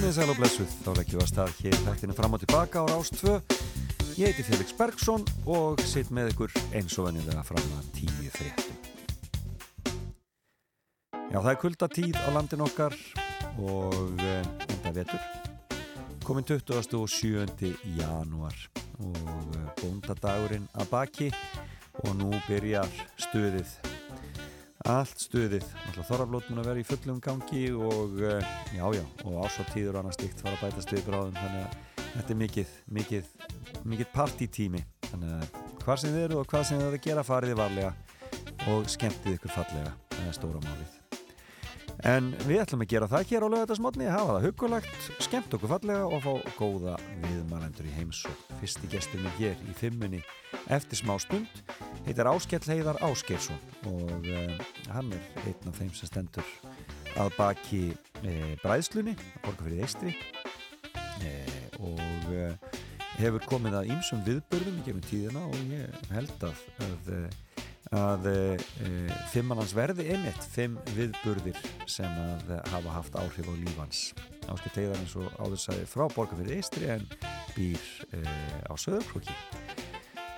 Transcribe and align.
Komið 0.00 0.14
sæl 0.16 0.30
og 0.32 0.38
blessuð, 0.38 0.70
þá 0.80 0.86
leggjum 0.96 1.18
við 1.18 1.22
að 1.26 1.28
stað 1.28 1.50
hér 1.60 1.74
þættinu 1.84 2.14
fram 2.16 2.32
og 2.32 2.40
tilbaka 2.40 2.80
á 2.80 2.84
Rástvö. 2.88 3.34
Ég 4.16 4.30
heiti 4.30 4.44
Felix 4.46 4.72
Bergson 4.78 5.26
og 5.44 5.82
sitt 5.84 6.08
með 6.08 6.30
ykkur 6.32 6.54
eins 6.72 6.96
og 6.96 7.10
vennilega 7.10 7.42
fram 7.44 7.66
að 7.76 7.90
tíu 7.98 8.30
fréttum. 8.32 8.78
Já, 11.12 11.36
það 11.36 11.50
er 11.52 11.60
kuldatíð 11.66 12.16
á 12.16 12.28
landin 12.32 12.64
okkar 12.64 12.96
og 13.60 14.24
enda 14.24 14.94
vetur. 14.96 15.28
Komin 16.24 16.48
27. 16.48 17.76
janúar 18.00 18.56
og 19.04 19.54
bóndadagurinn 19.84 20.64
að 20.80 20.92
baki 20.96 21.32
og 22.06 22.16
nú 22.16 22.32
byrjar 22.48 22.88
stuðið 23.20 23.89
allt 24.90 25.22
stuðið, 25.22 25.66
alltaf 25.86 26.08
þorraflótun 26.08 26.60
að 26.60 26.68
vera 26.70 26.82
í 26.82 26.86
fullum 26.88 27.18
gangi 27.24 27.64
og 27.74 28.20
uh, 28.20 28.52
já 28.74 28.84
já, 28.96 29.02
og 29.24 29.40
ásáttíður 29.44 29.96
og 29.96 30.02
annað 30.02 30.16
stíkt 30.18 30.44
fara 30.44 30.56
að 30.56 30.62
bæta 30.66 30.84
stuðið 30.86 31.08
bráðum, 31.08 31.40
þannig 31.40 31.64
að 31.64 32.06
þetta 32.14 32.34
er 32.34 32.40
mikið, 32.44 32.72
mikið, 32.98 33.34
mikið 33.92 34.10
partítími. 34.14 34.84
Þannig 35.10 35.34
að 35.36 35.60
hvað 35.84 36.00
sem 36.02 36.14
þið 36.14 36.24
eru 36.28 36.40
og 36.40 36.48
hvað 36.50 36.64
sem 36.68 36.80
þið 36.80 36.88
eru 36.88 37.00
að 37.00 37.06
gera 37.08 37.26
fariði 37.26 37.60
varlega 37.60 37.92
og 38.70 38.88
skemmtið 38.94 39.36
ykkur 39.38 39.54
fallega, 39.58 39.92
það 40.16 40.26
er 40.30 40.38
stóra 40.40 40.64
málið. 40.64 40.96
En 42.08 42.30
við 42.46 42.62
ætlum 42.62 42.84
að 42.84 42.92
gera 42.94 43.08
það 43.10 43.26
hér 43.28 43.44
á 43.44 43.48
lögadagsmotni, 43.52 44.06
hafa 44.08 44.36
það 44.38 44.46
hugulagt 44.48 45.08
skemmt 45.20 45.56
okkur 45.56 45.72
fallega 45.74 46.06
og 46.08 46.22
fá 46.24 46.52
góða 46.56 46.94
viðmælendur 47.26 47.90
í 47.90 47.96
heims 47.98 48.22
og 48.30 48.54
fyrsti 48.62 48.88
gestur 48.94 49.20
mér 49.20 49.36
hér 49.36 49.66
í 49.68 49.74
fimmunni 49.76 50.22
eftir 50.72 51.02
smá 51.02 51.18
stund 51.20 51.60
heitir 52.06 52.28
Áskell 52.30 52.66
Heiðar 52.70 52.98
Áskelsson 53.04 53.58
og 53.88 54.24
uh, 54.24 54.54
hann 54.92 55.12
er 55.14 55.44
einn 55.44 55.68
af 55.70 55.78
þeim 55.78 55.92
sem 55.96 56.08
stendur 56.08 56.46
að 57.20 57.34
baki 57.36 57.82
uh, 57.92 58.54
bræðslunni 58.62 59.16
að 59.18 59.44
borga 59.44 59.66
fyrir 59.66 59.84
eistri 59.84 60.14
uh, 61.20 61.60
og 61.80 62.72
hefur 63.20 63.44
komið 63.50 63.78
að 63.80 63.92
ýmsum 63.94 64.24
viðbörðum 64.26 64.80
í 64.80 64.84
gefnum 64.86 65.06
tíðina 65.10 65.44
og 65.44 65.62
ég 65.74 66.10
held 66.14 66.44
að 66.48 66.66
að, 66.80 67.08
að 67.98 68.28
fimmannans 69.32 69.74
verði 69.76 70.06
einmitt 70.14 70.44
fimm 70.54 70.78
viðbörðir 70.96 71.58
sem 71.90 72.20
að 72.22 72.54
hafa 72.72 72.94
haft 72.96 73.18
áhrif 73.20 73.50
á 73.50 73.54
lífans 73.60 74.04
Áskell 74.48 74.76
Heiðar 74.78 75.00
eins 75.02 75.16
og 75.20 75.40
áður 75.40 75.64
sæði 75.66 75.88
frá 75.90 76.06
borga 76.14 76.38
fyrir 76.40 76.60
eistri 76.60 76.92
en 76.96 77.04
býr 77.56 77.90
á 78.68 78.72
söðurklokki 78.78 79.36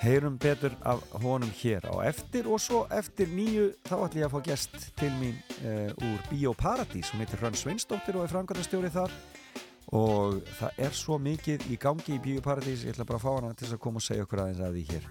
heyrum 0.03 0.39
betur 0.39 0.75
af 0.83 0.99
honum 1.23 1.51
hér 1.55 1.87
á 1.87 1.95
eftir 2.09 2.49
og 2.51 2.59
svo 2.61 2.87
eftir 2.91 3.31
nýju 3.31 3.69
þá 3.87 3.95
ætlum 4.01 4.23
ég 4.23 4.27
að 4.27 4.33
fá 4.35 4.41
gæst 4.49 4.75
til 4.99 5.11
mín 5.21 5.37
uh, 5.63 6.09
úr 6.09 6.25
Bíóparadís, 6.31 7.13
hún 7.13 7.23
heitir 7.23 7.39
Hrönn 7.39 7.59
Sveinsdóttir 7.59 8.19
og 8.19 8.27
er 8.27 8.33
framkvæmastjóri 8.33 8.91
þar. 8.91 9.15
Og 9.93 10.41
það 10.59 10.81
er 10.87 10.97
svo 10.97 11.19
mikið 11.23 11.69
í 11.71 11.79
gangi 11.79 12.17
í 12.17 12.23
Bíóparadís, 12.25 12.83
ég 12.83 12.97
ætla 12.97 13.07
bara 13.07 13.21
að 13.21 13.27
fá 13.27 13.33
hana 13.37 13.55
til 13.55 13.71
að 13.71 13.83
koma 13.85 14.03
og 14.03 14.07
segja 14.07 14.27
okkur 14.27 14.43
aðeins 14.43 14.65
að 14.67 14.79
því 14.79 14.85
hér. 14.91 15.09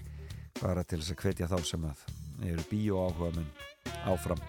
Bara 0.60 0.84
til 0.84 1.00
þess 1.00 1.16
að 1.16 1.24
hvetja 1.24 1.52
þá 1.52 1.58
sem 1.72 1.88
að 1.88 2.06
eru 2.52 2.68
bíóáhuga 2.72 3.34
menn 3.38 3.50
áfram. 4.12 4.44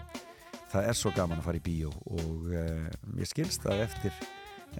Það 0.73 0.87
er 0.89 0.97
svo 0.97 1.11
gaman 1.15 1.39
að 1.39 1.47
fara 1.47 1.61
í 1.61 1.63
bíó 1.63 1.91
og 2.09 2.47
uh, 2.51 2.87
ég 3.21 3.29
skilst 3.29 3.67
að 3.69 3.85
eftir 3.87 4.23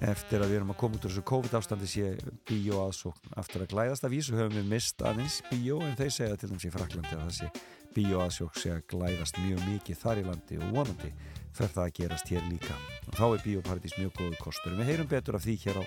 eftir 0.01 0.41
að 0.41 0.51
við 0.51 0.59
erum 0.59 0.73
að 0.73 0.79
koma 0.81 0.97
út 0.97 1.05
úr 1.05 1.13
þessu 1.13 1.25
COVID 1.29 1.55
ástandi 1.59 1.89
sé 1.89 2.09
bíó 2.47 2.81
aðsókn 2.87 3.37
aftur 3.39 3.63
að 3.65 3.71
glæðast 3.75 4.07
af 4.07 4.13
vísu 4.13 4.35
höfum 4.37 4.57
við 4.57 4.71
mist 4.71 5.05
aðeins 5.05 5.39
bíó 5.51 5.79
en 5.85 5.95
þeir 5.99 6.11
segja 6.17 6.39
til 6.39 6.49
dæmis 6.51 6.67
í 6.67 6.73
Fraklandi 6.73 7.13
að 7.17 7.23
þessi 7.29 7.49
bíó 7.93 8.23
aðsókn 8.23 8.59
sé 8.59 8.73
að 8.73 8.83
glæðast 8.93 9.39
mjög 9.43 9.63
mikið 9.69 10.01
þar 10.01 10.21
í 10.21 10.27
landi 10.27 10.59
og 10.59 10.75
vonandi 10.79 11.13
fer 11.53 11.69
það 11.69 11.85
að 11.85 11.95
gerast 11.99 12.33
hér 12.33 12.45
líka. 12.49 12.77
Og 13.07 13.17
þá 13.19 13.25
er 13.27 13.43
bíóparadís 13.45 13.97
mjög 13.99 14.13
góðu 14.17 14.39
kostur. 14.41 14.77
Við 14.79 14.89
heyrum 14.89 15.09
betur 15.11 15.37
af 15.37 15.45
því 15.45 15.57
hér 15.67 15.81
á 15.81 15.83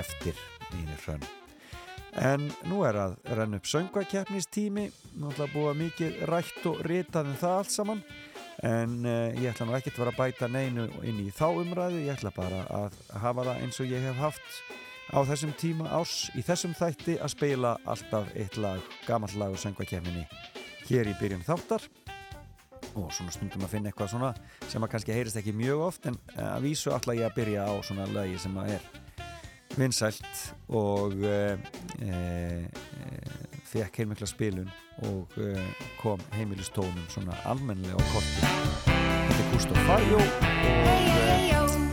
eftir 0.00 0.44
nýnir 0.72 1.02
hrönn. 1.04 1.26
En 2.14 2.46
nú 2.70 2.84
er 2.86 2.96
að 2.96 3.16
renn 3.36 3.58
upp 3.58 3.66
söngvakeppnistími. 3.68 4.86
Náttúrulega 5.18 5.52
búið 5.52 5.80
mikið 5.82 6.22
rætt 6.30 6.68
og 6.70 6.80
ritað 6.86 7.26
en 7.26 7.34
um 7.34 7.40
það 7.42 7.58
allt 7.58 7.74
saman 7.74 8.04
en 8.64 8.94
uh, 9.04 9.28
ég 9.36 9.50
ætla 9.50 9.66
nú 9.68 9.76
ekkert 9.76 9.98
að 9.98 10.04
vera 10.04 10.14
að 10.14 10.20
bæta 10.22 10.48
neinu 10.48 10.86
inn 11.04 11.20
í 11.20 11.28
þá 11.34 11.46
umræðu, 11.52 12.00
ég 12.06 12.14
ætla 12.16 12.32
bara 12.36 12.62
að 12.72 12.96
hafa 13.20 13.44
það 13.50 13.60
eins 13.66 13.80
og 13.82 13.92
ég 13.92 14.06
hef 14.08 14.22
haft 14.22 14.62
á 15.12 15.18
þessum 15.28 15.52
tíma 15.60 15.90
ás 15.92 16.30
í 16.32 16.44
þessum 16.44 16.72
þætti 16.78 17.18
að 17.20 17.34
spila 17.34 17.74
alltaf 17.84 18.30
eitt 18.32 18.56
lag 18.56 18.80
gammal 19.08 19.32
lag 19.36 19.52
og 19.52 19.60
söngvakefninni 19.60 20.24
hér 20.88 21.10
í 21.12 21.14
byrjun 21.20 21.44
þáttar. 21.44 21.84
Og 22.94 23.08
svona 23.12 23.32
stundum 23.34 23.64
að 23.66 23.72
finna 23.72 23.90
eitthvað 23.90 24.12
svona 24.12 24.34
sem 24.70 24.84
að 24.84 24.92
kannski 24.92 25.14
heyrist 25.16 25.38
ekki 25.40 25.54
mjög 25.56 25.86
oft 25.88 26.06
en 26.06 26.18
eh, 26.36 26.44
að 26.46 26.68
vísu 26.68 26.92
ætla 26.94 27.16
ég 27.18 27.26
að 27.26 27.38
byrja 27.40 27.64
á 27.66 27.72
svona 27.82 28.06
lagi 28.12 28.38
sem 28.38 28.58
að 28.60 28.76
er 28.76 28.84
vinsælt 29.74 30.42
og 30.70 31.16
e, 31.26 31.56
e, 32.04 32.18
fekk 33.74 34.02
heilmikla 34.02 34.26
spilun 34.30 34.70
og 35.02 35.38
uh, 35.42 35.86
kom 36.02 36.22
heimilistónum 36.36 37.06
svona 37.10 37.38
almennilega 37.50 37.98
á 37.98 38.04
korti 38.12 38.52
Þetta 39.24 39.40
er 39.40 39.48
Gustaf 39.52 39.88
Farjó 39.88 40.20
og 40.20 40.94
Enn 40.94 41.83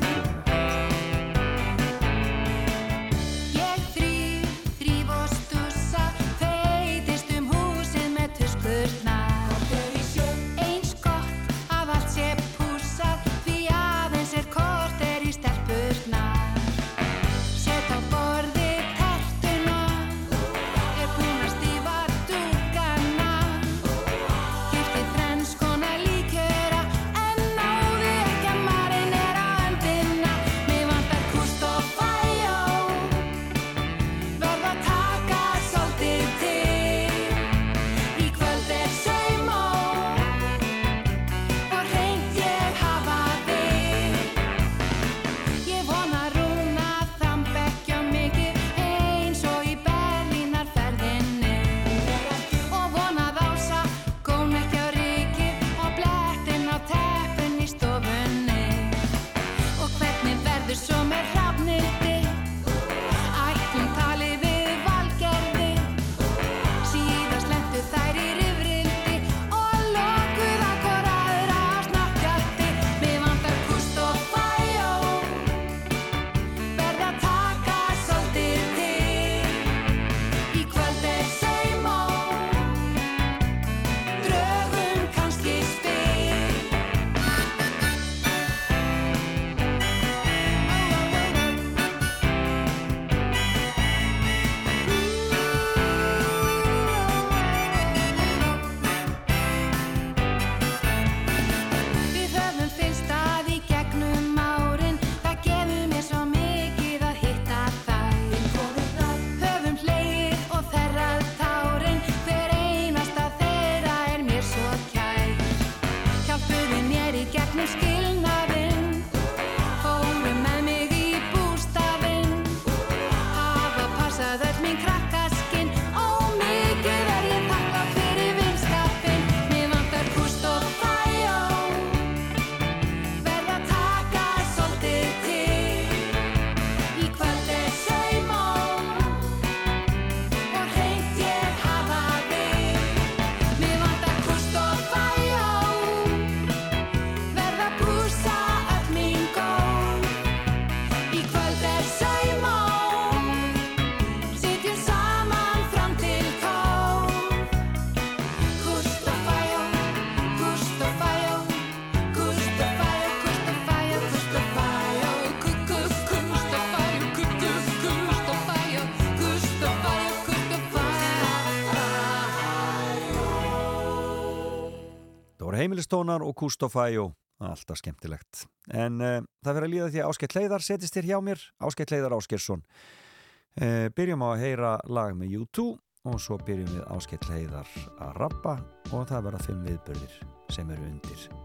Tónar 175.92 176.24
og 176.26 176.36
Kustofæ 176.40 176.88
og 177.02 177.14
alltaf 177.42 177.80
skemmtilegt. 177.82 178.46
En 178.70 179.02
uh, 179.02 179.20
það 179.44 179.58
verður 179.58 179.68
að 179.68 179.76
líða 179.76 179.92
því 179.92 180.02
að 180.02 180.12
Áskeitt 180.12 180.36
Leiðar 180.38 180.66
setist 180.66 180.98
þér 180.98 181.10
hjá 181.12 181.18
mér, 181.26 181.46
Áskeitt 181.68 181.94
Leiðar 181.94 182.18
Áskersson 182.18 182.66
uh, 182.66 183.88
byrjum 183.98 184.26
á 184.26 184.28
að 184.32 184.44
heyra 184.46 184.74
lag 184.90 185.16
með 185.18 185.40
U2 185.42 185.70
og 186.12 186.18
svo 186.22 186.40
byrjum 186.46 186.74
við 186.78 186.90
Áskeitt 186.96 187.30
Leiðar 187.30 187.78
að 188.02 188.18
rappa 188.22 188.58
og 188.92 189.08
það 189.10 189.30
verða 189.30 189.46
fimm 189.48 189.64
viðbörðir 189.70 190.20
sem 190.52 190.76
eru 190.76 190.92
undir 190.94 191.41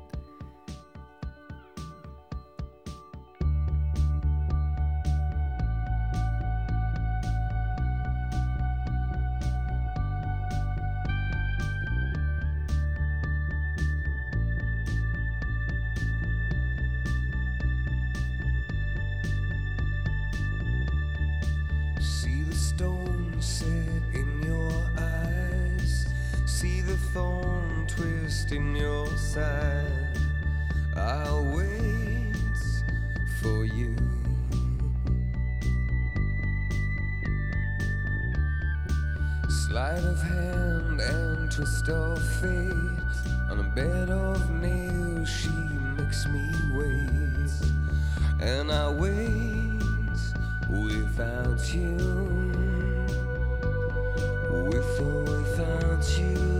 stone 22.76 23.34
set 23.40 24.02
in 24.12 24.43
your 24.43 24.73
eyes. 24.99 26.06
See 26.44 26.82
the 26.82 26.96
thorn 27.14 27.87
twist 27.87 28.52
in 28.52 28.76
your 28.76 29.06
side. 29.17 30.19
I'll 30.94 31.44
wait 31.56 32.37
for 33.40 33.64
you. 33.64 33.96
Sleight 39.49 40.05
of 40.05 40.20
hand 40.20 41.00
and 41.00 41.50
twist 41.50 41.88
of 41.88 42.19
fate. 42.40 43.14
On 43.50 43.58
a 43.58 43.73
bed 43.75 44.11
of 44.11 44.50
nails, 44.50 45.31
she 45.31 45.56
makes 45.96 46.26
me 46.26 46.44
wait. 46.75 47.52
And 48.43 48.70
I 48.70 48.90
wait 48.93 49.67
without 50.69 51.75
you 51.75 52.46
without 55.01 56.19
you. 56.19 56.56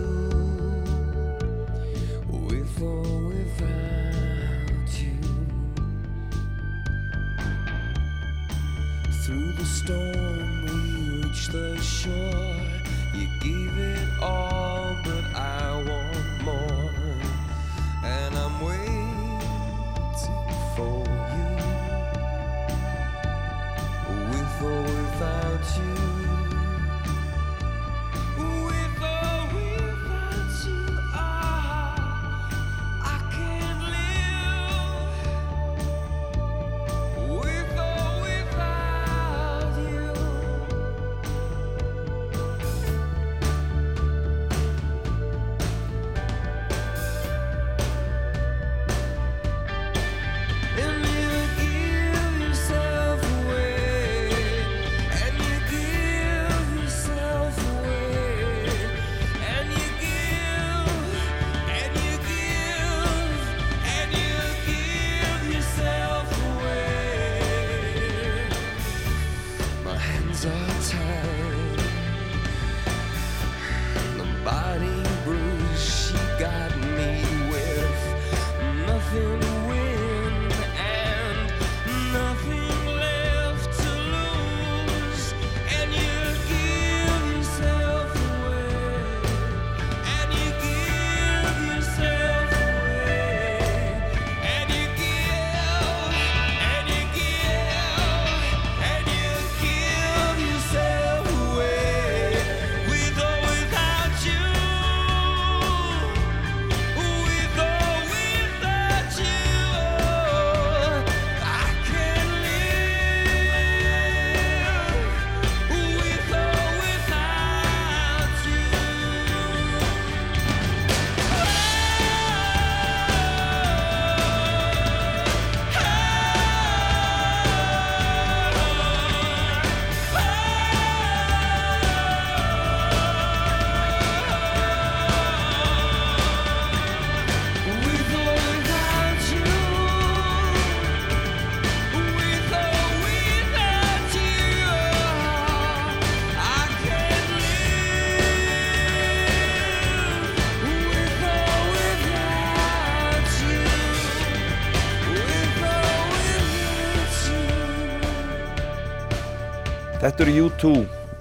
Þetta 160.07 160.23
eru 160.23 160.43
U2 160.47 160.69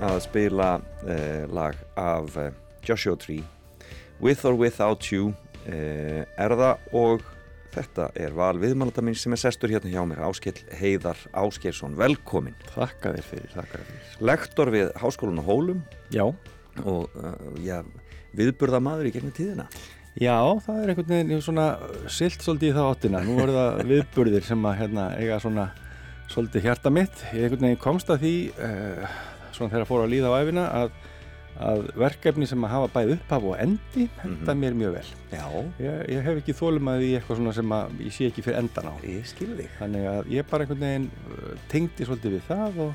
að 0.06 0.16
spila 0.22 0.66
eh, 1.10 1.42
lag 1.50 1.74
af 1.98 2.36
eh, 2.38 2.52
Joshua 2.86 3.18
Tree. 3.18 3.42
With 4.22 4.44
or 4.46 4.54
Without 4.54 5.08
You 5.10 5.32
eh, 5.66 6.22
er 6.22 6.52
það 6.54 6.84
og 6.94 7.24
þetta 7.74 8.04
er 8.14 8.36
val 8.38 8.52
viðmálata 8.62 9.02
minn 9.02 9.16
sem 9.18 9.34
er 9.34 9.40
sestur 9.42 9.72
hérna 9.74 9.90
hjá 9.90 10.04
mér 10.06 10.20
Áskell 10.28 10.62
Heiðar 10.78 11.18
Áskersson, 11.34 11.96
velkomin. 11.98 12.54
Þakka 12.76 13.16
þér 13.16 13.26
fyrir, 13.26 13.56
fyrir. 13.72 13.90
Lektor 14.22 14.70
við 14.70 14.92
Háskólan 15.02 15.42
og 15.42 15.50
Hólum. 15.50 15.80
Já. 16.14 16.22
Og 16.84 17.16
uh, 17.18 17.32
já, 17.66 17.80
viðburða 18.38 18.78
maður 18.86 19.10
í 19.10 19.14
gegnum 19.16 19.34
tíðina. 19.34 19.66
Já, 20.14 20.36
það 20.62 20.78
er 20.84 20.94
einhvern 20.94 21.10
veginn 21.10 21.42
svona 21.42 21.66
silt 22.06 22.38
svolítið 22.38 22.70
í 22.70 22.78
það 22.78 22.92
áttina, 22.92 23.24
nú 23.26 23.40
er 23.42 23.52
það 23.58 23.82
viðburðir 23.90 24.46
sem 24.46 24.70
að 24.70 24.78
hérna, 24.84 25.08
eiga 25.18 25.42
svona 25.42 25.66
svolítið 26.33 26.68
hjarta 26.68 26.92
mitt. 26.92 27.25
Ég 27.33 27.47
einhvern 27.47 27.68
veginn 27.68 27.83
komst 27.83 28.11
að 28.12 28.25
því 28.25 28.35
uh, 28.56 29.18
svona 29.56 29.73
þegar 29.75 29.88
fór 29.88 30.04
að 30.04 30.12
líða 30.12 30.33
á 30.33 30.38
æfina 30.40 30.64
að, 30.80 30.97
að 31.68 31.83
verkefni 32.02 32.49
sem 32.50 32.66
að 32.66 32.75
hafa 32.75 32.92
bæð 32.95 33.12
upphaf 33.16 33.49
og 33.50 33.59
endi 33.62 34.06
henda 34.21 34.37
mm 34.37 34.47
-hmm. 34.47 34.62
mér 34.62 34.78
mjög 34.80 34.95
vel. 34.99 35.11
Já. 35.33 35.47
Ég, 35.80 35.99
ég 36.14 36.23
hef 36.28 36.40
ekki 36.42 36.59
þólum 36.61 36.92
að 36.92 37.00
því 37.02 37.11
eitthvað 37.16 37.37
svona 37.40 37.59
sem 37.59 37.76
að 37.78 38.00
ég 38.06 38.12
sé 38.12 38.30
ekki 38.30 38.47
fyrir 38.47 38.59
endan 38.59 38.90
á. 38.92 38.95
Ég 39.04 39.26
skilði 39.26 39.62
þig. 39.62 39.76
Þannig 39.80 40.09
að 40.14 40.33
ég 40.37 40.50
bara 40.50 40.62
einhvern 40.62 40.87
veginn 40.87 41.11
uh, 41.11 41.52
tengdi 41.68 42.04
svolítið 42.04 42.38
við 42.38 42.42
það 42.49 42.80
og, 42.87 42.92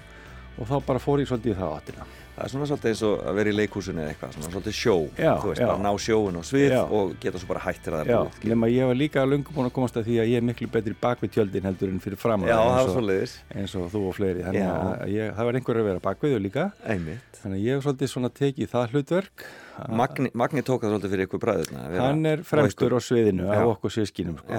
og 0.57 0.67
þá 0.67 0.75
bara 0.85 0.99
fór 0.99 1.19
ég 1.19 1.27
svolítið 1.27 1.55
í 1.55 1.59
það 1.59 1.77
áttina 1.77 2.05
Það 2.31 2.43
er 2.45 2.51
svona 2.53 2.65
svolítið 2.69 2.89
eins 2.91 3.01
og 3.05 3.23
að 3.27 3.35
vera 3.37 3.51
í 3.51 3.55
leikúsinu 3.57 4.01
eða 4.01 4.11
eitthvað, 4.13 4.31
svona 4.37 4.51
svolítið 4.53 4.75
sjó, 4.77 4.93
Já, 5.19 5.31
þú 5.41 5.49
veist, 5.51 5.61
já. 5.61 5.67
bara 5.67 5.81
ná 5.83 5.91
sjóun 6.01 6.37
og 6.39 6.45
svið 6.47 6.71
Já. 6.71 6.79
og 6.97 7.11
geta 7.21 7.41
svo 7.41 7.47
bara 7.51 7.59
hættir 7.65 7.93
að 7.97 8.01
það 8.01 8.11
Já, 8.11 8.49
nema 8.51 8.69
ég 8.71 8.87
var 8.91 8.97
líka 9.01 9.25
löngu 9.27 9.51
búin 9.55 9.67
að 9.67 9.73
komast 9.75 9.99
að 9.99 10.07
því 10.07 10.15
að 10.23 10.29
ég 10.31 10.37
er 10.41 10.45
miklu 10.47 10.69
betri 10.71 10.95
bak 11.01 11.19
við 11.21 11.33
tjöldin 11.35 11.67
heldur 11.67 11.91
en 11.91 11.99
fyrir 12.01 12.17
fram 12.17 12.45
Já, 12.47 12.55
það 12.55 12.79
er 12.79 12.87
og- 12.87 12.95
svolítið, 12.95 13.35
eins 13.55 13.75
og 13.75 13.89
þú 13.91 14.03
og 14.07 14.15
fleiri 14.17 14.45
þannig 14.47 14.63
að 14.71 15.11
ég, 15.11 15.35
það 15.37 15.45
var 15.51 15.59
einhver 15.59 15.81
að 15.83 15.89
vera 15.91 15.99
bak 16.07 16.21
við 16.23 16.33
þau 16.37 16.41
líka 16.47 16.65
einmitt. 16.95 17.41
þannig 17.43 17.57
að 17.59 17.65
ég 17.67 17.75
hef 17.75 17.83
svolítið 17.85 18.13
svona 18.15 18.29
tekið 18.41 18.71
það 18.71 18.95
hlutverk 18.95 19.45
Magni, 19.89 20.29
Magni 20.37 20.61
tók 20.61 20.81
það 20.83 20.91
svolítið 20.93 21.09
fyrir 21.15 21.25
ykkur 21.27 21.39
bræðurna. 21.41 21.79
að 21.89 21.99
hann 22.05 22.25
er 22.29 22.41
á 22.43 22.45
fremstur 22.45 22.93
á 22.93 22.99
sviðinu 23.01 23.47
af 23.49 23.65
okkur 23.75 23.89
sískinum 23.95 24.37
sko. 24.37 24.53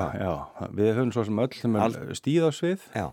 Við 0.75 0.89
höfum 0.97 1.13
svo 1.15 1.25
sem 1.29 1.39
öll 1.39 1.53
er 1.79 2.17
stíð 2.19 2.49
á 2.49 2.51
svið 2.51 2.81
Já, 2.97 3.07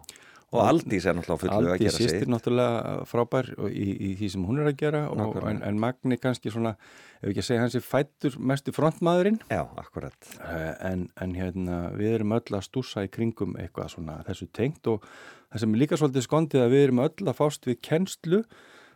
og 0.50 0.62
Aldís 0.64 1.06
er 1.06 1.18
náttúrulega 1.18 1.44
fullu 1.44 1.72
að 1.74 1.82
gera 1.84 1.94
sýstir 1.94 2.24
sig. 2.24 2.30
náttúrulega 2.32 2.94
frábær 3.10 3.50
í, 3.70 3.88
í 4.10 4.10
því 4.20 4.30
sem 4.34 4.46
hún 4.50 4.62
er 4.64 4.72
að 4.72 4.80
gera 4.80 5.02
og, 5.12 5.38
en, 5.50 5.62
en 5.68 5.82
Magni 5.82 6.18
kannski 6.22 6.54
svona 6.54 6.76
ef 7.20 7.30
ekki 7.30 7.44
að 7.44 7.48
segja 7.50 7.66
hans 7.66 7.78
er 7.78 7.86
fættur 7.86 8.38
mestu 8.52 8.74
frontmaðurinn 8.74 9.38
Já, 9.52 9.62
akkurat. 9.78 10.18
Eh, 10.40 10.72
en, 10.90 11.06
en 11.22 11.36
hérna 11.38 11.82
við 12.00 12.16
erum 12.18 12.34
öll 12.40 12.58
að 12.58 12.66
stúsa 12.66 13.06
í 13.06 13.12
kringum 13.14 13.54
eitthvað 13.60 13.94
svona 13.94 14.20
þessu 14.28 14.50
tengt 14.56 14.90
og 14.90 15.06
það 15.52 15.64
sem 15.66 15.76
er 15.76 15.84
líka 15.84 16.00
svolítið 16.00 16.28
skondið 16.30 16.66
að 16.66 16.76
við 16.76 16.86
erum 16.88 17.04
öll 17.06 17.30
að 17.30 17.40
fást 17.44 17.70
við 17.70 17.82
kennslu 17.86 18.44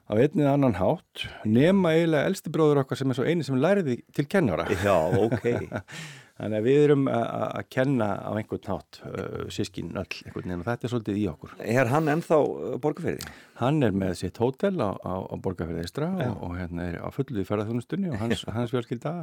á 0.03 0.13
einnið 0.19 0.50
annan 0.51 0.75
hátt 0.79 1.27
nema 1.48 1.93
eiginlega 1.95 2.27
elsti 2.31 2.51
bróður 2.51 2.81
okkar 2.81 3.00
sem 3.00 3.13
er 3.13 3.19
svo 3.19 3.27
eini 3.29 3.45
sem 3.48 3.60
læriði 3.62 4.01
til 4.15 4.25
kennara 4.27 4.65
Já, 4.83 4.98
ok. 5.22 5.48
þannig 6.39 6.57
að 6.59 6.65
við 6.67 6.79
erum 6.87 7.03
að- 7.13 7.67
kenna 7.69 8.07
á 8.25 8.31
einhvern 8.33 8.69
hátt 8.71 8.99
uh, 9.05 9.43
sískin 9.53 9.91
öll 9.93 10.07
einhvern 10.25 10.47
veginn 10.47 10.63
og 10.63 10.67
þetta 10.69 10.87
er 10.87 10.93
svolítið 10.93 11.19
í 11.21 11.25
okkur 11.33 11.51
Er 11.61 11.91
hann 11.93 12.09
ennþá 12.13 12.39
borgarferði? 12.81 13.33
Hann 13.61 13.83
er 13.85 13.91
með 13.93 14.15
sitt 14.23 14.39
hótel 14.41 14.73
á, 14.81 14.91
á, 14.97 15.13
á 15.29 15.35
Borgarfjörði 15.37 15.83
Eistra 15.85 16.09
og, 16.29 16.39
og 16.49 16.55
hérna 16.57 16.87
er 16.89 16.97
á 17.05 17.07
fullu 17.13 17.43
í 17.43 17.47
ferðarþjónustunni 17.47 18.09
og 18.13 18.17
hans, 18.23 18.45
hans 18.49 18.73
fjölskylda 18.73 19.13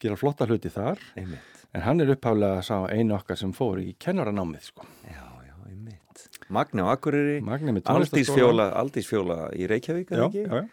gera 0.00 0.16
flotta 0.16 0.46
hluti 0.48 0.70
þar 0.72 1.00
Einmitt. 1.18 1.56
en 1.74 1.82
hann 1.84 2.00
er 2.00 2.12
upphaflega 2.14 2.62
sá 2.64 2.76
einu 2.92 3.16
okkar 3.18 3.36
sem 3.40 3.52
fór 3.52 3.80
í 3.82 3.92
kennaranámið 3.98 4.68
sko. 4.70 4.86
Já, 5.10 5.24
já, 5.42 5.54
einmitt. 5.68 6.28
Magni 6.54 6.80
á 6.80 6.88
Akureyri, 6.94 7.40
Aldís 8.78 9.10
fjóla, 9.10 9.48
í 9.58 9.66
Reykjavík, 9.68 10.12
eða 10.14 10.28
ekki? 10.30 10.44
já, 10.46 10.62
já. 10.62 10.68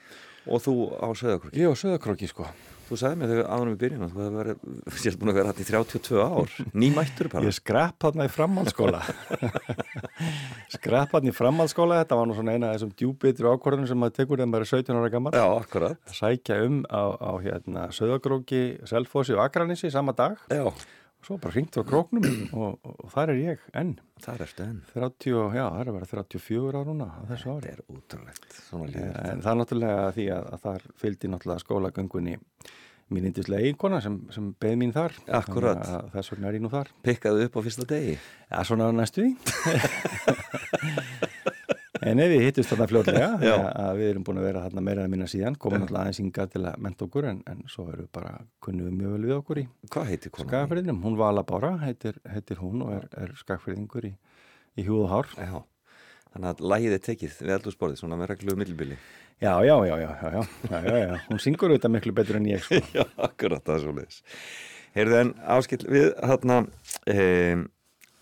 Og 0.46 0.62
þú 0.62 0.75
á 1.01 1.08
Söðakrúki. 1.17 1.58
Ég 1.58 1.72
og 1.74 1.79
Söðakróki 1.82 2.29
sko. 2.29 2.46
Þú 2.86 2.98
sagði 3.01 3.18
mér 3.18 3.32
þegar 3.32 3.48
áðurum 3.50 3.74
við 3.74 3.80
byrjum 3.82 4.04
að 4.06 4.12
þú 4.12 4.22
hefði 4.22 4.39
verið, 4.39 4.65
sér 5.01 5.15
búin 5.18 5.32
að 5.32 5.38
vera 5.39 5.51
hætt 5.51 5.62
í 5.62 5.68
32 5.70 6.20
ár, 6.22 6.58
nýmættur 6.84 7.30
bara. 7.34 7.48
Ég 7.48 7.56
skrapp 7.58 8.06
hann 8.06 8.22
í 8.22 8.27
framhaldsskóla. 8.30 9.00
skrapp 10.75 11.15
hann 11.18 11.32
í 11.32 11.34
framhaldsskóla, 11.34 12.01
þetta 12.04 12.20
var 12.20 12.30
nú 12.30 12.38
svona 12.38 12.54
eina 12.54 12.70
af 12.70 12.77
þessum 12.77 12.92
djúbitri 13.01 13.50
ákvörðunum 13.50 13.89
sem 13.89 14.01
maður 14.04 14.18
tekur 14.20 14.42
þegar 14.42 14.51
maður 14.51 14.68
er 14.68 14.72
17 14.75 15.00
ára 15.01 15.13
gammal. 15.15 15.34
Já, 15.34 15.46
akkurat. 15.50 16.13
Sækja 16.13 16.60
um 16.68 16.84
á, 16.94 17.04
á 17.18 17.32
hérna, 17.42 17.88
Söðakróki, 17.96 18.62
Selfossi 18.86 19.34
og 19.34 19.42
Akranissi 19.48 19.89
sama 19.94 20.13
dag. 20.13 20.38
Já, 20.54 20.70
Svo 21.25 21.39
bara 21.41 21.55
hringt 21.55 21.74
á 21.74 21.82
króknum 21.82 22.25
og, 22.53 22.75
og, 22.86 23.05
þar 23.10 23.32
er 23.34 23.39
ég 23.41 23.62
enn. 23.74 23.96
það 24.22 24.44
er 24.46 24.51
stöðn. 24.51 24.75
30, 24.91 25.32
já, 25.58 25.63
það 25.63 25.79
er 25.82 25.89
að 25.89 25.96
vera 25.98 26.10
34 26.12 26.70
ára 26.70 26.84
núna 26.86 27.08
á 27.10 27.22
þessu 27.32 27.50
ári. 27.50 27.65
Það 27.65 27.72
er 27.72 27.82
útrúlegt. 27.96 28.58
En 28.75 29.41
það 29.41 29.51
er 29.51 29.60
náttúrulega 29.62 30.12
því 30.20 30.27
að, 30.36 30.50
að 30.53 30.65
þar 30.67 30.88
fylgdi 31.01 31.32
náttúrulega 31.34 31.65
skólagöngunni 31.65 32.38
mín 33.15 33.27
indislega 33.29 33.65
eiginkona 33.65 34.01
sem, 34.05 34.22
sem 34.34 34.53
beð 34.62 34.77
mín 34.82 34.94
þar. 34.94 35.17
Að 35.25 36.13
Þess 36.13 36.34
vegna 36.36 36.50
er 36.51 36.60
ég 36.60 36.65
nú 36.65 36.74
þar. 36.74 36.94
Pikkaðu 37.05 37.50
upp 37.50 37.58
á 37.58 37.60
fyrsta 37.65 37.89
degi. 37.89 38.17
Já, 38.46 38.58
svona 38.70 38.94
næstu 38.94 39.25
því. 39.25 39.32
en 42.12 42.22
ef 42.24 42.32
við 42.32 42.44
hittist 42.46 42.72
þetta 42.72 42.88
fljóðlega 42.92 43.28
að 43.86 44.00
við 44.00 44.10
erum 44.12 44.26
búin 44.28 44.40
að 44.42 44.48
vera 44.48 44.64
þarna 44.66 44.84
meira 44.88 45.06
en 45.06 45.14
minna 45.14 45.28
síðan 45.30 45.58
komum 45.62 45.86
alltaf 45.86 46.02
aðeins 46.02 46.22
yngar 46.24 46.50
til 46.54 46.62
að 46.64 46.80
menta 46.86 47.08
okkur 47.08 47.30
en, 47.32 47.42
en 47.52 47.64
svo 47.72 47.88
erum 47.92 48.06
við 48.06 48.12
bara 48.18 48.34
kunnum 48.66 48.90
við 48.90 48.98
mjög 49.00 49.16
vel 49.16 49.26
við 49.26 49.36
okkur 49.38 49.62
í 49.62 49.66
skagafriðinum, 50.26 51.02
hún 51.06 51.18
Vala 51.20 51.46
Bára 51.48 51.76
heitir, 51.84 52.20
heitir 52.30 52.62
hún 52.64 52.86
og 52.86 52.94
er, 52.98 53.10
er 53.24 53.34
skagafriðingur 53.40 54.10
í, 54.12 54.14
í 54.78 54.88
hjúð 54.88 55.08
og 55.08 55.12
hár. 55.14 55.34
Já. 55.40 55.58
þannig 56.36 56.52
að 56.52 56.64
lægið 56.74 56.98
er 56.98 57.04
tekið 57.10 57.42
við 57.42 57.58
allur 57.58 57.76
sportið 57.76 58.02
svona 58.04 58.20
með 58.20 58.34
regluðu 58.34 58.62
millbili 58.62 59.02
já 59.44 59.52
já 59.68 59.76
já, 59.88 59.96
já, 60.00 60.40
já, 60.72 61.18
hún 61.28 61.44
syngur 61.44 61.74
þetta 61.76 61.92
miklu 61.92 62.16
betur 62.16 62.40
en 62.40 62.48
ég 62.54 62.64
sko. 62.64 62.80
já, 62.98 63.04
akkurat 63.18 63.64
það 63.66 63.76
er 63.76 63.84
svo 63.84 63.96
leiðis 63.98 64.22
heyrðu 64.96 65.20
en 65.20 65.32
áskill 65.56 65.84
við 65.92 66.10
hérna, 66.24 66.62
eh, 67.12 67.60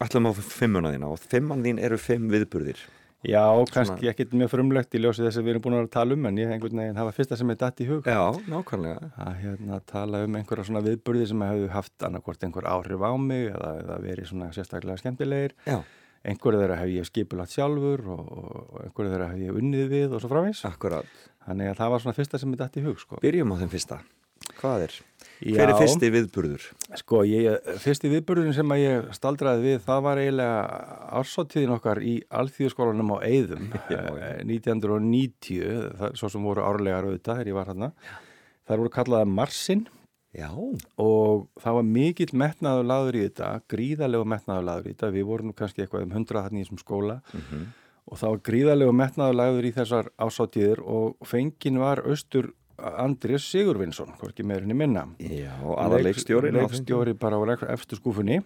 allum 0.03 0.29
á 0.29 0.31
fimmuna 0.33 0.93
þína 0.93 1.11
og 1.13 1.21
fimmann 1.21 1.63
þín 1.65 1.81
eru 1.83 1.99
fimm 2.01 2.29
viðburðir. 2.33 2.79
Já, 3.23 3.43
kannski 3.71 4.09
ekkit 4.11 4.33
mjög 4.35 4.51
frumlegt 4.51 4.95
í 4.97 4.99
ljósi 4.99 5.23
þess 5.23 5.39
að 5.39 5.45
við 5.47 5.53
erum 5.53 5.63
búin 5.63 5.77
að 5.79 5.89
tala 5.95 6.17
um, 6.17 6.25
en 6.27 6.39
ég 6.41 6.51
einhvern 6.51 6.81
veginn 6.81 6.99
hafa 6.99 7.13
fyrsta 7.15 7.37
sem 7.39 7.53
er 7.53 7.59
datt 7.61 7.79
í 7.79 7.87
hug. 7.87 8.07
Já, 8.09 8.19
nákvæmlega. 8.51 9.11
Að 9.23 9.37
hérna 9.45 9.79
tala 9.87 10.23
um 10.27 10.37
einhverja 10.39 10.67
svona 10.67 10.83
viðburði 10.83 11.29
sem 11.31 11.43
hefðu 11.47 11.69
haft 11.71 12.07
annarkvort 12.07 12.43
einhver 12.43 12.67
áhrif 12.67 13.05
á 13.07 13.11
mig 13.15 13.47
eða, 13.53 13.69
eða 13.83 13.99
verið 14.03 14.31
svona 14.33 14.49
sérstaklega 14.55 14.99
skemmtilegir. 14.99 15.55
Já, 15.69 15.79
Einhverju 16.23 16.59
þeirra 16.61 16.75
hef 16.79 16.87
ég 16.93 17.07
skipulagt 17.09 17.51
sjálfur 17.51 18.05
og, 18.13 18.27
og 18.31 18.75
einhverju 18.85 19.11
þeirra 19.11 19.25
hef 19.33 19.41
ég 19.43 19.57
unnið 19.59 19.89
við 19.91 20.13
og 20.15 20.21
svo 20.23 20.29
framvís. 20.31 20.61
akkurat. 20.69 21.09
Þannig 21.43 21.71
að 21.73 21.79
það 21.81 21.89
var 21.91 22.03
svona 22.05 22.15
fyrsta 22.15 22.39
sem 22.39 22.53
er 22.55 22.61
datt 22.61 22.77
í 22.79 22.83
hug, 22.85 23.01
sko. 23.01 23.19
Byrjum 23.19 23.51
á 23.51 23.55
þeim 23.59 23.71
fyrsta. 23.73 23.97
Hvað 24.61 24.85
er? 24.85 24.95
Hver 25.43 25.71
er 25.71 25.77
fyrsti 25.79 26.09
viðburður? 26.13 26.65
Sko, 26.99 27.23
ég, 27.27 27.71
fyrsti 27.83 28.11
viðburðin 28.11 28.55
sem 28.55 28.75
ég 28.79 29.09
staldraði 29.17 29.65
við, 29.65 29.81
það 29.83 30.03
var 30.05 30.21
eiginlega 30.21 30.61
ársáttíðin 31.19 31.73
okkar 31.75 31.99
í 32.05 32.13
alþjóðskólanum 32.39 33.11
á 33.15 33.17
Eyðum, 33.27 33.65
Já, 33.93 33.99
eh, 34.13 34.39
1990, 34.47 35.89
það, 35.99 36.15
svo 36.21 36.31
sem 36.31 36.47
voru 36.47 36.63
árlegar 36.63 37.09
auðvitað 37.09 37.41
þegar 37.41 37.51
ég 37.51 37.59
var 37.59 37.73
hérna. 37.73 37.91
Það 38.63 38.81
voru 38.83 38.95
kallaða 38.95 39.29
Marsinn. 39.33 39.85
Já, 40.33 40.49
og 40.49 41.45
það 41.61 41.75
var 41.77 41.87
mikill 41.93 42.31
metnaður 42.41 42.87
laður 42.89 43.19
í 43.19 43.27
þetta, 43.27 43.53
gríðarlegu 43.69 44.25
metnaður 44.31 44.67
laður 44.69 44.87
í 44.87 44.93
þetta, 44.95 45.13
við 45.13 45.29
vorum 45.29 45.51
nú 45.51 45.57
kannski 45.59 45.83
eitthvað 45.83 46.07
um 46.07 46.15
100 46.15 46.45
hann 46.47 46.57
í 46.57 46.63
þessum 46.63 46.81
skóla. 46.81 47.19
Og 48.09 48.19
það 48.19 48.33
var 48.33 48.41
gríðarlegu 48.49 48.95
metnaður 48.97 49.37
laður 49.37 49.67
í 49.67 49.73
þessar 49.75 50.09
ásáttíðir 50.19 50.81
og 50.81 51.27
fengin 51.29 51.77
var 51.79 52.01
austur 52.03 52.49
Andrés 52.77 53.45
Sigurvinsson, 53.51 54.15
hvorki 54.17 54.43
meirinni 54.43 54.73
minna. 54.73 55.05
já, 55.19 55.53
aðaleikstjóri. 55.61 56.51
Leikstjóri 56.55 57.13
bara 57.13 57.37
á 57.37 57.69
eftir 57.73 57.99
skúfunni 57.99 58.39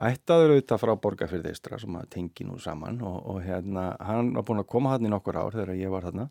ættaður 0.00 0.54
auðvitað 0.54 0.82
frá 0.82 0.92
Borgarfyrði 1.00 1.52
Eistra 1.52 1.78
sem 1.80 1.96
að 1.96 2.10
tengi 2.14 2.46
nú 2.48 2.58
saman 2.60 3.00
og, 3.04 3.18
og 3.34 3.40
hérna 3.44 3.90
hann 4.00 4.34
var 4.36 4.44
búin 4.48 4.62
að 4.62 4.70
koma 4.72 4.94
hann 4.94 5.08
í 5.08 5.12
nokkur 5.12 5.40
ár 5.40 5.56
þegar 5.56 5.76
ég 5.76 5.92
var 5.92 6.06
þarna 6.08 6.28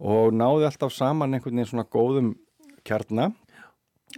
og 0.00 0.32
náði 0.36 0.68
alltaf 0.68 0.92
saman 0.96 1.36
einhvern 1.36 1.60
veginn 1.60 1.70
svona 1.70 1.86
góðum 1.88 2.34
kjarna 2.84 3.30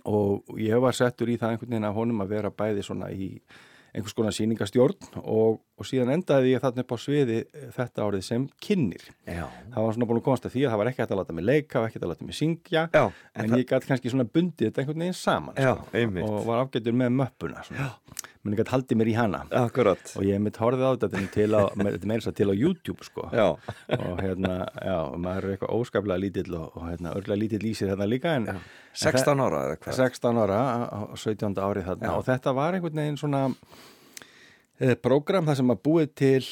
og 0.08 0.54
ég 0.58 0.82
var 0.82 0.96
settur 0.96 1.30
í 1.30 1.38
það 1.38 1.56
einhvern 1.56 1.74
veginn 1.74 1.90
af 1.90 1.98
honum 1.98 2.24
að 2.24 2.34
vera 2.36 2.54
bæði 2.54 2.86
svona 2.86 3.10
í 3.14 3.34
einhvers 3.92 4.16
konar 4.16 4.34
sýningastjórn 4.34 5.20
og, 5.22 5.60
og 5.80 5.88
síðan 5.88 6.12
endaði 6.16 6.52
ég 6.52 6.62
þarna 6.62 6.84
upp 6.84 6.94
á 6.94 6.98
sviði 7.00 7.38
þetta 7.76 8.06
árið 8.06 8.24
sem 8.26 8.46
kynnir. 8.62 9.06
Já, 9.26 9.46
Það 9.72 9.86
var 9.86 9.96
svona 9.96 10.08
búin 10.10 10.20
að 10.20 10.26
komast 10.28 10.48
að 10.48 10.56
því 10.56 10.64
að 10.66 10.74
það 10.74 10.82
var 10.82 10.90
ekki 10.92 11.02
hægt 11.02 11.14
að 11.14 11.20
láta 11.22 11.36
mig 11.38 11.46
leika 11.48 11.80
og 11.80 11.86
ekki 11.88 11.98
hægt 11.98 12.06
að 12.06 12.12
láta 12.12 12.28
mig 12.28 12.38
syngja 12.38 12.84
já, 12.92 13.02
en, 13.02 13.14
en 13.34 13.54
það, 13.54 13.62
ég 13.62 13.70
gæti 13.72 13.90
kannski 13.92 14.12
svona 14.12 14.28
bundið 14.28 14.68
þetta 14.68 14.82
einhvern 14.82 15.04
veginn 15.06 15.18
saman 15.18 15.62
já, 15.62 15.72
sko, 15.80 16.26
og 16.28 16.46
var 16.50 16.64
ágættur 16.66 16.98
með 17.02 17.16
möppuna 17.22 17.64
menn 18.42 18.56
ég 18.56 18.58
gæti 18.58 18.72
haldið 18.74 18.98
mér 18.98 19.10
í 19.12 19.14
hana 19.14 19.40
Akkurat. 19.54 20.12
og 20.18 20.24
ég 20.26 20.40
mitt 20.42 20.58
horfið 20.58 20.82
á 20.82 20.90
þetta 20.98 21.20
til 21.30 21.54
á, 21.54 21.62
til 22.38 22.48
á 22.50 22.54
YouTube 22.58 23.06
sko. 23.06 23.28
Og 23.30 24.18
hérna, 24.18 24.56
maður 25.14 25.46
er 25.46 25.54
eitthvað 25.54 25.74
óskaplega 25.78 26.18
lítill 26.18 26.56
og, 26.58 26.74
og 26.74 26.88
hérna, 26.90 27.14
örgulega 27.14 27.38
lítill 27.44 27.68
í 27.70 27.74
sér 27.78 27.92
hérna 27.94 28.08
líka 28.10 28.34
en, 28.40 28.48
en 28.56 28.60
16 28.98 29.44
ára 29.46 29.62
eða 29.68 29.78
hvað? 29.84 30.00
16 30.00 30.42
ára 30.42 30.58
á 30.58 30.70
á 30.90 31.00
17. 31.14 31.54
árið 31.54 31.88
þarna 31.92 32.16
og 32.18 32.26
þetta 32.26 32.56
var 32.58 32.76
einhvern 32.78 33.02
veginn 33.04 33.20
svona 33.20 33.44
eh, 33.46 33.91
program 35.04 35.46
það 35.46 35.58
sem 35.60 35.72
að 35.72 35.80
búið 35.86 36.12
til 36.18 36.42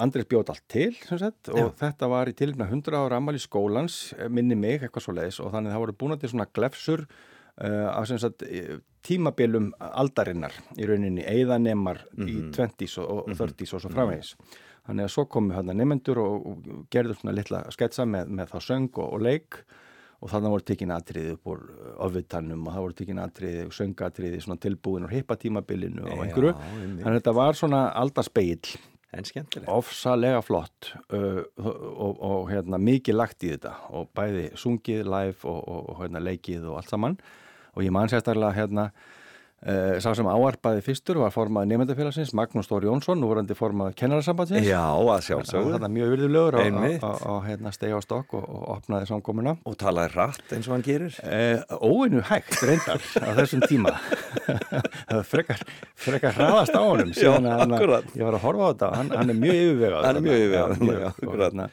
Andrés 0.00 0.26
bjóð 0.30 0.52
allt 0.54 0.64
til 0.72 0.90
sagt, 1.04 1.50
og 1.52 1.74
þetta 1.80 2.08
var 2.08 2.30
í 2.30 2.36
tilfna 2.36 2.68
100 2.70 2.96
ára 2.96 3.20
ammali 3.20 3.40
skólans 3.42 4.14
eh, 4.18 4.30
minni 4.32 4.56
mig 4.58 4.82
eitthvað 4.82 5.06
svo 5.06 5.14
leiðis 5.18 5.40
og 5.44 5.52
þannig 5.52 5.74
það 5.74 5.82
voru 5.84 5.96
búin 6.00 6.18
til 6.22 6.32
svona 6.32 6.48
glefsur 6.56 7.04
uh, 7.04 7.88
af 7.92 8.08
sem 8.08 8.20
sagt 8.22 8.44
eh, 8.46 8.78
tímabilum 9.04 9.72
aldarinnar 9.84 10.56
í 10.78 10.88
rauninni 10.88 11.26
eðanemar 11.28 12.06
í 12.16 12.38
20s 12.54 12.98
og, 13.02 13.26
og 13.28 13.36
30s 13.36 13.76
og 13.76 13.84
svo 13.84 13.92
framvegis. 13.92 14.34
Þannig 14.84 15.06
að 15.06 15.14
svo 15.14 15.24
komu 15.32 15.54
hérna 15.56 15.76
nefnendur 15.76 16.20
og, 16.20 16.46
og 16.48 16.88
gerðu 16.92 17.18
svona 17.18 17.36
litla 17.36 17.62
sketsa 17.72 18.04
með, 18.08 18.32
með 18.40 18.54
þá 18.54 18.58
söng 18.64 18.90
og, 18.94 19.06
og 19.10 19.24
leik 19.24 19.60
og 20.24 20.32
þannig 20.32 20.54
voru 20.54 20.64
tekin 20.70 20.94
atriði 20.94 21.34
upp 21.36 21.50
úr 21.52 21.62
ofvitanum 22.06 22.64
og 22.64 22.72
það 22.72 22.86
voru 22.86 22.96
tekin 23.00 23.20
atriði 23.20 23.66
og 23.68 23.76
söngatriði 23.76 24.40
svona 24.40 24.62
tilbúin 24.62 25.04
og 25.04 25.12
hippa 25.12 25.36
tímabilinu 25.40 26.06
og 26.08 26.24
einhverju. 26.24 26.54
Þannig 26.56 27.06
að 27.10 27.18
þetta 27.18 27.34
var 27.36 27.60
svona 27.60 27.84
skemmtilegt. 29.14 29.68
ofsalega 29.70 30.40
flott 30.42 30.88
uh, 31.14 31.44
og, 31.60 31.74
og, 31.76 32.22
og 32.30 32.48
hérna, 32.50 32.80
mikið 32.82 33.14
lagt 33.14 33.44
í 33.46 33.52
þetta 33.52 33.76
og 33.94 34.08
bæði 34.16 34.48
sungið, 34.58 35.04
live 35.06 35.44
og, 35.46 35.60
og, 35.68 35.92
hérna, 36.00 36.24
leikið 36.24 36.64
og 36.70 36.80
allt 36.80 36.90
saman 36.90 37.20
og 37.74 37.84
ég 37.84 37.94
man 37.94 38.10
sérstaklega 38.10 38.56
hérna 38.56 38.88
Uh, 38.90 39.23
sá 39.64 40.10
sem 40.12 40.26
áarpaði 40.28 40.82
fyrstur 40.84 41.18
var 41.22 41.32
formað 41.32 41.70
nefndafélagsins 41.70 42.34
Magnús 42.36 42.66
Stóri 42.68 42.88
Jónsson, 42.88 43.16
nú 43.16 43.30
vorandi 43.30 43.56
formað 43.56 43.94
kennararsambandsins. 43.96 44.66
Já, 44.68 44.82
að 44.84 45.22
sjálfsögðu. 45.28 45.72
Það 45.72 45.86
er 45.88 45.94
mjög 45.94 46.12
virðulegur 46.12 46.58
að 46.60 47.38
hérna, 47.46 47.72
stegja 47.72 47.96
á 47.96 48.02
stokk 48.04 48.36
og, 48.36 48.44
og 48.44 48.66
opnaði 48.76 49.08
samkomuna. 49.08 49.56
Og 49.64 49.78
talaði 49.80 50.12
rætt 50.18 50.52
eins 50.52 50.68
og 50.68 50.76
hann 50.76 50.84
gerir? 50.84 51.16
Uh, 51.24 51.80
óinu 51.80 52.20
hægt 52.28 52.60
reyndar 52.60 53.00
á 53.00 53.30
þessum 53.40 53.64
tíma. 53.64 53.96
það 55.10 55.24
frekar, 55.32 55.66
frekar 55.96 56.36
hraðast 56.36 56.76
á 56.76 56.82
honum. 56.84 57.16
Já, 57.16 57.32
akkurat. 57.64 58.12
Ég 58.12 58.28
var 58.28 58.36
að 58.36 58.44
horfa 58.44 58.68
á 58.68 58.70
þetta, 58.74 58.94
hann, 59.00 59.12
hann 59.16 59.32
er 59.32 59.42
mjög 59.46 59.60
yfirvegað. 59.64 60.08
Hann 60.10 60.20
er 60.20 60.28
mjög 60.28 60.44
yfirvegað, 60.44 61.10
akkurat. 61.14 61.68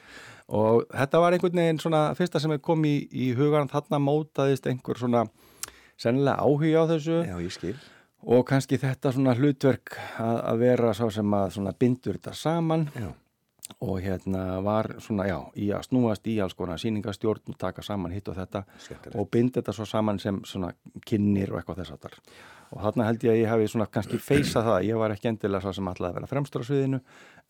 Og 0.51 0.83
þetta 0.91 1.19
var 1.23 1.35
einhvern 1.35 1.61
veginn 1.63 1.79
svona, 1.79 2.07
fyrsta 2.15 2.39
sem 2.43 2.55
kom 2.63 2.87
í, 2.87 2.97
í 3.11 3.31
hugan, 3.35 3.69
þarna 3.71 3.99
mótaðist 4.03 4.67
einhver 4.67 4.99
svona 4.99 5.27
sennilega 6.01 6.41
áhuga 6.41 6.83
á 6.83 6.85
þessu. 6.95 7.17
Já, 7.29 7.35
ég 7.41 7.55
skil. 7.55 7.75
Og 8.21 8.45
kannski 8.45 8.77
þetta 8.81 9.13
svona 9.15 9.33
hlutverk 9.37 9.95
að, 10.21 10.37
að 10.51 10.61
vera 10.61 10.93
svo 10.97 11.09
sem 11.13 11.33
að 11.33 11.47
svona 11.57 11.73
bindur 11.77 12.19
þetta 12.19 12.35
saman. 12.37 12.87
Já. 12.93 13.09
Og 13.79 13.99
hérna 14.03 14.61
var 14.65 14.95
svona, 14.99 15.27
já, 15.29 15.37
í 15.55 15.69
að 15.73 15.87
snúast 15.89 16.27
í 16.27 16.37
alls 16.43 16.53
konar 16.57 16.81
síningastjórn 16.81 17.53
og 17.53 17.57
taka 17.61 17.81
saman 17.85 18.11
hitt 18.15 18.27
og 18.31 18.35
þetta 18.37 18.63
Skemmtilegt. 18.77 19.15
og 19.19 19.29
bind 19.31 19.53
þetta 19.57 19.73
svo 19.75 19.85
saman 19.85 20.19
sem 20.19 20.41
svona 20.45 20.73
kynir 21.05 21.53
og 21.53 21.61
eitthvað 21.61 21.83
þess 21.83 21.95
að 21.95 22.01
þar 22.07 22.17
og 22.71 22.79
þarna 22.85 23.05
held 23.09 23.23
ég 23.25 23.33
að 23.33 23.41
ég 23.41 23.49
hafi 23.51 23.67
svona 23.67 23.87
kannski 23.91 24.17
feysað 24.21 24.63
það, 24.69 24.85
ég 24.87 24.99
var 25.01 25.11
ekki 25.11 25.27
endilega 25.27 25.65
svo 25.65 25.73
sem 25.75 25.89
alltaf 25.91 26.07
að 26.07 26.13
vera 26.19 26.29
fremstur 26.31 26.63
á 26.63 26.69
sviðinu 26.69 26.99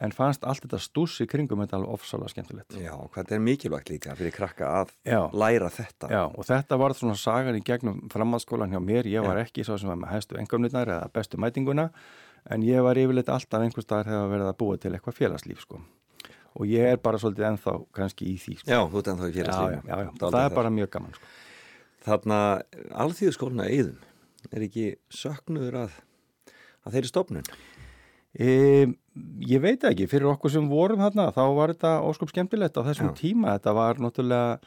en 0.01 0.15
fannst 0.17 0.47
allt 0.49 0.63
þetta 0.65 0.79
stús 0.81 1.19
í 1.21 1.27
kringum 1.29 1.61
þetta 1.61 1.77
alveg 1.77 1.93
ofsalega 1.93 2.33
skemmtilegt. 2.33 2.73
Já, 2.81 2.95
hvað 3.13 3.35
er 3.35 3.43
mikilvægt 3.45 3.91
líka 3.93 4.15
fyrir 4.17 4.33
krakka 4.33 4.71
að 4.79 4.95
Já. 5.05 5.19
læra 5.29 5.69
þetta. 5.69 6.09
Já, 6.09 6.23
og 6.25 6.47
þetta 6.49 6.79
var 6.81 6.97
svona 6.97 7.19
sagan 7.21 7.59
í 7.59 7.61
gegnum 7.61 8.01
framhaldsskólan 8.09 8.73
hjá 8.73 8.81
mér, 8.81 9.05
ég 9.13 9.21
var 9.21 9.37
Já. 9.37 9.45
ekki 9.45 9.67
svo 9.67 9.77
sem 9.77 9.93
var 9.93 10.01
með 10.01 10.15
hæstu 10.15 10.41
engamnirnar 10.41 10.89
eða 10.89 11.13
bestu 11.13 11.37
mætinguna 11.37 11.91
en 12.49 12.65
ég 12.65 12.81
var 12.81 12.97
yfirleitt 12.97 13.29
alltaf 13.29 13.61
einhver 13.61 13.85
staðar 13.85 14.09
þegar 14.09 14.31
verið 14.33 14.49
að 14.49 14.57
búa 14.57 14.81
til 14.81 14.95
eitthvað 14.97 15.19
félagslíf 15.21 15.61
sko 15.67 15.83
og 16.57 16.67
ég 16.67 16.93
er 16.93 16.99
bara 17.01 17.19
svolítið 17.21 17.47
ennþá 17.51 17.75
kannski 17.95 18.27
í 18.27 18.37
því 18.41 18.55
sko. 18.59 18.69
Já, 18.71 18.79
þú 18.91 19.01
ert 19.01 19.11
ennþá 19.13 19.29
í 19.29 19.35
félagslíf. 19.37 19.75
Já, 19.75 19.91
já, 19.91 20.05
já, 20.05 20.11
það 20.23 20.39
er 20.43 20.55
bara 20.57 20.73
mjög 20.77 20.91
gaman 20.95 21.17
sko. 21.17 21.29
Þarna, 22.01 22.39
alþjóðskóluna 23.03 23.67
eðum 23.69 24.51
er 24.51 24.65
ekki 24.65 24.85
söknuður 25.13 25.77
að, 25.83 25.97
að 26.81 26.95
þeirri 26.97 27.11
stopnun? 27.11 27.49
E, 28.31 28.51
ég 29.47 29.63
veit 29.63 29.83
ekki, 29.87 30.07
fyrir 30.09 30.31
okkur 30.31 30.53
sem 30.53 30.69
vorum 30.71 31.03
þarna 31.03 31.29
þá 31.35 31.43
var 31.57 31.75
þetta 31.75 31.97
ósköp 32.07 32.31
skemmtilegt 32.31 32.79
á 32.79 32.87
þessum 32.87 33.11
Já. 33.11 33.17
tíma, 33.19 33.57
þetta 33.57 33.75
var 33.77 33.99
náttúrulega 34.01 34.61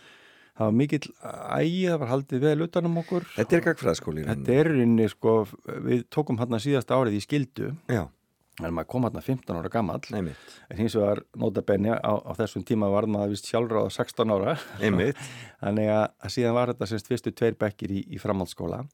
það 0.55 0.69
var 0.69 0.77
mikill 0.79 1.07
ægi, 1.09 1.87
það 1.89 2.01
var 2.05 2.13
haldið 2.13 2.45
vel 2.45 2.67
utanum 2.69 3.01
okkur. 3.03 3.25
Þetta 3.35 3.57
er 3.57 3.65
gagfræðskóli 3.65 4.27
Þetta 4.29 4.59
er 4.61 4.71
rinni, 4.77 5.09
sko, 5.11 5.39
við 5.89 6.05
tókum 6.15 6.39
þarna 6.39 6.61
síðast 6.63 6.93
árið 6.95 7.19
í 7.19 7.25
skildu 7.25 7.73
Já 7.91 8.05
en 8.63 8.75
maður 8.75 8.89
kom 8.93 9.07
hérna 9.07 9.23
15 9.25 9.59
ára 9.59 9.71
gammal 9.73 10.01
Einmitt. 10.15 10.51
en 10.71 10.79
hins 10.79 10.95
vegar 10.95 11.25
notabenni 11.41 11.91
á, 11.91 12.13
á 12.23 12.33
þessum 12.39 12.65
tíma 12.67 12.91
var 12.93 13.09
maður 13.11 13.35
vist 13.35 13.49
sjálfráð 13.51 13.91
16 13.97 14.35
ára. 14.35 14.57
Þannig 15.65 15.91
að, 15.91 16.05
að 16.23 16.35
síðan 16.37 16.59
var 16.59 16.73
þetta 16.75 16.91
semst 16.91 17.11
fyrstu 17.11 17.33
tveir 17.35 17.57
bekkir 17.59 17.95
í, 17.95 18.05
í 18.15 18.21
framhaldsskóla. 18.23 18.85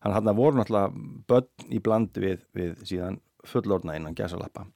Að 0.00 0.16
hérna 0.16 0.36
voru 0.36 0.60
náttúrulega 0.60 1.08
börn 1.28 1.68
í 1.68 1.82
bland 1.84 2.22
við, 2.22 2.46
við 2.56 2.78
síðan 2.88 3.20
fullorna 3.48 3.96
innan 3.98 4.16
gæsalappa. 4.16 4.66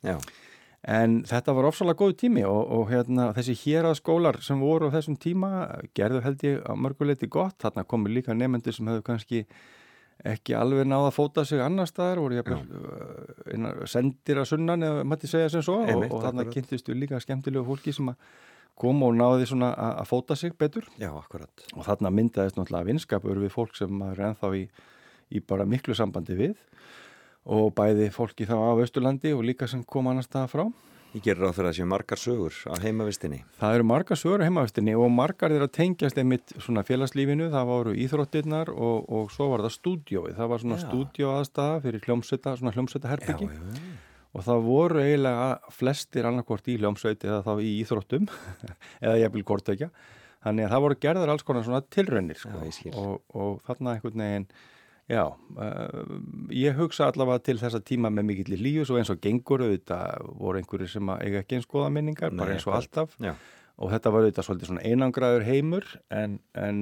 En 0.85 1.23
þetta 1.25 1.55
var 1.57 1.71
ofsalega 1.71 1.97
góð 2.03 2.19
tími 2.21 2.43
og, 2.45 2.61
og 2.77 2.91
hérna, 2.93 3.31
þessi 3.37 3.55
hér 3.63 3.89
að 3.89 4.03
skólar 4.03 4.39
sem 4.45 4.61
voru 4.61 4.91
á 4.93 4.95
þessum 4.99 5.17
tíma 5.17 5.51
gerðu 5.97 6.21
held 6.27 6.45
ég 6.45 6.61
á 6.61 6.77
mörguleiti 6.77 7.29
gott. 7.33 7.57
Þarna 7.65 7.87
komu 7.89 8.13
líka 8.13 8.37
nefnendur 8.37 8.77
sem 8.77 8.91
hefðu 8.93 9.07
kannski 9.07 9.41
ekki 10.25 10.55
alveg 10.57 10.87
náða 10.89 11.11
að 11.11 11.17
fóta 11.17 11.45
sig 11.49 11.61
annar 11.63 11.89
staðar 11.91 12.23
voru 12.23 12.39
ég 12.39 12.51
uh, 12.55 13.85
sendir 13.91 14.41
að 14.41 14.51
sunnan 14.53 14.87
eða 14.87 15.05
maður 15.05 15.25
til 15.25 15.31
segja 15.35 15.53
sem 15.53 15.65
svo 15.67 15.81
Einmitt, 15.83 16.13
og, 16.13 16.19
og 16.19 16.27
þannig 16.29 16.53
kynntist 16.55 16.89
við 16.91 17.01
líka 17.03 17.21
skemmtilegu 17.23 17.67
fólki 17.69 17.95
sem 17.97 18.13
að 18.13 18.21
koma 18.81 19.11
og 19.11 19.19
náði 19.19 19.49
svona 19.51 19.71
að 19.75 20.09
fóta 20.11 20.37
sig 20.39 20.55
betur. 20.59 20.87
Já, 20.99 21.13
akkurat. 21.15 21.67
Og 21.77 21.85
þarna 21.87 22.11
myndaðist 22.11 22.59
náttúrulega 22.59 22.89
vinskapur 22.89 23.39
við 23.39 23.53
fólk 23.55 23.77
sem 23.79 23.93
maður 23.95 24.25
ennþá 24.31 24.51
í, 24.59 24.65
í 25.31 25.43
bara 25.47 25.67
miklu 25.69 25.95
sambandi 25.95 26.39
við. 26.39 26.57
Og 27.45 27.71
bæði 27.77 28.09
fólki 28.11 28.49
þá 28.49 28.57
á 28.57 28.73
Östurlandi 28.83 29.35
og 29.37 29.45
líka 29.47 29.69
sem 29.71 29.85
kom 29.87 30.09
annar 30.11 30.27
staða 30.27 30.51
frá 30.51 30.65
Ég 31.15 31.23
gerir 31.23 31.47
á 31.47 31.55
þeirra 31.55 31.71
að 31.71 31.77
séu 31.79 31.87
margar 31.87 32.19
sögur 32.19 32.57
á 32.67 32.75
heimavistinni. 32.83 33.37
Það 33.61 33.77
eru 33.77 33.85
margar 33.87 34.19
sögur 34.19 34.43
á 34.43 34.47
heimavistinni 34.49 34.97
og 34.99 35.13
margar 35.15 35.53
er 35.55 35.63
að 35.63 35.71
tengjast 35.77 36.19
einmitt 36.19 36.55
svona 36.59 36.83
félagslífinu. 36.87 37.47
Það 37.53 37.69
voru 37.69 37.93
íþróttirnar 38.03 38.73
og, 38.75 39.07
og 39.07 39.31
svo 39.31 39.47
var 39.53 39.63
það 39.63 39.77
stúdjóið. 39.77 40.35
Það 40.41 40.51
var 40.51 40.65
svona 40.65 40.81
stúdjóaðstæða 40.83 41.79
fyrir 41.87 42.09
hljómsveita, 42.09 42.57
svona 42.59 42.75
hljómsveita 42.75 43.13
herbyggi. 43.13 43.49
Og 44.35 44.43
það 44.43 44.67
voru 44.67 45.05
eiginlega 45.05 45.47
flestir 45.77 46.27
annarkort 46.27 46.67
í 46.67 46.79
hljómsveiti 46.83 47.31
eða 47.31 47.45
þá 47.47 47.53
í 47.63 47.73
íþróttum 47.85 48.27
eða 49.05 49.17
jæfnvel 49.23 49.47
kortökja. 49.53 49.93
Þannig 50.45 50.67
að 50.67 50.75
það 50.75 50.87
voru 50.89 51.03
gerðar 51.07 51.37
alls 51.37 51.47
konar 51.47 51.69
svona 51.69 51.85
tilraunir 51.95 52.43
sko. 52.43 52.59
og, 52.99 53.15
og 53.39 53.63
þarna 53.69 53.95
einhvern 53.95 54.27
veginn 54.27 54.51
Já, 55.05 55.27
uh, 55.29 56.15
ég 56.49 56.79
hugsa 56.79 57.11
allavega 57.11 57.43
til 57.45 57.59
þessa 57.61 57.83
tíma 57.85 58.09
með 58.09 58.25
mikill 58.31 58.55
í 58.57 58.59
lífus 58.63 58.93
og 58.93 59.03
eins 59.03 59.11
og 59.13 59.19
gengur 59.21 59.61
auðvitað 59.61 60.29
voru 60.41 60.61
einhverju 60.63 60.87
sem 60.95 61.11
eiga 61.19 61.43
ekki 61.43 61.59
eins 61.59 61.67
goða 61.69 61.91
minningar, 61.93 62.33
Nei, 62.33 62.41
bara 62.41 62.55
eins 62.55 62.65
og 62.65 62.77
alltaf 62.79 63.17
já. 63.21 63.35
og 63.77 63.93
þetta 63.93 64.13
var 64.15 64.25
auðvitað 64.25 64.47
svolítið 64.47 64.71
svona 64.71 64.85
einangraður 64.89 65.45
heimur 65.45 65.91
en, 66.09 66.39
en, 66.57 66.79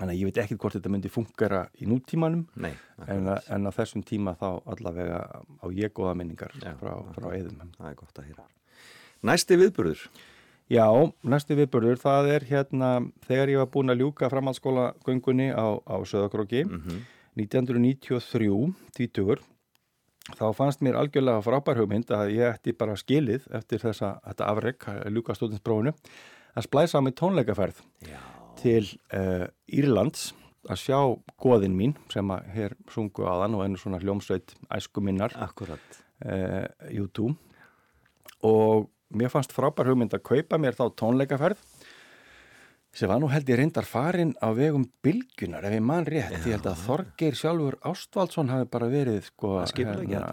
en 0.00 0.12
ég 0.16 0.26
veit 0.26 0.40
ekki 0.42 0.56
hvort 0.58 0.74
þetta 0.74 0.90
myndi 0.90 1.12
fungera 1.12 1.60
í 1.78 1.86
nútímanum 1.86 2.48
Nei, 2.58 2.72
en, 3.06 3.30
en 3.30 3.70
á 3.70 3.72
þessum 3.78 4.02
tíma 4.10 4.34
þá 4.40 4.48
allavega 4.74 5.22
á 5.38 5.66
ég 5.70 5.94
goða 5.94 6.16
minningar 6.18 6.58
já, 6.58 6.74
frá, 6.82 6.96
frá 7.14 7.30
eðum. 7.36 7.62
Það 7.78 7.92
er 7.92 7.96
gott 8.00 8.18
að 8.18 8.28
hýra. 8.32 8.48
Næsti 9.30 9.60
viðburður? 9.60 10.02
Já, 10.70 10.86
næsti 11.22 11.54
viðburður, 11.58 12.02
það 12.02 12.32
er 12.34 12.50
hérna 12.50 12.90
þegar 13.26 13.54
ég 13.54 13.62
var 13.62 13.70
búin 13.70 13.94
að 13.94 14.02
ljúka 14.02 14.34
framhaldsskóla 14.34 14.90
göngunni 15.06 15.50
á, 15.54 15.78
á 15.78 15.96
Söðakróki 16.02 16.66
mm 16.66 16.82
-hmm 16.82 17.08
1993, 17.38 18.74
20, 18.96 19.44
þá 20.38 20.44
fannst 20.56 20.82
mér 20.84 20.98
algjörlega 20.98 21.44
frábær 21.44 21.80
hugmynd 21.80 22.10
að 22.14 22.34
ég 22.34 22.56
ætti 22.56 22.74
bara 22.76 22.98
skilið 22.98 23.46
eftir 23.56 23.82
þessa 23.82 24.16
afreg, 24.24 24.86
ljúkastóðinsprófunu, 25.14 25.94
að 26.54 26.66
splæsa 26.66 26.98
á 26.98 27.04
mig 27.04 27.16
tónleikaferð 27.18 27.82
Já. 28.06 28.18
til 28.60 28.84
uh, 29.14 29.46
Írlands 29.70 30.32
að 30.68 30.82
sjá 30.82 30.98
goðin 31.40 31.76
mín 31.76 31.94
sem 32.12 32.30
að 32.34 32.48
hér 32.54 32.74
sungu 32.92 33.24
aðan 33.30 33.56
og 33.56 33.64
einu 33.64 33.80
svona 33.80 34.00
hljómsveit 34.02 34.52
æskuminnar 34.76 35.36
uh, 35.38 36.66
YouTube 36.90 37.36
og 38.44 38.90
mér 39.16 39.32
fannst 39.32 39.54
frábær 39.54 39.90
hugmynd 39.90 40.14
að 40.16 40.26
kaupa 40.26 40.58
mér 40.60 40.76
þá 40.76 40.90
tónleikaferð 41.00 41.62
sem 42.96 43.10
var 43.10 43.20
nú 43.22 43.28
held 43.30 43.48
ég 43.50 43.60
reyndar 43.60 43.86
farin 43.86 44.32
á 44.42 44.50
vegum 44.56 44.84
bylgunar 45.04 45.64
ef 45.68 45.76
ég 45.76 45.84
man 45.86 46.06
rétt, 46.08 46.34
Já. 46.34 46.42
ég 46.42 46.56
held 46.56 46.66
að 46.66 46.82
Þorgeir 46.88 47.38
sjálfur 47.38 47.78
Ástvaldsson 47.86 48.50
hafi 48.50 48.66
bara 48.72 48.90
verið 48.90 49.22
sko, 49.28 49.60
hérna, 49.62 50.24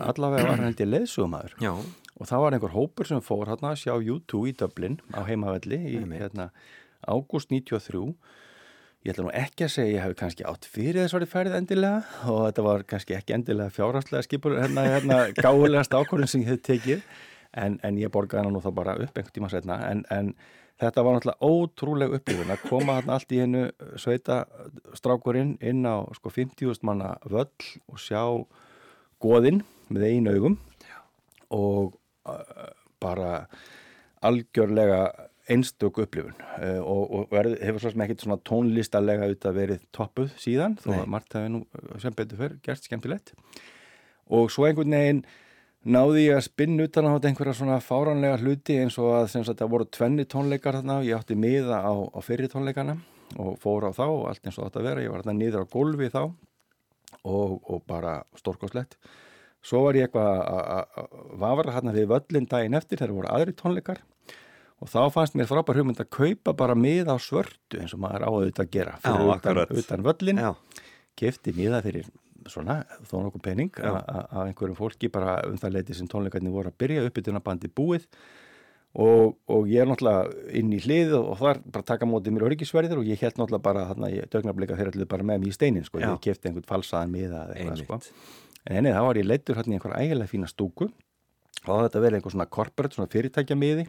allavega 0.00 0.48
var 0.48 0.56
hann 0.56 0.68
held 0.70 0.82
ég 0.82 0.90
leðsugumæður 0.90 1.56
og 1.62 2.28
það 2.28 2.44
var 2.44 2.56
einhver 2.56 2.74
hópur 2.74 3.08
sem 3.08 3.22
fór 3.24 3.46
hérna 3.52 3.72
að 3.72 3.82
sjá 3.84 3.94
U2 3.94 4.42
í 4.50 4.56
Dublin 4.58 4.98
á 5.14 5.22
heimavelli 5.28 5.80
í 5.94 6.02
hérna, 6.16 6.50
ágúst 7.06 7.54
93 7.54 8.02
ég 9.00 9.14
ætla 9.14 9.24
nú 9.24 9.32
ekki 9.32 9.64
að 9.64 9.74
segja 9.78 9.92
ég 9.94 10.04
hef 10.04 10.16
kannski 10.18 10.44
átt 10.44 10.66
fyrir 10.68 11.00
þessari 11.00 11.28
færið 11.30 11.56
endilega 11.56 12.28
og 12.28 12.42
þetta 12.50 12.64
var 12.66 12.82
kannski 12.90 13.16
ekki 13.16 13.36
endilega 13.38 13.72
fjárhastlega 13.72 14.26
skipur 14.26 14.58
hérna, 14.58 14.84
hérna 14.98 15.20
gáðilegast 15.44 15.94
ákvörðin 15.96 16.28
sem 16.28 16.42
ég 16.44 16.52
hef 16.52 16.64
tekið. 16.66 17.06
En, 17.50 17.80
en 17.82 17.96
ég 17.98 18.12
borgaði 18.14 18.44
hann 18.44 18.52
nú 18.54 18.60
þá 18.62 18.68
bara 18.76 18.92
upp 18.94 19.16
einhvern 19.16 19.34
tíma 19.34 19.48
setna 19.50 19.80
en, 19.88 20.04
en 20.14 20.28
Þetta 20.80 21.02
var 21.04 21.16
náttúrulega 21.16 21.44
ótrúleg 21.44 22.14
upplifun 22.16 22.52
að 22.54 22.62
koma 22.70 22.96
hann 22.96 23.12
allt 23.12 23.32
í 23.36 23.40
hennu 23.42 23.66
sveita 24.00 24.42
strákurinn 24.96 25.58
inn 25.60 25.84
á 25.84 26.08
sko 26.16 26.32
50.000 26.32 26.86
manna 26.88 27.14
völl 27.28 27.50
og 27.90 28.00
sjá 28.00 28.22
goðinn 29.20 29.60
með 29.92 30.06
einu 30.08 30.36
augum 30.36 30.56
og 31.52 31.98
uh, 32.30 32.70
bara 33.02 33.44
algjörlega 34.24 35.02
einstök 35.50 36.00
upplifun. 36.06 36.38
Uh, 36.56 36.80
og, 36.80 37.04
og 37.18 37.36
hefur 37.60 37.82
svo 37.82 37.92
sem 37.92 38.06
ekkert 38.06 38.24
svona 38.24 38.40
tónlistalega 38.48 39.28
auðvitað 39.28 39.60
verið 39.60 39.84
toppuð 39.96 40.32
síðan 40.40 40.78
þó 40.80 40.94
að 41.02 41.12
margt 41.12 41.36
hefur 41.36 41.54
nú 41.58 41.62
sem 42.00 42.16
betur 42.16 42.40
fyrr 42.40 42.56
gert 42.64 42.88
skemmtilegt. 42.88 43.34
Og 44.32 44.48
svo 44.54 44.64
einhvern 44.68 44.96
veginn 44.96 45.24
náði 45.84 46.26
ég 46.26 46.36
að 46.36 46.46
spinna 46.48 46.86
utan 46.88 47.08
á 47.08 47.12
einhverja 47.16 47.56
svona 47.56 47.78
fáranlega 47.84 48.40
hluti 48.42 48.76
eins 48.82 48.98
og 49.00 49.14
að 49.16 49.30
sagt, 49.32 49.56
það 49.58 49.72
voru 49.72 49.88
tvenni 49.88 50.26
tónleikar 50.28 50.80
þarna. 50.80 51.00
Ég 51.06 51.16
átti 51.16 51.38
miða 51.38 51.80
á, 51.80 51.92
á 51.92 52.18
fyrir 52.24 52.50
tónleikana 52.52 52.98
og 53.38 53.56
fór 53.62 53.88
á 53.88 53.90
þá 53.94 54.06
og 54.08 54.28
allt 54.30 54.46
eins 54.46 54.58
og 54.58 54.68
þetta 54.68 54.86
vera. 54.88 55.04
Ég 55.04 55.14
var 55.14 55.24
þarna 55.24 55.38
niður 55.38 55.64
á 55.64 55.72
gólfi 55.72 56.10
þá 56.12 56.22
og, 57.24 57.60
og 57.64 57.82
bara 57.88 58.20
stórkoslegt 58.38 58.96
svo 59.64 59.84
var 59.84 59.98
ég 59.98 60.08
eitthvað 60.08 60.30
að 60.40 61.10
vafra 61.40 61.74
hérna 61.76 61.94
við 61.96 62.08
völlin 62.14 62.48
daginn 62.48 62.78
eftir 62.78 63.00
þegar 63.00 63.16
voru 63.16 63.32
aðri 63.34 63.56
tónleikar 63.58 64.00
og 64.80 64.88
þá 64.88 65.00
fannst 65.12 65.36
mér 65.36 65.50
frábær 65.50 65.80
hugmynd 65.80 66.00
að 66.00 66.12
kaupa 66.16 66.54
bara 66.56 66.76
miða 66.78 67.16
á 67.16 67.18
svörtu 67.20 67.82
eins 67.82 67.92
og 67.96 68.00
maður 68.04 68.26
áður 68.28 68.48
þetta 68.48 68.64
að 68.64 68.72
gera 68.76 68.96
fyrir 69.04 69.26
Já, 69.26 69.36
utan, 69.36 69.62
utan 69.82 70.06
völlin 70.06 70.42
kefti 71.20 71.56
miða 71.56 71.82
fyrir 71.84 72.08
svona, 72.48 72.82
þó 73.08 73.16
nokkuð 73.24 73.42
pening 73.44 73.80
af 73.84 74.44
einhverjum 74.46 74.78
fólki 74.78 75.10
bara 75.12 75.40
um 75.48 75.58
það 75.60 75.74
leiti 75.76 75.96
sem 75.96 76.08
tónleikarnir 76.10 76.54
voru 76.54 76.72
að 76.72 76.78
byrja 76.82 77.04
uppbytunabandi 77.08 77.70
búið. 77.76 78.06
Og, 78.90 79.36
og 79.46 79.68
ég 79.70 79.84
er 79.84 79.86
náttúrulega 79.86 80.54
inn 80.58 80.72
í 80.74 80.80
hlið 80.82 81.12
og, 81.20 81.36
þar 81.38 81.60
bara 81.62 81.86
taka 81.86 82.08
mótið 82.10 82.34
mér 82.34 82.48
öryggisverðir 82.48 82.98
og 82.98 83.06
ég 83.06 83.20
held 83.22 83.36
náttúrulega 83.38 83.62
bara 83.68 83.84
þarna 83.92 84.08
í 84.10 84.16
dögnarbleika 84.32 84.78
fyrir 84.78 84.96
allir 84.96 85.10
bara 85.12 85.26
með 85.28 85.44
mér 85.44 85.52
í 85.52 85.54
steinin 85.54 85.86
sko, 85.86 86.00
Já. 86.02 86.08
ég 86.08 86.24
kefti 86.24 86.50
einhvern 86.50 86.66
falsaðan 86.66 87.12
miða 87.12 87.44
eða 87.44 87.60
eitthvað 87.60 88.08
sko. 88.08 88.24
en 88.64 88.80
enni 88.80 88.96
þá 88.96 89.04
var 89.06 89.20
ég 89.20 89.28
leittur 89.28 89.60
hérna 89.60 89.76
í 89.76 89.78
einhver 89.78 89.94
ægilega 89.94 90.32
fína 90.32 90.50
stúku. 90.50 90.90
Og 91.68 91.84
þetta 91.84 92.02
verið 92.02 92.18
einhver 92.18 92.34
svona 92.34 92.48
corporate, 92.50 92.96
svona 92.96 93.12
fyrirtækja 93.12 93.56
miði 93.60 93.86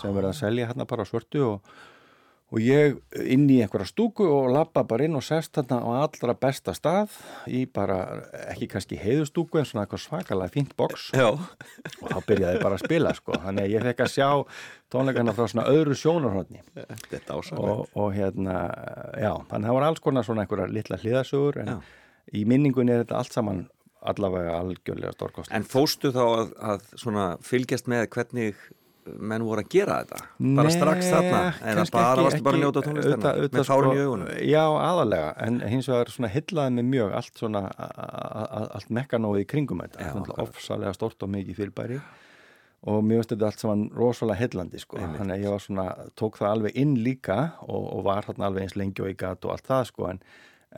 sem 0.00 0.14
verið 0.16 0.30
að 0.32 0.38
selja 0.40 0.68
hérna 0.72 0.88
bara 0.90 1.06
svörtu 1.06 1.42
og 1.46 1.72
og 2.52 2.60
ég 2.60 2.98
inn 3.32 3.46
í 3.50 3.58
einhverja 3.64 3.88
stúku 3.88 4.26
og 4.28 4.50
lappa 4.52 4.84
bara 4.88 5.06
inn 5.06 5.16
og 5.16 5.24
sest 5.24 5.54
þarna 5.56 5.78
á 5.80 5.90
allra 6.04 6.34
besta 6.36 6.74
stað 6.76 7.14
í 7.48 7.64
bara, 7.64 7.98
ekki 8.52 8.68
kannski 8.74 8.98
heiðustúku 9.00 9.60
en 9.60 9.68
svona 9.68 9.86
eitthvað 9.86 10.04
svakalega 10.04 10.52
fínt 10.52 10.74
boks 10.76 11.08
og 11.16 11.40
þá 12.10 12.18
byrjaði 12.28 12.62
bara 12.62 12.76
að 12.76 12.84
spila 12.84 13.14
sko, 13.16 13.38
þannig 13.46 13.64
að 13.64 13.76
ég 13.76 13.86
fekk 13.88 14.04
að 14.04 14.12
sjá 14.12 14.28
tónleikana 14.92 15.36
frá 15.36 15.48
svona 15.48 15.68
öðru 15.72 15.96
sjónarhóttni 15.96 16.60
og, 17.32 17.86
og 17.96 18.10
hérna 18.16 18.58
já, 19.16 19.32
þannig 19.48 19.56
að 19.56 19.68
það 19.70 19.78
var 19.78 19.88
alls 19.88 20.04
konar 20.04 20.28
svona 20.28 20.44
einhverja 20.44 20.72
litla 20.76 21.00
hliðasögur 21.00 21.62
en 21.64 21.72
já. 21.72 21.78
í 22.36 22.44
minningunni 22.48 22.92
er 22.92 23.06
þetta 23.06 23.22
allt 23.22 23.38
saman 23.38 23.64
allavega 24.02 24.58
algjörlega 24.58 25.14
stórkost 25.16 25.52
En 25.54 25.64
fóstu 25.64 26.10
þá 26.12 26.22
að, 26.26 26.54
að 26.74 27.42
fylgjast 27.46 27.88
með 27.88 28.08
hvernig 28.12 28.58
menn 29.06 29.44
voru 29.46 29.64
að 29.64 29.70
gera 29.74 29.98
þetta? 30.02 30.18
Bara 30.38 30.68
Nei, 30.68 30.74
strax 30.76 31.10
þarna? 31.12 31.42
Eða 31.72 31.84
bara 31.94 32.26
varstu 32.26 32.42
bara 32.46 32.58
að 32.58 32.64
njóta 32.64 32.82
tónlistina? 32.86 33.34
með 33.42 33.68
fárun 33.68 33.92
í 33.92 33.96
sko, 33.96 34.08
augunum. 34.08 34.32
Já, 34.48 34.64
aðalega, 34.88 35.30
en 35.46 35.60
hins 35.72 35.90
vegar 35.90 36.12
svona 36.14 36.32
hillaði 36.32 36.74
mig 36.78 36.90
mjög 36.90 37.14
allt 37.20 37.42
svona 37.42 37.62
allt 38.62 38.92
mekkanóið 38.98 39.44
í 39.44 39.48
kringum 39.54 39.82
þetta. 39.84 40.36
Ofsalega 40.44 40.94
stort 40.96 41.26
og 41.26 41.32
mikið 41.34 41.62
fylgbæri 41.62 42.02
og 42.82 43.04
finnst 43.06 43.30
þetta 43.30 43.48
allt 43.48 43.62
saman 43.62 43.82
rosalega 43.94 44.42
hillandi 44.42 44.80
sko, 44.82 44.98
þannig 44.98 45.36
að 45.36 45.44
ég 45.44 45.54
var 45.54 45.62
svona 45.62 45.84
tók 46.18 46.38
það 46.40 46.54
alveg 46.56 46.78
inn 46.82 46.96
líka 46.98 47.36
og, 47.62 47.84
og 47.94 48.06
var 48.08 48.26
þarna 48.26 48.48
alveg 48.48 48.66
eins 48.66 48.78
lengi 48.78 49.04
og 49.04 49.12
í 49.12 49.18
gat 49.18 49.46
og 49.46 49.54
allt 49.54 49.68
það 49.70 49.84
sko 49.92 50.08
en, 50.10 50.22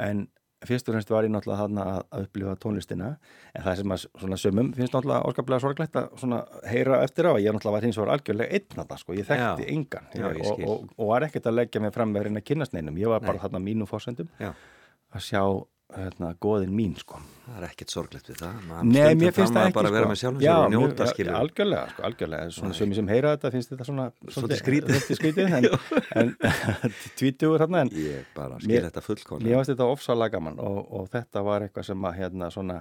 en 0.04 0.26
fyrst 0.68 0.88
og 0.88 0.94
fremst 0.94 1.12
var 1.12 1.27
ég 1.27 1.33
náttúrulega 1.35 1.64
þarna 1.64 1.85
að 2.00 2.27
upplifa 2.27 2.55
tónlistina 2.62 3.11
en 3.55 3.66
það 3.66 3.81
sem 3.81 3.94
að 3.96 4.07
svona 4.07 4.38
sömum 4.40 4.70
finnst 4.77 4.96
náttúrulega 4.96 5.29
orskaplega 5.31 5.64
sorglegt 5.64 5.98
að 6.00 6.09
svona 6.22 6.40
heyra 6.70 7.00
eftir 7.07 7.29
á 7.29 7.33
að 7.35 7.42
ég 7.44 7.57
náttúrulega 7.57 7.77
var 7.77 7.88
hins 7.88 8.00
vegar 8.00 8.14
algjörlega 8.16 8.59
einn 8.59 8.83
að 8.85 8.92
það 8.92 9.03
sko, 9.03 9.18
ég 9.18 9.29
þekkti 9.31 9.66
já, 9.66 9.74
engan 9.77 10.11
já, 10.14 10.27
ég 10.27 10.48
og, 10.48 10.64
og, 10.68 10.88
og 10.96 11.12
var 11.12 11.29
ekkert 11.29 11.50
að 11.50 11.59
leggja 11.61 11.85
mig 11.85 11.94
fram 11.94 12.14
með 12.14 12.22
að 12.22 12.29
reyna 12.29 12.42
að 12.44 12.48
kynast 12.50 12.77
neinum, 12.77 13.00
ég 13.03 13.12
var 13.12 13.24
bara 13.24 13.38
Nei. 13.38 13.44
þarna 13.46 13.64
mínu 13.68 13.88
fórsendum 13.90 14.31
að 14.44 15.27
sjá 15.29 15.42
hérna, 15.92 16.32
goðin 16.40 16.72
mín 16.74 16.94
sko. 16.98 17.18
Það 17.44 17.56
er 17.58 17.66
ekkert 17.68 17.92
sorglegt 17.92 18.28
við 18.30 18.38
það. 18.40 18.68
Nei, 18.88 19.14
mér 19.20 19.34
finnst 19.36 19.54
það 19.54 19.68
ekki 19.68 19.76
bara 19.76 19.90
sko. 19.90 19.96
vera 19.96 20.10
með 20.10 20.18
sjálfum 20.20 20.40
sér 20.40 20.56
og 20.56 20.72
njóta 20.72 21.08
skilur 21.10 21.36
Algjörlega, 21.38 21.90
sko, 21.92 22.04
algjörlega, 22.08 22.52
svona 22.56 22.76
sem 22.78 22.94
ég 22.94 22.98
sem 22.98 23.10
heyra 23.12 23.32
þetta 23.34 23.50
finnst 23.54 23.72
þetta 23.74 23.86
svona 23.88 24.06
Svolítið 24.24 24.60
skrítið 24.62 25.08
skrítið 25.20 25.56
en, 25.58 25.66
en 26.22 26.32
tvítugur 27.20 27.64
hérna 27.64 27.82
en 27.84 27.92
Ég 28.00 28.30
bara 28.36 28.60
skil 28.62 28.80
þetta 28.88 29.04
fullkóla 29.04 29.50
Ég 29.50 29.60
veist 29.60 29.74
þetta 29.74 29.90
ofsalega 29.92 30.38
gaman 30.38 30.56
og, 30.64 30.80
og 30.88 31.10
þetta 31.12 31.44
var 31.46 31.66
eitthvað 31.66 31.88
sem 31.90 32.08
að 32.08 32.16
hérna 32.22 32.50
svona 32.54 32.80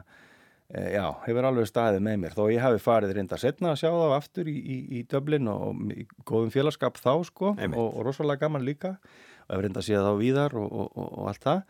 e, 0.72 0.86
já, 0.96 1.06
hefur 1.28 1.50
alveg 1.50 1.70
staðið 1.70 2.06
með 2.08 2.22
mér. 2.24 2.38
Þó 2.38 2.44
ég 2.56 2.64
hafi 2.64 2.84
farið 2.88 3.18
reynda 3.20 3.42
setna 3.42 3.74
að 3.74 3.82
sjá 3.84 3.90
það 3.92 4.16
aftur 4.22 4.54
í, 4.54 4.56
í, 4.58 4.80
í 5.00 5.04
Dublin 5.12 5.52
og 5.52 5.84
í 5.92 6.08
góðum 6.24 6.54
félagskap 6.56 7.02
þá 7.04 7.12
sko 7.28 7.52
og, 7.58 7.84
og 7.84 8.00
rosalega 8.08 8.48
gaman 8.48 8.64
líka. 8.64 8.96
Og 9.44 9.58
hefur 9.58 9.68
reynda 9.68 9.84
að 9.84 9.90
sé 9.90 10.00
það 10.00 10.08
á 10.08 10.22
víðar 10.24 10.56
og, 10.56 10.88
og 10.96 11.28
allt 11.28 11.44
það 11.44 11.66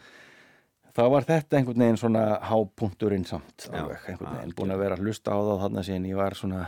þá 0.93 1.03
var 1.13 1.27
þetta 1.27 1.59
einhvern 1.59 1.85
veginn 1.85 2.01
svona 2.01 2.23
hápunkturinn 2.49 3.25
samt 3.27 3.67
alveg, 3.71 4.07
einhvern 4.11 4.37
veginn, 4.37 4.55
búin 4.57 4.75
að 4.75 4.83
vera 4.85 4.97
að 4.97 5.07
hlusta 5.07 5.35
á 5.35 5.39
það 5.39 5.63
þannig 5.65 5.93
að 5.95 6.09
ég 6.11 6.19
var 6.19 6.37
svona 6.39 6.61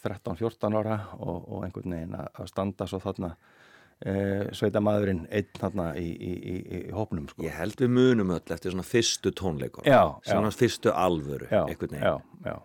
13-14 0.00 0.78
ára 0.80 1.00
og, 1.18 1.40
og 1.40 1.64
einhvern 1.66 1.96
veginn 1.96 2.16
að 2.20 2.48
standa 2.50 2.88
svo 2.88 3.00
þarna 3.02 3.34
e, 4.00 4.14
sveita 4.56 4.82
maðurinn 4.84 5.26
einn 5.28 5.52
þarna 5.60 5.90
í, 6.00 6.08
í, 6.08 6.32
í, 6.40 6.56
í 6.80 6.82
hópnum 6.96 7.28
sko. 7.30 7.44
Ég 7.44 7.56
held 7.58 7.80
við 7.80 7.94
munum 7.96 8.34
öll 8.36 8.56
eftir 8.56 8.74
svona 8.74 8.86
fyrstu 8.86 9.32
tónleikur 9.36 9.88
svona 10.24 10.52
fyrstu 10.54 10.92
alvöru 10.94 11.50
já, 11.50 11.64
einhvern 11.66 11.96
veginn. 11.96 12.06
já, 12.06 12.52
já 12.52 12.58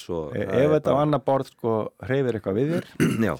svo 0.00 0.18
e, 0.34 0.42
ef 0.42 0.72
þetta 0.74 0.94
á 0.94 0.96
annar 0.98 1.22
borð 1.22 1.52
sko 1.52 1.72
hreyfir 2.02 2.38
eitthvað 2.38 2.58
við 2.58 2.72
þér 2.74 2.86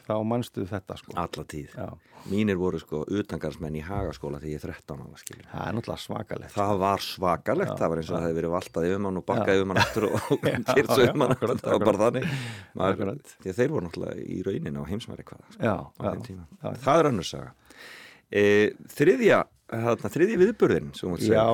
þá 0.09 0.15
mannstuðu 0.31 0.69
þetta 0.71 0.99
sko. 1.01 1.15
Alla 1.19 1.45
tíð. 1.51 1.77
Já. 1.77 1.89
mínir 2.31 2.59
voru 2.61 2.79
sko 2.79 3.01
utangarsmenn 3.11 3.79
í 3.81 3.83
hagaskóla 3.83 4.39
þegar 4.39 4.53
ég 4.53 4.61
er 4.61 4.75
13 4.77 5.01
ára 5.03 5.23
það 5.51 5.65
er 5.67 5.77
náttúrulega 5.79 6.03
svakalegt. 6.05 6.55
Það 6.55 6.75
var 6.83 7.07
svakalegt, 7.07 7.73
já, 7.73 7.79
það 7.81 7.91
var 7.93 8.03
eins 8.03 8.11
og 8.11 8.15
það 8.15 8.27
hefði 8.27 8.39
verið 8.39 8.55
valtaði 8.55 8.93
um 8.95 9.09
hann 9.09 9.19
og 9.19 9.27
bakkaði 9.33 9.65
um 9.65 9.73
hann 9.73 9.83
eftir 9.83 10.07
og 10.07 10.29
kyrtsu 10.71 11.09
um 11.09 11.25
hann 11.27 11.35
það 11.43 11.73
var 11.73 11.87
bara 11.89 12.03
þannig. 12.05 12.37
Maður, 12.79 13.13
þeir 13.49 13.75
voru 13.75 13.89
náttúrulega 13.89 14.23
í 14.23 14.39
rauninu 14.47 14.87
á 14.87 14.91
heimsmæri 14.93 15.27
hvað 15.27 15.43
sko, 15.57 15.81
það 16.87 17.03
er 17.03 17.11
önnur 17.11 17.31
saga. 17.33 17.51
E, 18.33 18.45
þriðja 18.95 19.43
þriðja 19.73 20.39
viðburðin 20.41 20.91
já, 21.23 21.47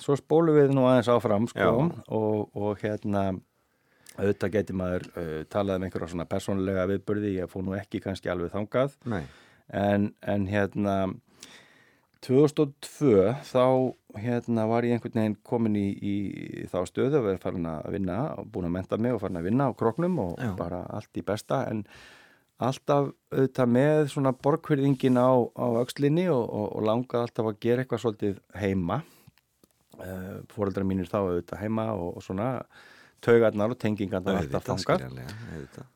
svo 0.00 0.16
spólu 0.18 0.54
við 0.56 0.72
nú 0.74 0.86
aðeins 0.90 1.10
áfram 1.12 1.46
sko, 1.50 1.86
og, 2.10 2.50
og 2.58 2.82
hérna 2.82 3.30
auðvitað 4.18 4.54
geti 4.56 4.76
maður 4.76 5.06
uh, 5.14 5.32
talað 5.52 5.80
um 5.80 5.86
einhverja 5.86 6.12
svona 6.12 6.28
persónulega 6.30 6.88
viðbörði, 6.90 7.34
ég 7.38 7.50
fóð 7.50 7.66
nú 7.68 7.76
ekki 7.78 8.02
kannski 8.04 8.32
alveg 8.32 8.52
þangað. 8.54 8.96
En, 9.70 10.10
en 10.26 10.46
hérna 10.50 10.96
2002 12.26 13.30
þá 13.48 13.64
hérna 14.20 14.66
var 14.68 14.84
ég 14.84 14.96
einhvern 14.96 15.20
veginn 15.22 15.36
komin 15.46 15.76
í, 15.78 15.86
í 15.94 16.64
þá 16.68 16.82
stöðu 16.88 17.20
að 17.20 17.28
vera 17.30 17.40
farin 17.40 17.68
að 17.70 17.86
vinna 17.94 18.18
og 18.36 18.50
búin 18.52 18.68
að 18.68 18.74
menta 18.74 18.98
mig 19.00 19.14
og 19.14 19.22
farin 19.22 19.40
að 19.40 19.46
vinna 19.48 19.70
á 19.70 19.78
kroknum 19.78 20.18
og 20.26 20.34
Já. 20.36 20.50
bara 20.58 20.82
allt 20.92 21.16
í 21.16 21.24
besta. 21.24 21.62
En 21.70 21.84
alltaf 22.60 23.12
auðvitað 23.32 23.72
með 23.72 24.02
svona 24.12 24.34
borghverðingin 24.36 25.16
á, 25.16 25.32
á 25.32 25.66
aukslinni 25.80 26.26
og, 26.28 26.44
og, 26.44 26.66
og 26.76 26.86
langað 26.90 27.24
alltaf 27.24 27.50
að 27.52 27.60
gera 27.64 27.84
eitthvað 27.84 28.04
svolítið 28.04 28.40
heima. 28.60 29.00
Uh, 30.00 30.40
fóreldra 30.52 30.84
mínir 30.84 31.08
þá 31.08 31.22
auðvitað 31.22 31.62
heima 31.64 31.90
og, 31.94 32.18
og 32.20 32.24
svona 32.24 32.52
taugarnar 33.24 33.74
og 33.74 33.78
tengingarnar 33.80 34.40
alltaf 34.40 34.66
fangar 34.66 35.06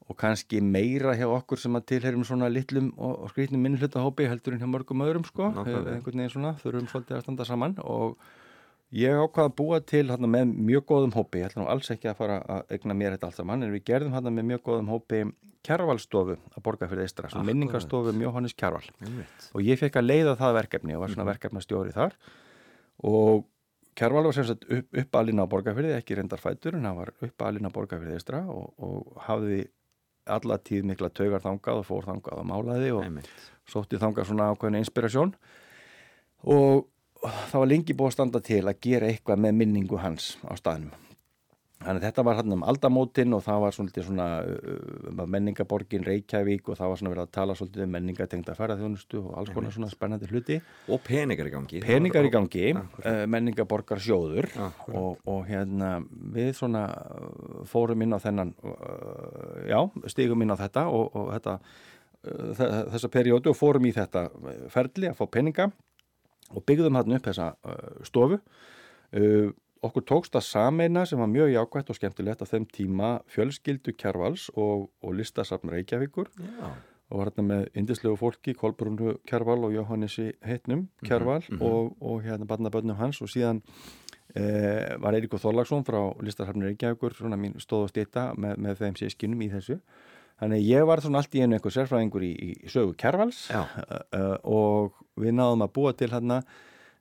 og 0.08 0.16
kannski 0.20 0.60
meira 0.60 1.14
hjá 1.18 1.26
okkur 1.28 1.60
sem 1.60 1.76
að 1.78 1.86
tilherum 1.94 2.24
svona 2.26 2.50
litlum 2.52 2.92
og, 2.96 3.24
og 3.24 3.32
skrítnum 3.32 3.64
minnhlutahópi 3.64 4.28
heldur 4.28 4.56
en 4.56 4.62
hjá 4.62 4.70
mörgum 4.70 5.04
öðrum 5.06 5.26
sko, 5.28 5.50
einhvern 5.64 6.04
veginn 6.04 6.32
svona, 6.32 6.54
þurfum 6.62 6.90
svolítið 6.92 7.18
að 7.18 7.24
standa 7.26 7.48
saman 7.48 7.78
og 7.84 8.18
ég 8.94 9.16
ákvaði 9.16 9.50
að 9.50 9.56
búa 9.58 9.80
til 9.80 10.04
hérna, 10.10 10.30
með 10.30 10.52
mjög 10.68 10.86
góðum 10.92 11.16
hópi, 11.16 11.40
ég 11.40 11.50
ætla 11.50 11.64
nú 11.64 11.70
alls 11.72 11.90
ekki 11.94 12.12
að 12.12 12.20
fara 12.20 12.38
að 12.44 12.76
egna 12.76 12.98
mér 12.98 13.16
þetta 13.16 13.30
allt 13.30 13.40
saman, 13.40 13.64
en 13.64 13.74
við 13.74 13.86
gerðum 13.88 14.14
hérna, 14.14 14.34
með 14.34 14.48
mjög 14.52 14.62
góðum 14.68 14.92
hópi 14.92 15.24
kjærvalstofu 15.64 16.36
að 16.36 16.62
borga 16.66 16.88
fyrir 16.90 17.06
Eistra, 17.06 17.30
svona 17.32 17.48
minningarstofu 17.48 18.12
um 18.12 18.20
Jóhannes 18.20 18.54
Kjærval 18.58 18.84
og 18.92 19.64
ég 19.64 19.80
fekk 19.80 19.96
að 20.00 20.10
leiða 20.10 20.36
það 20.36 20.58
verkefni 20.58 20.96
og 20.96 21.00
var 21.00 21.14
svona 21.14 21.24
-hmm. 21.24 21.32
verkefnastjóri 21.32 21.94
þar. 21.94 22.16
Og 23.04 23.46
Kjærval 23.94 24.26
var 24.26 24.34
semst 24.34 24.64
upp, 24.64 24.88
uppalinn 25.04 25.42
á 25.42 25.46
borgarfyrði, 25.46 25.94
ekki 25.98 26.16
reyndar 26.18 26.42
fætur 26.42 26.78
en 26.78 26.88
hann 26.88 26.98
var 26.98 27.12
uppalinn 27.22 27.68
á 27.68 27.74
borgarfyrði 27.74 28.16
eistra 28.18 28.42
og, 28.50 28.72
og 28.82 29.20
hafði 29.28 29.60
alla 30.34 30.58
tíð 30.58 30.88
mikla 30.88 31.12
taugar 31.12 31.42
þangað 31.44 31.82
og 31.82 31.86
fór 31.86 32.08
þangað 32.08 32.40
og 32.40 32.48
málaði 32.48 32.90
og 32.96 33.04
Einmitt. 33.04 33.30
sótti 33.68 34.00
þangað 34.00 34.30
svona 34.30 34.48
ákveðin 34.54 34.80
inspirasjón 34.80 35.34
og 36.54 36.86
það 37.22 37.58
var 37.60 37.70
lengi 37.70 37.96
búið 37.96 38.10
að 38.10 38.16
standa 38.16 38.44
til 38.44 38.62
að 38.64 38.80
gera 38.88 39.10
eitthvað 39.12 39.42
með 39.44 39.58
minningu 39.60 40.00
hans 40.00 40.34
á 40.48 40.56
staðnum 40.58 41.03
Þannig 41.84 42.00
að 42.00 42.06
þetta 42.06 42.22
var 42.24 42.38
hann 42.38 42.54
um 42.54 42.62
aldamótin 42.64 43.36
og 43.36 43.42
það 43.44 43.62
var 43.62 43.74
svona 43.76 44.26
uh, 44.48 45.22
menningaborgin 45.28 46.04
Reykjavík 46.06 46.70
og 46.72 46.78
það 46.78 46.90
var 46.90 47.00
svona 47.00 47.12
verið 47.12 47.24
að 47.26 47.32
tala 47.36 47.56
svolítið 47.58 47.84
um 47.84 47.92
menningatengta 47.92 48.56
ferðarþjónustu 48.56 49.20
og 49.20 49.34
alls 49.40 49.52
konar 49.54 49.74
svona 49.74 49.90
spennandi 49.92 50.28
hluti. 50.30 50.58
Og 50.88 51.02
peningar 51.04 51.50
í 51.50 51.52
gangi. 51.52 51.82
Peningar 51.84 52.28
í 52.28 52.32
gangi, 52.32 52.74
uh, 52.74 53.24
menningaborgar 53.30 54.00
sjóður 54.02 54.48
og, 54.64 55.20
og 55.28 55.42
hérna 55.48 55.96
við 56.34 56.54
svona 56.56 56.86
uh, 56.88 57.58
fórum 57.68 58.06
inn 58.06 58.16
á 58.16 58.18
þennan, 58.24 58.54
uh, 58.64 59.58
já, 59.68 59.80
stigum 60.14 60.44
inn 60.46 60.54
á 60.54 60.58
þetta 60.64 60.86
og, 60.92 61.10
og 61.12 61.34
þetta, 61.36 61.58
uh, 62.24 62.62
þessa 62.94 63.12
periódu 63.12 63.52
og 63.52 63.58
fórum 63.60 63.90
í 63.90 63.92
þetta 63.96 64.30
ferli 64.72 65.12
að 65.12 65.20
fá 65.20 65.26
peninga 65.36 65.68
og 66.54 66.64
byggðum 66.64 66.96
hann 66.96 67.18
upp 67.18 67.28
þessa 67.28 67.52
uh, 67.60 68.00
stofu 68.06 68.40
og 69.14 69.52
okkur 69.84 70.04
tókst 70.08 70.36
að 70.38 70.46
sameina 70.48 71.04
sem 71.08 71.20
var 71.20 71.30
mjög 71.30 71.52
jákvægt 71.52 71.92
og 71.92 71.98
skemmtilegt 71.98 72.42
á 72.42 72.46
þeim 72.48 72.66
tíma 72.72 73.10
fjölskyldu 73.30 73.94
Kjærvals 74.00 74.48
og, 74.54 74.90
og 75.04 75.14
listasafn 75.18 75.72
Reykjavíkur. 75.72 76.30
Já. 76.38 76.72
og 77.12 77.20
var 77.20 77.28
hérna 77.28 77.44
með 77.46 77.66
indislegu 77.78 78.16
fólki, 78.18 78.54
Kolbrúnu 78.58 79.18
Kjærval 79.28 79.66
og 79.66 79.74
Jóhannesi 79.74 80.32
Heitnum 80.42 80.78
mhm, 80.78 81.06
Kjærval 81.06 81.44
mm 81.48 81.58
-hmm. 81.58 81.62
og, 81.62 81.96
og 82.02 82.22
hérna 82.22 82.46
barnabönnum 82.46 82.96
hans. 82.96 83.20
Og 83.22 83.28
síðan 83.28 83.62
eh, 84.34 84.96
var 84.98 85.14
Eiríko 85.14 85.38
Þorlagsson 85.38 85.84
frá 85.84 86.16
listasafn 86.22 86.62
Reykjavíkur 86.62 87.14
svona 87.14 87.36
mín 87.36 87.54
stóð 87.58 87.82
og 87.82 87.90
stýta 87.90 88.34
með, 88.34 88.56
með 88.56 88.74
þeim 88.74 88.96
sískinum 88.96 89.42
í 89.42 89.50
þessu. 89.50 89.80
Þannig 90.40 90.66
ég 90.66 90.86
var 90.86 91.00
svona 91.00 91.18
allt 91.18 91.34
í 91.34 91.40
einu 91.40 91.54
einhver 91.54 91.72
sérfræðingur 91.72 92.22
í, 92.22 92.32
í 92.64 92.68
sögu 92.68 92.94
Kjærvals 92.98 93.50
uh, 93.50 93.66
uh, 94.18 94.36
og 94.42 94.92
við 95.16 95.32
náðum 95.38 95.62
að 95.62 95.72
búa 95.72 95.92
til 95.92 96.10
hérna 96.10 96.42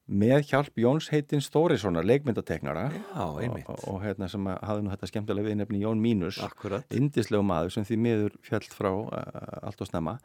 með 0.07 0.41
hjálp 0.49 0.75
Jóns 0.83 1.07
heitins 1.13 1.47
Þórissonar, 1.53 2.03
leikmyndateknara 2.03 2.89
Já, 2.91 3.25
einmitt. 3.39 3.67
og, 3.71 3.83
og 3.87 4.01
hérna 4.03 4.27
sem 4.31 4.47
hafði 4.51 4.83
nú 4.83 4.91
þetta 4.91 5.07
skemmtilega 5.13 5.47
viðnefni 5.47 5.79
Jón 5.83 6.01
Mínus 6.03 6.41
Akkurat. 6.43 6.83
indislegu 6.91 7.43
maður 7.47 7.71
sem 7.77 7.85
því 7.87 7.99
miður 8.03 8.35
fjallt 8.43 8.73
frá 8.75 8.89
uh, 8.91 9.61
allt 9.63 9.79
og 9.85 9.87
snemma 9.87 10.17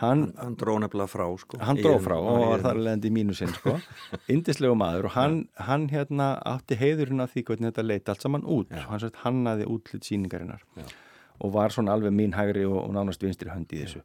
hann, 0.00 0.28
Hann 0.38 0.54
dró 0.56 0.78
nefnilega 0.80 1.10
frá, 1.12 1.26
sko. 1.42 1.58
hann 1.60 1.76
dró 1.82 1.98
frá 2.00 2.16
og 2.16 2.40
var 2.54 2.64
þar 2.64 2.80
leðandi 2.86 3.10
í 3.10 3.14
mínusinn 3.18 3.52
sko. 3.52 3.76
indislegu 4.34 4.78
maður 4.78 5.10
og 5.10 5.14
hann, 5.18 5.36
hann 5.68 5.88
hérna 5.92 6.30
átti 6.48 6.78
heiðurinn 6.80 7.20
af 7.26 7.34
því 7.34 7.44
hvernig 7.50 7.72
þetta 7.74 7.84
leiti 7.84 8.14
allt 8.14 8.24
saman 8.24 8.46
út 8.48 8.72
Já. 8.72 8.86
hann 8.88 9.04
sett 9.04 9.20
hannaði 9.26 9.68
útlitt 9.68 10.08
síningarinnar 10.08 10.64
Já. 10.78 10.86
og 11.44 11.52
var 11.58 11.74
svona 11.74 11.92
alveg 11.98 12.16
mín 12.16 12.32
hægri 12.38 12.64
og, 12.64 12.80
og 12.86 12.94
nánast 12.96 13.26
vinstri 13.26 13.52
hönd 13.52 13.76
í 13.76 13.84
þessu 13.84 14.00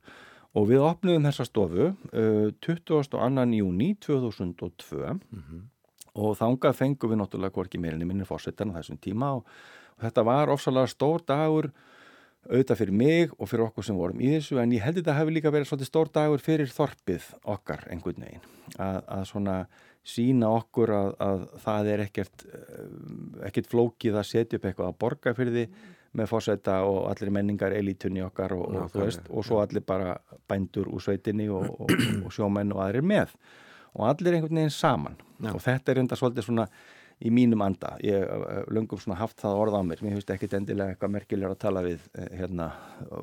og 0.53 0.67
við 0.69 0.83
opnuðum 0.85 1.25
þessa 1.29 1.45
stofu 1.49 1.85
uh, 1.91 2.49
22. 2.61 3.45
júni 3.57 3.93
2002 3.99 5.19
Mhm. 5.31 5.61
og 6.15 6.35
þangað 6.37 6.75
fengum 6.77 7.09
við 7.09 7.21
náttúrulega 7.23 7.55
hvorki 7.55 7.79
meirinni 7.81 8.05
minni 8.05 8.25
fórsetan 8.29 8.69
á 8.69 8.77
þessum 8.77 8.99
tíma 9.01 9.31
og, 9.39 9.47
og 9.97 10.03
þetta 10.05 10.23
var 10.27 10.51
ofsalega 10.53 10.91
stór 10.91 11.23
dagur 11.25 11.71
auðvitað 12.43 12.77
fyrir 12.81 12.93
mig 12.99 13.31
og 13.39 13.47
fyrir 13.49 13.63
okkur 13.69 13.85
sem 13.87 13.95
vorum 13.97 14.19
í 14.21 14.27
þessu 14.35 14.59
en 14.61 14.71
ég 14.75 14.83
held 14.83 14.99
þetta 14.99 15.15
hefur 15.17 15.31
líka 15.33 15.51
verið 15.53 15.69
svolítið 15.71 15.89
stór 15.89 16.11
dagur 16.13 16.43
fyrir 16.43 16.69
þorpið 16.75 17.29
okkar 17.55 17.85
einhvern 17.89 18.19
veginn 18.27 18.45
að, 18.77 18.99
að 19.07 19.23
svona 19.31 19.55
sína 20.03 20.49
okkur 20.59 20.91
að, 20.91 21.09
að 21.23 21.45
það 21.63 21.89
er 21.93 22.03
ekkert 22.03 22.43
eh, 22.51 22.87
ekkert 23.47 23.69
flókið 23.71 24.17
að 24.19 24.27
setja 24.27 24.59
upp 24.59 24.65
eitthvað 24.69 24.89
að 24.91 24.97
borga 24.99 25.33
fyrir 25.37 25.55
því 25.55 25.65
með 26.13 26.29
fórseta 26.29 26.79
og 26.85 27.07
allir 27.09 27.33
menningar 27.33 27.73
elítunni 27.75 28.23
okkar 28.25 28.55
og, 28.55 28.65
og, 28.67 28.73
Nákvæmlega, 28.77 29.09
veist, 29.09 29.29
og 29.29 29.45
svo 29.47 29.61
allir 29.63 29.85
bara 29.85 30.17
bændur 30.49 30.89
úr 30.93 31.01
sveitinni 31.03 31.49
og, 31.49 31.69
og, 32.25 32.31
sjómenn 32.33 32.73
og 32.75 32.83
aðrir 32.85 33.05
með. 33.05 33.33
Og 33.93 34.09
allir 34.09 34.37
einhvern 34.37 34.61
veginn 34.61 34.73
saman. 34.73 35.17
Já. 35.43 35.51
og 35.51 35.63
þetta 35.63 35.91
er 35.91 35.99
enda 35.99 36.15
svolítið 36.15 36.45
svona 36.47 36.67
í 37.23 37.31
mínum 37.31 37.61
anda, 37.63 37.93
ég 38.03 38.23
hef 38.23 38.69
löngum 38.73 38.99
svona 38.99 39.17
haft 39.19 39.39
það 39.39 39.59
orð 39.61 39.77
á 39.79 39.81
mér, 39.85 40.01
mér 40.03 40.15
finnst 40.17 40.31
ekkit 40.33 40.55
endilega 40.57 40.93
eitthvað 40.93 41.13
merkilegur 41.13 41.55
að 41.55 41.61
tala 41.61 41.83
við 41.85 42.05
eh, 42.19 42.29
hérna 42.39 42.69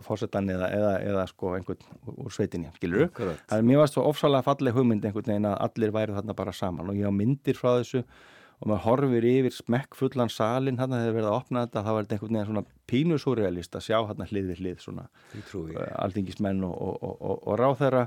fórsetan 0.07 0.49
eða, 0.53 0.71
eða, 0.77 0.93
eða 1.11 1.25
sko 1.29 1.55
einhvern 1.57 2.15
úr 2.15 2.35
sveitinni, 2.35 2.71
skilur 2.79 3.09
Akkurat. 3.09 3.43
það 3.51 3.63
er 3.63 3.67
mér 3.71 3.83
varst 3.83 3.99
svo 3.99 4.07
ofsalega 4.09 4.47
falleg 4.47 4.77
hugmynd 4.77 5.05
einhvern 5.05 5.33
veginn 5.35 5.49
að 5.51 5.59
allir 5.67 5.95
væri 5.97 6.17
þarna 6.17 6.37
bara 6.39 6.55
saman. 6.57 6.93
Og 6.93 7.01
ég 7.01 7.11
á 7.11 7.15
myndir 7.15 7.59
frá 7.59 7.73
þessu 7.81 8.05
og 8.61 8.69
maður 8.69 8.83
horfir 8.85 9.27
yfir 9.31 9.55
smekkfullan 9.57 10.33
salin 10.33 10.77
þarna 10.81 11.01
þegar 11.01 11.17
verið 11.17 11.29
að 11.31 11.37
opna 11.39 11.63
þetta, 11.65 11.85
þá 11.85 11.91
var 11.91 12.03
einhvern 12.05 12.37
veginn 12.37 12.51
svona 12.51 12.65
pínusúrealist 12.93 13.79
að 13.79 13.87
sjá 13.87 13.97
þarna 14.11 14.27
hlið 14.29 14.51
við 14.51 14.61
hlið 14.61 14.83
svona 14.85 15.07
uh, 15.07 15.87
alþingismenn 16.05 16.67
og, 16.69 16.75
og, 16.77 16.99
og, 17.09 17.39
og, 17.39 17.55
ráþæra 17.61 18.05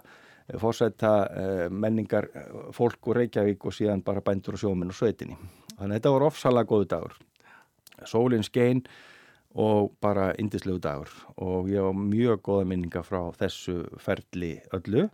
fórsætta 0.61 1.13
uh, 1.25 1.65
menningar 1.71 2.27
eh, 2.35 2.51
fólk 2.75 3.09
og 3.09 3.17
Reykjavík 3.17 3.65
og 3.65 3.73
síðan 3.73 4.03
bara 4.05 4.21
bændur 4.21 4.57
og 4.57 4.61
sjóminn 4.61 4.91
og 4.91 4.97
sveitinni. 4.97 5.37
Þannig 5.77 5.87
að 5.87 5.95
þetta 5.95 6.13
var 6.13 6.25
ofsalega 6.27 6.69
góðu 6.69 6.89
dagur. 6.91 7.15
Sólinn 8.09 8.45
skein 8.45 8.83
og 9.53 9.93
bara 10.03 10.33
indislegu 10.41 10.81
dagur 10.83 11.09
og 11.37 11.69
ég 11.71 11.85
var 11.85 11.97
mjög 11.97 12.43
góða 12.45 12.67
minninga 12.69 13.03
frá 13.05 13.21
þessu 13.39 13.79
ferli 14.01 14.57
öllu. 14.75 15.07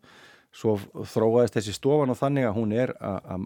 Svo 0.52 0.78
þróaðist 1.06 1.54
þessi 1.60 1.74
stofan 1.78 2.10
og 2.10 2.18
þannig 2.18 2.48
að 2.50 2.56
hún 2.58 2.72
er 2.74 2.90
að, 2.98 3.18
að 3.30 3.44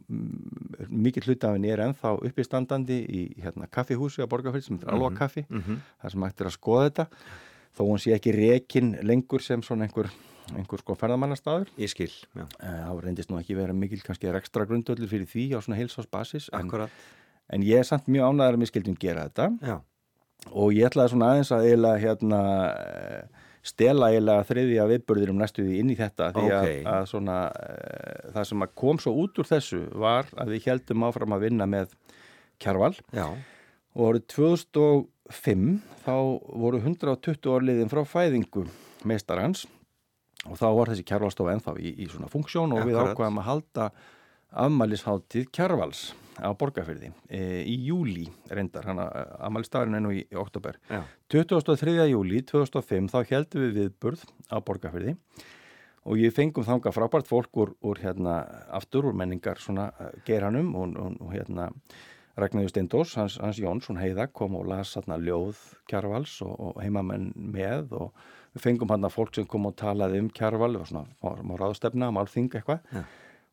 mikið 0.87 1.25
hluti 1.27 1.47
af 1.49 1.55
henni 1.57 1.71
er 1.73 1.81
ennþá 1.83 2.13
uppistandandi 2.29 2.99
í 3.11 3.23
hérna, 3.43 3.67
kaffihúsi 3.67 4.23
á 4.23 4.27
Borgarfjörð 4.31 4.63
sem 4.69 4.77
er 4.79 4.93
alveg 4.95 5.17
kaffi 5.19 5.43
Mhm. 5.49 5.81
þar 6.01 6.11
sem 6.15 6.23
hægt 6.23 6.41
er 6.41 6.47
að 6.47 6.55
skoða 6.55 6.85
þetta 6.89 7.05
þó 7.75 7.81
hún 7.89 7.99
sé 7.99 8.13
ekki 8.15 8.31
rekin 8.37 8.93
lengur 9.03 9.41
sem 9.43 9.61
svona 9.61 9.83
einhver, 9.89 10.07
einhver 10.55 10.79
sko 10.79 10.95
ferðamannastaður 10.95 11.67
Ég 11.77 11.89
skil, 11.91 12.07
já. 12.35 12.45
Eh, 12.61 12.79
það 12.87 13.03
reyndist 13.03 13.29
nú 13.29 13.39
ekki 13.41 13.55
vera 13.59 13.73
mikil 13.73 13.99
kannski 14.01 14.31
ekstra 14.31 14.65
grundöldur 14.65 15.07
fyrir 15.11 15.27
því 15.27 15.49
á 15.55 15.59
svona 15.59 15.79
heilsásbasis 15.83 16.49
en, 16.53 16.65
Akkurat. 16.69 16.89
en 17.49 17.61
ég 17.63 17.79
er 17.79 17.83
samt 17.83 18.07
mjög 18.07 18.31
ánæður 18.31 18.53
að 18.55 18.61
mér 18.63 18.71
skildum 18.71 18.95
gera 18.97 19.27
þetta 19.27 19.59
Já. 19.59 19.81
og 20.55 20.71
ég 20.71 20.87
ætlaði 20.87 21.09
svona 21.11 21.33
aðeins 21.35 21.51
að 21.51 21.67
eiginlega 21.67 21.99
hérna 21.99 22.41
stela 23.63 24.09
eiginlega 24.11 24.45
þriðja 24.49 24.85
viðburðir 24.91 25.31
um 25.31 25.39
næstu 25.39 25.63
því 25.63 25.79
inn 25.79 25.91
í 25.93 25.97
þetta 25.99 26.29
því 26.35 26.45
að, 26.51 26.65
Ókei. 26.67 26.79
að 26.93 27.05
svona 27.13 27.37
e, 27.55 28.15
það 28.35 28.47
sem 28.49 28.65
að 28.65 28.73
kom 28.83 28.99
svo 28.99 29.13
út 29.23 29.39
úr 29.39 29.49
þessu 29.49 29.81
var 30.03 30.31
að 30.35 30.51
við 30.55 30.67
heldum 30.67 31.05
áfram 31.07 31.35
að 31.37 31.45
vinna 31.47 31.67
með 31.71 31.93
Kjarval 32.63 32.93
Já. 33.15 33.27
og 33.95 34.09
árið 34.09 34.25
2005 34.35 35.69
þá 36.03 36.15
voru 36.63 36.81
120 36.83 37.53
orliðin 37.55 37.91
frá 37.91 38.03
fæðingu 38.07 38.65
meistarans 39.07 39.63
og 40.43 40.59
þá 40.59 40.67
var 40.75 40.91
þessi 40.91 41.07
kjarvalstofa 41.07 41.55
ennþá 41.55 41.77
í, 41.79 41.95
í 42.03 42.09
svona 42.11 42.27
funksjón 42.31 42.75
og 42.75 42.83
við 42.83 42.99
Akkurat. 42.99 43.15
ákvaðum 43.15 43.39
að 43.39 43.47
halda 43.47 43.87
afmælisháttíð 44.63 45.47
kjarvals 45.55 46.09
á 46.39 46.49
borgarfyrði 46.57 47.11
e, 47.29 47.41
í 47.69 47.75
júli 47.87 48.27
reyndar, 48.49 48.87
hann 48.89 49.01
afmælistafurinn 49.03 49.99
er 49.99 50.05
nú 50.05 50.13
í, 50.15 50.23
í 50.25 50.39
oktober. 50.39 50.79
Já. 50.89 51.03
23. 51.33 51.97
júli 52.11 52.43
2005 52.49 53.11
þá 53.13 53.19
heldum 53.33 53.65
við 53.65 53.75
viðburð 53.81 54.25
á 54.49 54.57
borgarfyrði 54.63 55.17
og 56.03 56.19
ég 56.19 56.33
fengum 56.35 56.65
þanga 56.67 56.91
frábært 56.95 57.29
fólk 57.29 57.61
úr, 57.61 57.75
úr 57.83 58.01
hérna 58.03 58.41
aftur 58.75 59.09
úr 59.09 59.17
menningar 59.17 59.61
svona 59.61 59.91
geiranum 60.27 60.73
og, 60.75 60.97
og, 60.99 61.21
og 61.23 61.35
hérna 61.35 61.69
Ragnarður 62.33 62.71
Steindós, 62.71 63.11
hans, 63.19 63.35
hans 63.37 63.59
Jónsson 63.61 63.99
heiða 64.01 64.25
kom 64.33 64.55
og 64.57 64.65
las 64.71 64.95
hérna 64.97 65.19
ljóð 65.21 65.59
Kjarvals 65.89 66.39
og, 66.41 66.53
og 66.57 66.79
heimamenn 66.81 67.29
með 67.37 67.93
og 67.93 68.23
við 68.55 68.65
fengum 68.65 68.89
hérna 68.89 69.11
fólk 69.13 69.35
sem 69.37 69.45
kom 69.49 69.67
og 69.69 69.75
talaði 69.77 70.23
um 70.23 70.31
Kjarval 70.33 70.73
og 70.79 70.87
svona 70.89 71.05
má, 71.21 71.35
má 71.45 71.53
ráðstefna, 71.61 72.09
málþing 72.15 72.49
eitthvað 72.57 72.81
Já. 72.89 73.03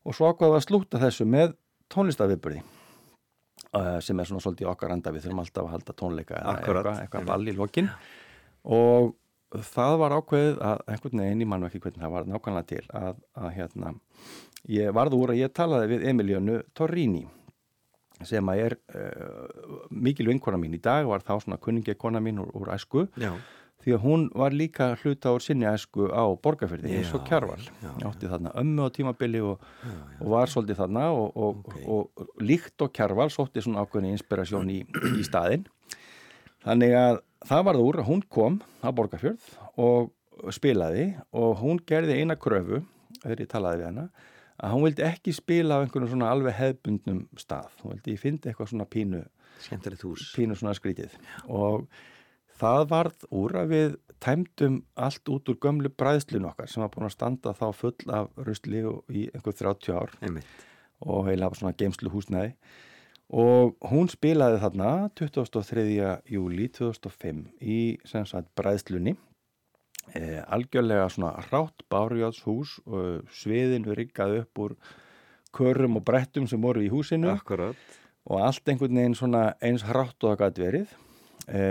og 0.01 0.17
svo 0.17 0.31
ákvaðum 0.31 0.55
við 0.55 0.59
að 0.59 0.65
slúta 0.65 1.01
þessu 1.03 1.29
með 1.29 1.53
tónlistaviðburði 1.91 2.61
uh, 2.63 3.97
sem 4.03 4.19
er 4.19 4.29
svona 4.29 4.43
svolítið 4.43 4.67
í 4.67 4.71
okkar 4.71 4.93
anda. 4.95 5.13
Við 5.15 5.25
þurfum 5.27 5.43
alltaf 5.43 5.65
að 5.65 5.73
halda 5.75 5.97
tónleika 6.03 6.37
eða 6.39 6.53
Akkúrat. 6.57 6.85
eitthvað, 6.85 7.01
eitthvað 7.05 7.27
ball 7.31 7.47
í 7.47 7.57
lokin. 7.57 7.91
Og 8.71 9.11
það 9.73 9.97
var 9.99 10.15
ákveðið 10.19 10.63
að 10.69 10.85
einhvern 10.93 11.23
veginn, 11.25 11.43
ég 11.43 11.51
mann 11.51 11.67
ekki 11.67 11.83
hvernig 11.83 12.05
það 12.05 12.15
var 12.15 12.31
nákvæmlega 12.31 12.69
til 12.71 12.83
að, 12.95 13.21
að 13.35 13.53
hérna 13.57 13.93
ég 14.71 14.95
varð 14.95 15.17
úr 15.17 15.33
að 15.33 15.41
ég 15.41 15.53
talaði 15.55 15.95
við 15.95 16.09
Emilianu 16.11 16.59
Torrini 16.77 17.25
sem 18.27 18.51
að 18.53 18.59
er 18.67 18.75
uh, 18.93 19.87
mikil 19.89 20.27
vinkona 20.29 20.59
mín. 20.61 20.77
Í 20.77 20.81
dag 20.83 21.07
var 21.09 21.23
þá 21.25 21.33
svona 21.41 21.57
kunningekona 21.61 22.21
mín 22.21 22.43
úr, 22.43 22.51
úr 22.53 22.69
æsku. 22.75 23.07
Já. 23.17 23.33
Því 23.81 23.93
að 23.95 24.03
hún 24.05 24.23
var 24.37 24.53
líka 24.53 24.91
hluta 25.01 25.31
úr 25.33 25.41
sinni 25.41 25.65
æsku 25.65 26.07
á 26.13 26.23
borgarfyrði 26.37 26.91
eins 26.99 27.13
og 27.17 27.23
Já, 27.23 27.27
kjarval. 27.31 27.63
já, 27.81 27.91
átti 28.11 28.29
þarna 28.29 28.51
ömmu 28.61 28.85
á 28.85 28.89
tímabili 28.93 29.41
og, 29.41 29.63
og 30.21 30.27
var 30.35 30.51
svolítið 30.53 30.81
þarna 30.83 31.05
og, 31.17 31.31
og, 31.35 31.61
Ok. 31.65 31.77
og, 31.87 32.25
líkt 32.45 32.81
og 32.85 32.91
kjarval 32.93 33.29
sótti 33.33 33.63
svona 33.65 33.81
ákveðni 33.85 34.13
inspirasjón 34.15 34.69
í, 34.69 34.79
í 35.17 35.23
staðinn. 35.25 35.65
Þannig 36.61 36.93
að 36.93 37.21
það 37.49 37.63
varð 37.71 37.85
úr 37.87 37.99
að 38.03 38.09
hún 38.11 38.21
kom 38.29 38.59
á 38.85 38.89
borgarfjörð 38.93 39.47
og 39.81 40.11
spilaði 40.53 41.07
og 41.33 41.57
hún 41.61 41.81
gerði 41.89 42.19
eina 42.21 42.35
kröfu 42.37 42.83
þegar 43.21 43.41
ég 43.43 43.49
talaði 43.51 43.81
við 43.81 43.89
hana 43.89 44.05
að 44.61 44.73
hún 44.75 44.83
vildi 44.85 45.05
ekki 45.07 45.33
spila 45.33 45.77
á 45.77 45.81
einhvern 45.81 46.09
svona 46.09 46.29
alveg 46.29 46.53
hefbundnum 46.53 47.23
stað. 47.41 47.71
Hún 47.81 47.95
vildi 47.95 48.13
fyndi 48.21 48.51
eitthvað 48.51 48.69
svona 48.75 48.85
pínu 48.85 49.23
Skemmtilegt 49.61 50.01
hús. 50.05 50.27
pínu 50.37 50.53
svona 50.57 50.73
skrítið. 50.77 51.13
Og 51.49 51.87
það 52.61 52.87
varð 52.91 53.27
úr 53.33 53.57
að 53.61 53.73
við 53.75 53.97
tæmdum 54.21 54.81
allt 55.01 55.31
út 55.33 55.49
úr 55.49 55.57
gömlu 55.61 55.89
bræðslun 55.97 56.45
okkar 56.51 56.69
sem 56.69 56.83
var 56.83 56.91
búin 56.93 57.07
að 57.07 57.15
standa 57.15 57.55
þá 57.57 57.65
full 57.73 58.13
af 58.13 58.29
rusli 58.45 58.83
í 59.09 59.25
einhver 59.31 59.57
30 59.57 59.97
ár 59.97 60.13
Einmitt. 60.21 60.63
og 61.01 61.27
heila 61.29 61.49
svona 61.57 61.77
geimslu 61.77 62.11
húsnæði 62.13 62.53
og 63.31 63.77
hún 63.87 64.11
spilaði 64.11 64.59
þarna 64.61 64.91
23. 65.17 65.85
júli 66.29 66.67
2005 66.77 67.43
í 67.63 67.79
sagt 68.05 68.51
bræðslunni 68.59 69.15
e, 70.13 70.41
algjörlega 70.45 71.07
svona 71.09 71.37
rátt 71.49 71.85
bárjáðshús 71.91 72.77
og 72.85 73.31
sviðin 73.33 73.87
við 73.87 74.03
riggaði 74.03 74.43
upp 74.43 74.65
úr 74.65 74.75
körum 75.55 75.97
og 75.99 76.05
brettum 76.07 76.47
sem 76.47 76.61
voru 76.61 76.83
í 76.83 76.91
húsinu 76.91 77.31
Akkurat. 77.33 77.79
og 78.27 78.43
allt 78.43 78.67
einhvern 78.67 78.99
veginn 78.99 79.15
eins 79.63 79.87
hrátt 79.87 80.19
og 80.21 80.35
það 80.35 80.43
gæti 80.43 80.67
verið 80.67 80.99
e, 81.47 81.63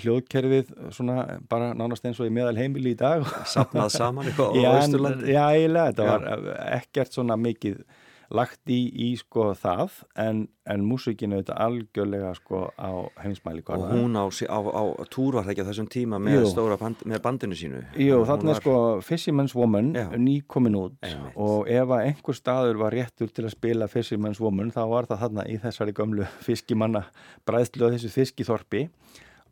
hljóðkerfið 0.00 0.70
svona 0.94 1.38
bara 1.50 1.72
nánast 1.76 2.06
eins 2.08 2.20
og 2.22 2.30
í 2.30 2.32
meðal 2.34 2.56
heimili 2.58 2.94
í 2.94 2.98
dag 2.98 3.26
Sapnað 3.50 3.92
saman 3.96 4.30
eitthvað 4.30 4.56
á 4.64 4.72
Östurlandi. 4.80 5.32
já, 5.34 5.42
eiginlega, 5.52 5.92
þetta 5.92 6.08
var 6.08 6.56
ekkert 6.78 7.16
svona 7.18 7.36
mikið 7.40 7.82
lagt 8.30 8.60
í, 8.72 8.78
í 8.94 9.08
sko 9.20 9.50
það 9.58 9.98
en, 10.16 10.44
en 10.70 10.84
músikinu 10.88 11.40
þetta 11.42 11.56
algjörlega 11.66 12.30
sko 12.38 12.62
á 12.78 12.90
heimsmæli 13.20 13.64
Og 13.66 13.84
hún 13.92 14.16
á, 14.16 14.24
á, 14.24 14.58
á, 14.64 14.82
á 14.96 15.04
túr 15.12 15.34
var 15.36 15.44
það 15.44 15.52
ekki 15.54 15.64
á 15.66 15.70
þessum 15.70 15.88
tíma 15.92 16.20
með, 16.22 16.46
band, 16.80 17.04
með 17.04 17.22
bandinu 17.26 17.58
sínu. 17.58 17.82
Jú, 18.00 18.22
er 18.22 18.54
var- 18.54 18.62
sko 18.62 18.76
Fisherman's 19.04 19.54
Woman 19.54 19.92
Já. 19.94 20.08
nýkomin 20.16 20.78
út 20.78 20.96
Einmitt. 21.02 21.36
og 21.36 21.68
ef 21.68 21.88
að 21.88 22.04
einhver 22.08 22.34
staður 22.40 22.80
var 22.80 22.92
réttur 22.92 23.32
til 23.32 23.44
að 23.44 23.54
spila 23.56 23.86
Fisherman's 23.88 24.40
Woman 24.40 24.70
þá 24.72 24.88
var 24.88 25.06
það 25.06 25.22
þarna 25.26 25.46
í 25.48 25.58
þessari 25.60 25.92
gömlu 25.92 26.26
fiskimanna 26.40 27.04
bræðslu 27.46 27.86
og 27.86 27.92
þessu 27.94 28.10
fiskiþorpi 28.14 28.88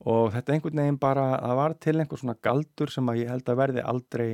og 0.06 0.32
þetta 0.34 0.56
einhvern 0.56 0.80
veginn 0.82 0.98
bara, 0.98 1.38
það 1.38 1.56
var 1.60 1.74
til 1.78 1.96
einhver 2.00 2.18
svona 2.18 2.34
galdur 2.42 2.90
sem 2.90 3.06
að 3.12 3.22
ég 3.22 3.28
held 3.30 3.48
að 3.52 3.60
verði 3.60 3.84
aldrei 3.86 4.28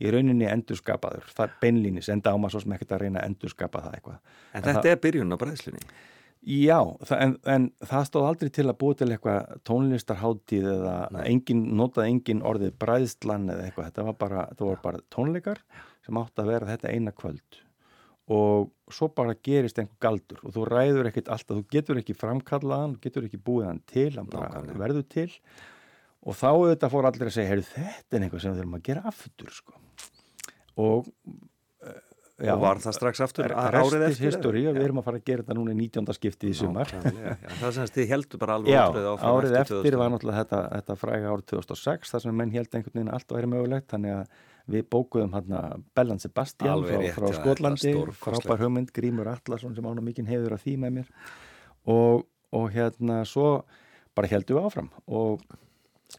í 0.00 0.12
rauninni 0.12 0.48
endurskapaður, 0.48 1.26
það 1.36 1.58
beinlínis 1.62 2.08
enda 2.12 2.32
á 2.32 2.36
maður 2.40 2.56
svo 2.56 2.64
sem 2.64 2.76
ekkert 2.76 2.96
að 2.96 3.04
reyna 3.04 3.20
að 3.20 3.30
endurskapa 3.30 3.84
það 3.84 3.98
eitthvað. 3.98 4.22
En, 4.22 4.56
en 4.62 4.64
þetta 4.68 4.80
það, 4.80 4.90
er 4.94 5.04
byrjun 5.04 5.36
á 5.36 5.36
bræðslunni? 5.42 5.86
Já, 6.40 6.78
það, 7.04 7.16
en, 7.20 7.32
en 7.52 7.64
það 7.84 8.04
stóð 8.08 8.26
aldrei 8.30 8.52
til 8.56 8.64
að 8.64 8.78
búa 8.80 8.96
til 8.96 9.10
eitthvað 9.12 9.56
tónlistarháttíð 9.68 10.68
eða 10.72 11.24
engin, 11.28 11.66
notaði 11.76 12.14
engin 12.14 12.44
orðið 12.48 12.78
bræðslan 12.80 13.50
eða 13.52 13.66
eitthvað, 13.66 13.90
þetta 13.90 14.06
var 14.06 14.20
bara, 14.22 14.44
var 14.62 14.80
bara 14.86 15.02
tónleikar 15.12 15.60
sem 16.06 16.20
átti 16.20 16.40
að 16.40 16.54
vera 16.54 16.70
þetta 16.70 16.94
eina 16.94 17.12
kvöld 17.12 17.60
og 18.30 18.70
svo 18.94 19.08
bara 19.12 19.34
gerist 19.34 19.80
einhver 19.82 19.98
galdur 20.02 20.40
og 20.46 20.54
þú 20.54 20.64
ræður 20.68 21.10
ekkert 21.10 21.28
alltaf, 21.34 21.58
þú 21.58 21.66
getur 21.74 22.00
ekki 22.00 22.16
framkallaðan, 22.16 22.96
getur 23.02 23.26
ekki 23.26 23.40
búið 23.42 23.66
hann 23.66 23.82
til, 23.90 24.10
hann 24.16 24.30
bara 24.30 24.62
verður 24.78 25.06
til 25.10 25.28
og 26.20 26.36
þá 26.36 26.48
auðvitað 26.52 26.92
fór 26.94 27.08
allir 27.10 27.30
að 27.30 27.36
segja 27.36 27.50
heyrðu 27.50 27.68
þetta 27.74 28.16
er 28.16 28.26
einhvað 28.26 28.44
sem 28.44 28.54
við 28.54 28.62
þurfum 28.62 28.78
að 28.78 28.86
gera 28.86 29.04
aftur 29.10 29.54
sko. 29.56 29.78
Og 30.78 31.08
uh, 31.10 31.96
já, 32.40 32.52
og 32.54 32.62
var 32.62 32.80
það 32.82 32.96
strax 32.96 33.22
aftur 33.24 33.54
árið 33.54 34.06
eftir 34.08 34.28
history, 34.28 34.62
við 34.68 34.84
erum 34.84 35.00
að 35.02 35.08
fara 35.08 35.20
að 35.20 35.26
gera 35.30 35.44
þetta 35.44 35.56
núna 35.58 35.74
í 35.74 35.78
19. 35.80 36.14
skipti 36.16 36.52
í 36.52 36.56
sumar. 36.60 36.92
Já, 36.92 37.34
það 37.62 37.74
sem 37.78 37.90
þið 37.96 38.14
heldur 38.14 38.42
bara 38.44 38.60
alveg 38.60 38.76
já, 38.76 38.84
árið 38.84 39.58
eftir, 39.62 39.80
eftir 39.80 39.98
var 40.00 40.14
náttúrulega 40.14 40.44
þetta, 40.44 40.62
þetta 40.76 40.96
fræga 41.02 41.34
árið 41.34 41.50
2006 41.54 42.14
þar 42.14 42.24
sem 42.26 42.40
menn 42.42 42.54
held 42.54 42.78
einhvern 42.78 42.96
veginn 43.00 43.12
allt 43.16 43.28
að 43.28 43.40
vera 43.40 43.52
mögulegt. 43.56 43.90
Þannig 43.92 44.16
að 44.20 44.48
við 44.70 44.86
bókuðum 44.92 45.34
hérna 45.34 45.62
Bellan 45.96 46.20
Sebastian 46.22 46.84
frá, 46.86 47.00
frá 47.16 47.28
Skotlandi 47.34 47.94
frábær 48.20 48.60
hugmynd, 48.62 48.92
Grímur 48.94 49.30
Allarsson 49.32 49.74
sem 49.76 49.86
ána 49.86 50.04
mikinn 50.04 50.28
hefur 50.30 50.54
að 50.56 50.66
því 50.66 50.76
með 50.84 51.00
mér. 51.00 51.10
Og, 51.90 52.26
og 52.54 52.70
hérna 52.74 53.22
svo 53.28 53.64
bara 54.16 54.30
heldum 54.30 54.60
við 54.60 54.68
áfram. 54.68 54.90
Og 55.10 55.42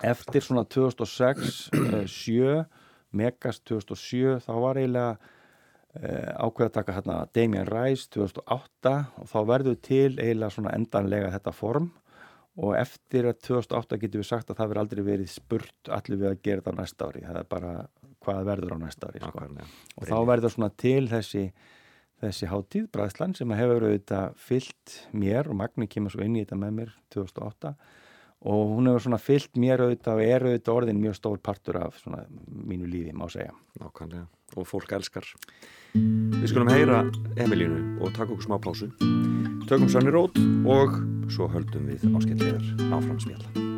eftir 0.07 0.45
svona 0.45 0.65
2006 0.67 1.69
7, 2.07 2.63
Megas 3.17 3.61
2007 3.67 4.41
þá 4.45 4.51
var 4.63 4.79
eiginlega 4.81 5.15
uh, 5.15 6.45
ákveð 6.45 6.67
að 6.67 6.75
taka 6.77 6.97
hérna 6.97 7.17
Damien 7.35 7.67
Rice 7.69 8.07
2008 8.15 8.93
og 9.21 9.31
þá 9.31 9.39
verður 9.53 9.81
til 9.83 10.11
eiginlega 10.17 10.55
svona 10.55 10.75
endanlega 10.77 11.33
þetta 11.35 11.55
form 11.55 11.91
og 12.61 12.75
eftir 12.75 13.29
að 13.29 13.43
2008 13.47 13.99
getur 14.01 14.21
við 14.21 14.27
sagt 14.27 14.49
að 14.51 14.59
það 14.59 14.71
verður 14.71 14.83
aldrei 14.83 15.03
verið 15.07 15.29
spurt 15.31 15.91
allir 15.91 16.19
við 16.19 16.31
að 16.31 16.41
gera 16.43 16.63
þetta 16.63 16.73
á 16.75 16.79
næsta 16.81 17.07
ári 17.07 17.21
það 17.27 17.39
er 17.41 17.51
bara 17.53 17.75
hvað 18.21 18.41
verður 18.49 18.75
á 18.75 18.77
næsta 18.81 19.07
ári 19.07 19.21
sko. 19.23 19.45
og 19.97 20.09
þá 20.09 20.17
verður 20.27 20.53
svona 20.55 20.71
til 20.83 21.05
þessi 21.11 21.45
þessi 22.21 22.49
hátíð, 22.51 22.89
Bræðsland 22.93 23.39
sem 23.39 23.53
hefur 23.57 23.87
auðvitað 23.87 24.35
fyllt 24.37 24.97
mér 25.17 25.49
og 25.49 25.57
Magni 25.57 25.87
kemur 25.89 26.13
svo 26.13 26.25
inn 26.25 26.37
í 26.37 26.43
þetta 26.43 26.59
með 26.61 26.75
mér 26.77 26.93
2008 27.15 27.73
og 28.41 28.75
hún 28.75 28.89
hefur 28.89 29.05
svona 29.05 29.21
fyllt 29.21 29.57
mér 29.59 29.85
auðvitað 29.85 30.17
og 30.19 30.25
er 30.25 30.45
auðvitað 30.47 30.75
orðin 30.75 31.01
mjög 31.01 31.17
stór 31.19 31.41
partur 31.43 31.81
af 31.81 31.97
svona 32.01 32.23
mínu 32.49 32.89
lífi, 32.89 33.13
má 33.13 33.27
segja. 33.29 33.53
Nákvæmlega, 33.81 34.25
og 34.57 34.67
fólk 34.69 34.93
elskar. 34.97 35.27
Við 35.93 36.47
skulum 36.49 36.71
heyra 36.71 37.03
Emilínu 37.35 37.99
og 38.01 38.13
taka 38.15 38.31
okkur 38.31 38.47
smá 38.47 38.57
pásu. 38.63 38.91
Tökum 39.67 39.91
Sönni 39.91 40.13
Rót 40.13 40.39
og 40.65 40.95
svo 41.31 41.51
höldum 41.51 41.91
við 41.91 42.07
áskilliðar 42.15 42.89
áfram 42.91 43.19
smjalla 43.21 43.70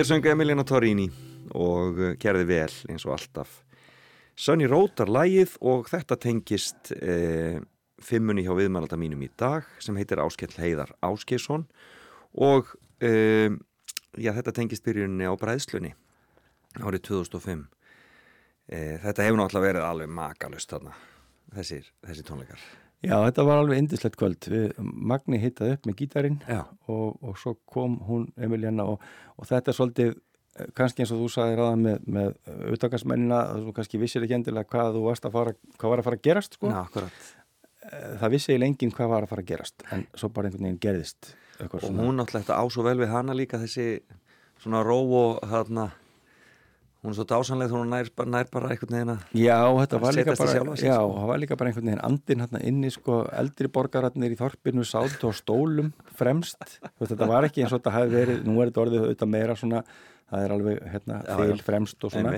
Hér 0.00 0.06
söngu 0.08 0.30
Emiliana 0.32 0.62
Torrini 0.64 1.10
og 1.52 1.98
gerði 2.22 2.46
vel 2.48 2.76
eins 2.88 3.02
og 3.04 3.18
alltaf. 3.18 3.50
Sönni 4.32 4.64
rótar 4.64 5.10
lægið 5.12 5.58
og 5.60 5.90
þetta 5.92 6.16
tengist 6.16 6.88
e, 6.96 7.58
fimmunni 8.00 8.46
hjá 8.46 8.54
viðmælata 8.56 8.96
mínum 8.96 9.20
í 9.20 9.28
dag 9.36 9.68
sem 9.76 9.98
heitir 10.00 10.22
Áskell 10.24 10.56
Heiðar 10.56 10.94
Áskesson 11.04 11.66
og 12.32 12.72
e, 13.04 13.52
já, 14.16 14.32
þetta 14.38 14.56
tengist 14.62 14.88
byrjunni 14.88 15.28
á 15.28 15.36
Bræðslunni 15.36 15.92
árið 16.80 17.04
2005. 17.10 17.66
E, 18.72 18.78
þetta 19.04 19.28
hefur 19.28 19.42
náttúrulega 19.42 19.68
verið 19.68 19.90
alveg 19.90 20.14
makalust 20.16 20.72
þarna, 20.72 20.96
þessir, 21.58 21.92
þessir 22.08 22.32
tónleikar. 22.32 22.70
Já, 23.00 23.14
þetta 23.24 23.44
var 23.48 23.62
alveg 23.62 23.78
indislegt 23.80 24.16
kvöld. 24.20 24.46
Við, 24.52 24.66
Magni 24.84 25.38
hittaði 25.40 25.76
upp 25.78 25.86
með 25.88 25.96
gítarin 26.02 26.34
og, 26.86 27.16
og 27.24 27.38
svo 27.40 27.54
kom 27.72 27.94
hún 28.08 28.26
Emiliana 28.36 28.84
og, 28.92 29.00
og 29.40 29.48
þetta 29.48 29.72
er 29.72 29.78
svolítið 29.78 30.10
eh, 30.12 30.66
kannski 30.76 31.04
eins 31.06 31.12
og 31.16 31.22
þú 31.22 31.28
sagði 31.32 31.56
ráðan 31.60 31.84
með, 31.86 32.00
með 32.18 32.34
auðvitaðsmennina, 32.68 33.38
þú 33.64 33.72
kannski 33.78 34.00
vissir 34.02 34.26
ekki 34.26 34.36
endilega 34.36 34.68
hvað 34.74 34.98
þú 34.98 35.04
varst 35.06 35.28
að 35.30 35.36
fara, 35.38 35.54
hvað 35.80 35.94
var 35.94 36.02
að 36.02 36.08
fara 36.10 36.20
að 36.20 36.26
gerast 36.28 36.58
sko. 36.58 36.68
Já, 36.74 36.80
akkurat. 36.84 37.22
Eh, 37.88 38.10
Það 38.20 38.34
vissi 38.36 38.52
ég 38.52 38.60
lengin 38.60 38.92
hvað 38.92 39.12
var 39.14 39.24
að 39.24 39.32
fara 39.32 39.46
að 39.46 39.50
gerast 39.54 39.86
en 39.96 40.04
svo 40.20 40.28
bara 40.36 40.50
einhvern 40.50 40.66
veginn 40.68 40.82
gerðist 40.84 41.32
Og 41.64 41.80
svona. 41.80 42.04
hún 42.04 42.20
náttúrulega 42.20 42.56
á 42.60 42.64
svo 42.72 42.84
vel 42.84 42.98
við 43.00 43.08
hana 43.12 43.34
líka 43.36 43.58
þessi 43.60 43.86
svona 44.60 44.82
ró 44.84 44.98
og 45.00 45.40
þarna 45.48 45.88
hún 47.00 47.14
er 47.14 47.16
svo 47.16 47.24
dásanleg 47.24 47.72
hún 47.72 47.88
nær, 47.88 48.10
nær 48.28 48.48
bara 48.52 48.70
einhvern 48.74 48.92
veginn 48.92 49.12
að 49.14 49.40
Já, 49.40 49.56
þetta 49.78 50.00
var 50.02 50.16
líka 50.16 50.34
bara, 50.36 50.52
sjálfa 50.52 50.76
sig, 50.76 50.90
já, 50.90 50.98
sko. 50.98 51.24
var 51.30 51.40
líka 51.40 51.56
bara 51.56 51.70
einhvern 51.70 51.88
veginn 51.88 52.04
andin 52.04 52.44
hérna 52.44 52.60
inni, 52.68 52.92
sko, 52.92 53.22
eldri 53.40 53.70
borgararnir 53.72 54.34
í 54.34 54.38
þorpinu 54.40 54.84
sátt 54.84 55.24
og 55.24 55.34
stólum 55.38 55.90
fremst, 56.18 56.60
þetta 57.00 57.30
var 57.30 57.48
ekki 57.48 57.64
eins 57.64 57.72
og 57.72 57.80
þetta 57.80 57.96
hafi 57.96 58.14
verið, 58.14 58.44
nú 58.44 58.60
er 58.60 58.70
þetta 58.70 58.84
orðið 58.84 59.06
auðvitað 59.06 59.32
meira 59.32 59.56
svona, 59.56 59.82
það 60.30 60.44
er 60.44 60.54
alveg, 60.58 60.84
hérna, 60.92 61.18
já. 61.24 61.56
fremst 61.70 62.04
og 62.04 62.14
svona. 62.14 62.36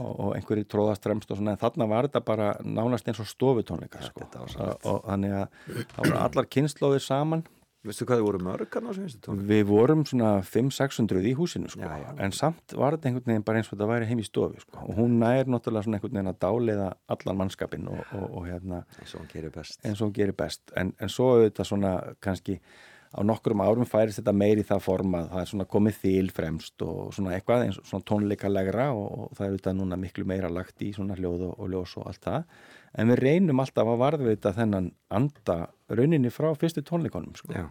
Og, 0.00 0.10
og 0.10 0.34
einhverju 0.38 0.68
tróðast 0.72 1.04
fremst 1.04 1.30
og 1.30 1.42
svona, 1.42 1.54
en 1.54 1.60
þarna 1.60 1.92
var 1.92 2.08
þetta 2.08 2.26
bara 2.32 2.50
nánast 2.64 3.12
eins 3.12 3.20
og 3.20 3.28
stofutónleika, 3.28 4.00
sko, 4.08 4.24
og, 4.40 4.76
og 4.80 5.00
þannig 5.10 5.40
að 5.42 5.64
það 5.92 6.04
voru 6.06 6.20
allar 6.24 6.52
kynnslóðir 6.56 7.04
saman, 7.04 7.44
Veistu 7.80 8.04
hvað 8.04 8.18
þið 8.20 8.26
voru 8.26 8.40
mörg 8.44 8.74
hann 8.76 8.88
á 8.88 8.92
finnstu 8.92 9.22
tónum? 9.24 9.46
við 9.48 9.62
vorum 9.70 10.02
svona 10.04 10.34
5-600 10.44 11.22
í 11.30 11.32
húsinu, 11.38 11.70
sko, 11.72 11.80
Já, 11.80 11.94
já. 12.02 12.10
en 12.26 12.34
samt 12.36 12.74
var 12.76 12.96
þetta 12.98 13.08
einhvern 13.08 13.30
veginn 13.32 13.46
bara 13.46 13.62
eins 13.62 13.70
og 13.70 13.78
þetta 13.78 13.88
væri 13.88 14.08
heim 14.10 14.20
í 14.20 14.26
stofu, 14.26 14.60
sko, 14.60 14.82
og 14.84 14.98
hún 15.00 15.16
nær 15.22 15.48
náttúrulega 15.48 15.86
svona 15.86 15.96
einhvern 15.96 16.18
veginn 16.18 16.32
að 16.34 16.38
dáleiða 16.44 16.90
allan 17.16 17.40
mannskapin 17.40 17.88
og, 17.88 18.02
og, 18.18 18.26
og 18.36 18.46
hérna, 18.50 18.82
eins 19.00 19.14
og 19.16 19.22
hann 19.22 19.32
gerir 19.32 19.54
best. 19.54 19.80
Hún 20.04 20.12
gerir 20.12 20.36
best. 20.36 20.62
En, 20.76 20.92
en 21.00 21.08
svo 21.08 21.30
auðvitað 21.38 21.70
svona 21.72 21.94
kannski 22.20 22.58
á 23.10 23.20
nokkrum 23.26 23.58
árum 23.64 23.88
færist 23.88 24.20
þetta 24.20 24.32
meir 24.36 24.60
í 24.60 24.66
það 24.68 24.84
form 24.84 25.16
að 25.18 25.30
það 25.32 25.40
er 25.40 25.48
svona 25.50 25.64
komið 25.72 25.96
þýl 26.04 26.28
fremst 26.36 26.84
og 26.86 27.14
svona 27.16 27.32
eitthvað 27.34 27.64
eins 27.64 27.80
og 27.80 27.88
svona 27.88 28.06
tónleikalegra 28.06 28.90
og, 28.94 29.08
og 29.24 29.32
það 29.34 29.46
er 29.46 29.54
auðvitað 29.56 29.80
núna 29.80 29.98
miklu 29.98 30.26
meira 30.30 30.52
lagt 30.52 30.84
í 30.86 30.92
svona 30.94 31.16
hljóð 31.18 31.48
og, 31.48 31.56
og 31.58 31.72
ljós 31.72 31.96
og 31.98 32.06
allt 32.12 32.22
það 32.28 32.44
en 32.98 33.12
við 33.12 33.22
reynum 33.22 33.62
alltaf 33.62 33.88
að 33.88 34.00
varðveita 34.04 34.54
þennan 34.56 34.90
anda 35.10 35.58
rauninni 35.90 36.32
frá 36.34 36.50
fyrstu 36.58 36.82
tónleikonum 36.86 37.36
sko. 37.38 37.68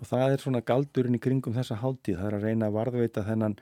Og 0.00 0.08
það 0.08 0.34
er 0.34 0.42
svona 0.42 0.62
galdurinn 0.64 1.18
í 1.18 1.22
kringum 1.22 1.54
þessa 1.56 1.80
háltíð 1.82 2.20
það 2.20 2.28
er 2.30 2.36
að 2.38 2.46
reyna 2.48 2.68
að 2.70 2.76
varðveita 2.78 3.24
þennan 3.26 3.56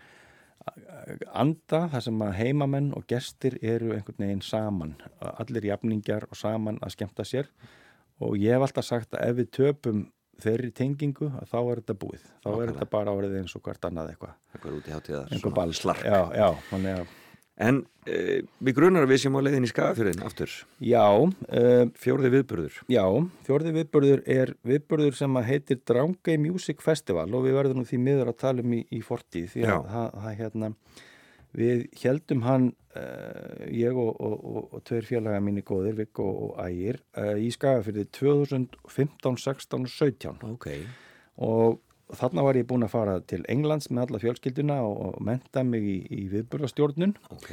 anda 1.33 1.87
þar 1.91 2.05
sem 2.05 2.23
að 2.23 2.37
heimamenn 2.37 2.91
og 2.97 3.07
gestir 3.09 3.57
eru 3.65 3.95
einhvern 3.97 4.27
veginn 4.27 4.43
saman 4.45 4.95
allir 5.41 5.71
jafningjar 5.71 6.27
og 6.29 6.37
saman 6.39 6.79
að 6.85 6.95
skemmta 6.97 7.25
sér 7.27 7.49
og 8.21 8.37
ég 8.39 8.55
hef 8.55 8.67
alltaf 8.67 8.87
sagt 8.87 9.17
að 9.17 9.31
ef 9.31 9.39
við 9.41 9.51
töpum 9.57 10.03
þeirri 10.41 10.71
tengingu 10.77 11.31
að 11.41 11.49
þá 11.51 11.59
er 11.61 11.81
þetta 11.81 11.97
búið 12.03 12.21
þá 12.21 12.29
er 12.29 12.53
Nákvæmlega. 12.53 12.75
þetta 12.75 12.91
bara 12.93 13.15
orðið 13.17 13.41
eins 13.41 13.57
og 13.57 13.65
hvert 13.65 13.89
annað 13.89 14.13
eitthvað 14.13 14.37
eitthvað 14.55 14.77
út 14.77 14.87
í 14.91 14.95
hátíðar 14.95 15.35
svona 15.41 15.67
slark. 15.81 16.05
já, 16.05 16.21
já, 16.37 16.49
þannig 16.71 17.01
að 17.01 17.17
En 17.61 17.83
e, 18.09 18.41
við 18.65 18.77
grunar 18.79 19.05
að 19.05 19.13
við 19.13 19.21
séum 19.25 19.37
á 19.37 19.45
leiðin 19.45 19.67
í 19.67 19.71
skagafjörðin 19.71 20.23
aftur. 20.25 20.55
Já, 20.81 21.05
uh, 21.13 21.83
Fjórði 22.01 22.31
viðburður. 22.33 22.79
já, 22.89 23.05
fjórði 23.45 23.75
viðburður 23.77 24.23
er 24.25 24.55
viðburður 24.65 25.19
sem 25.19 25.37
að 25.37 25.49
heitir 25.51 25.83
Drangay 25.91 26.41
Music 26.41 26.81
Festival 26.85 27.29
og 27.29 27.45
við 27.45 27.59
verðum 27.59 27.83
nú 27.83 27.89
því 27.91 28.01
miður 28.07 28.33
að 28.33 28.41
tala 28.41 28.65
um 28.65 28.73
í, 28.79 28.81
í 28.89 29.03
fortíð 29.05 29.53
því 29.53 29.67
að 29.69 29.91
það, 29.93 30.31
hérna 30.41 30.73
við 31.61 31.85
heldum 32.01 32.45
hann 32.47 32.67
uh, 32.97 33.61
ég 33.75 33.97
og, 33.99 34.11
og, 34.17 34.35
og, 34.41 34.73
og 34.79 34.85
tveir 34.87 35.09
félaga 35.09 35.43
mínir 35.45 35.67
góðir, 35.67 35.99
Viggo 35.99 36.31
og 36.47 36.59
Ægir 36.65 37.01
uh, 37.19 37.35
í 37.37 37.51
Skagafyrði 37.55 38.07
2015, 38.17 39.41
16 39.45 39.85
og 39.85 39.95
17 39.99 40.45
Ok. 40.55 40.69
Og 41.41 41.81
þarna 42.19 42.45
var 42.47 42.59
ég 42.59 42.67
búinn 42.69 42.87
að 42.87 42.93
fara 42.93 43.17
til 43.29 43.41
Englands 43.53 43.91
með 43.91 44.03
alla 44.05 44.21
fjölskylduna 44.23 44.79
og, 44.87 45.19
menta 45.27 45.63
mig 45.67 45.87
í, 45.87 45.97
í 46.17 46.23
viðburðastjórnun. 46.33 47.15
Ok. 47.37 47.51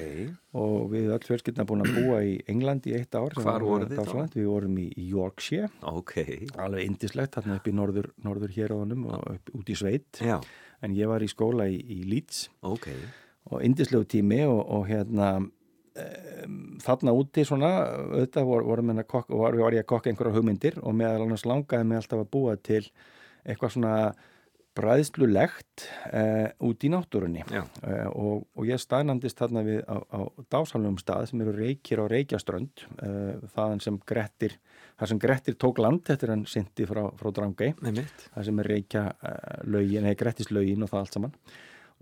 Og 0.58 0.88
við 0.94 1.12
öll 1.16 1.22
fjölskylduna 1.28 1.68
búin 1.70 1.86
að 1.86 1.98
búa 1.98 2.22
í 2.26 2.38
England 2.52 2.88
í 2.90 2.96
eitt 2.98 3.18
ár 3.18 3.36
Hvar 3.36 3.48
var 3.50 3.68
voruð 3.68 3.94
þið 3.94 4.14
þá? 4.14 4.38
Við 4.38 4.50
vorum 4.52 4.80
í, 4.84 4.88
Yorkshire. 5.12 5.72
Ok. 5.92 6.16
Alveg 6.56 6.88
indislegt, 6.88 7.38
þarna 7.38 7.60
upp 7.60 7.68
í 7.70 7.76
norður, 7.76 8.10
norður 8.26 8.56
hér 8.58 8.74
á 8.74 8.78
honum 8.80 9.06
og 9.12 9.28
upp 9.36 9.54
út 9.60 9.74
í 9.74 9.78
sveit. 9.78 10.24
Já, 10.24 10.40
en 10.84 10.98
ég 10.98 11.12
var 11.12 11.26
í 11.26 11.30
skóla 11.32 11.70
í, 11.72 11.78
í 11.78 12.02
Leeds. 12.08 12.48
Ok. 12.68 12.90
Og 13.52 13.64
indislegu 13.64 14.08
tími 14.12 14.42
og, 14.48 14.60
og 14.60 14.90
hérna 14.90 15.38
þarna 16.84 17.14
úti 17.18 17.44
svona 17.48 17.70
auðvitað 17.90 18.48
vor, 18.48 18.66
voru 18.68 18.86
menna 18.86 19.06
kokk, 19.08 19.30
var, 19.34 19.56
var 19.58 19.76
ég 19.76 19.86
að 19.86 19.92
kokka 19.92 20.12
einhverja 20.12 20.36
hugmyndir 20.36 20.80
og 20.84 20.96
meðal 20.98 21.26
annars 21.26 21.46
langaði 21.48 21.88
mig 21.90 22.02
alltaf 22.02 22.24
að 22.24 22.32
búa 22.34 22.58
til 22.62 22.84
eitthvað 23.48 23.74
svona 23.74 23.94
bræðslulegt 24.78 25.88
uh, 26.14 26.48
út 26.68 26.86
í 26.86 26.92
náttúrunni. 26.94 27.44
Uh, 27.50 28.08
og, 28.14 28.48
og 28.58 28.70
ég 28.70 28.82
staðnandist 28.82 29.42
þarna 29.42 29.66
við 29.66 29.82
á, 29.90 29.98
á 29.98 30.20
dásalum 30.54 31.00
stað 31.02 31.32
sem 31.32 31.42
eru 31.44 31.56
reykir 31.58 32.04
á 32.04 32.06
reykjaströnd 32.12 32.86
uh, 33.02 33.48
þaðan 33.56 33.84
sem 33.84 34.02
Grettir 34.08 34.58
það 34.98 35.12
sem 35.12 35.22
Grettir 35.22 35.58
tók 35.62 35.82
land 35.82 36.10
eftir 36.10 36.32
hann 36.34 36.46
syndi 36.50 36.88
frá, 36.90 37.04
frá 37.20 37.30
mitt 38.02 38.28
það 38.34 38.48
sem 38.50 38.62
er 38.62 38.72
reykja 38.74 39.04
uh, 39.14 39.36
lögin, 39.70 40.06
eða 40.06 40.20
Grettislaugin 40.22 40.86
og 40.86 40.92
það 40.92 41.04
allt 41.04 41.18
saman. 41.18 41.36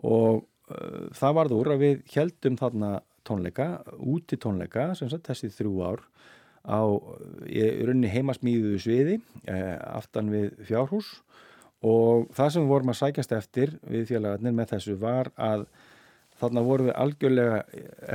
Og 0.08 0.46
uh, 0.72 1.02
það 1.16 1.38
varð 1.40 1.58
úr 1.58 1.72
að 1.76 1.84
við 1.84 2.06
heldum 2.16 2.60
þarna 2.62 2.92
tónleika, 3.26 3.70
úti 4.00 4.40
tónleika 4.40 4.92
sem 4.98 5.12
sagt 5.12 5.28
þessi 5.32 5.52
þrjú 5.54 5.76
ár 5.84 6.06
á 6.66 6.82
í 7.46 7.66
runni 7.86 8.10
heimasmíðu 8.10 8.80
sviði 8.82 9.20
uh, 9.20 9.76
aftan 10.00 10.32
við 10.34 10.56
fjárhús. 10.70 11.18
og 11.20 11.45
það 11.86 12.54
sem 12.54 12.64
við 12.64 12.72
vorum 12.72 12.94
að 12.94 13.02
sækjast 13.02 13.36
eftir 13.36 13.76
við 13.86 14.08
félagarnir 14.14 14.56
með 14.56 14.72
þessu 14.76 14.96
var 15.02 15.30
að 15.36 15.68
þarna 16.40 16.64
vorum 16.66 16.90
við 16.90 16.98
algjörlega 17.00 17.60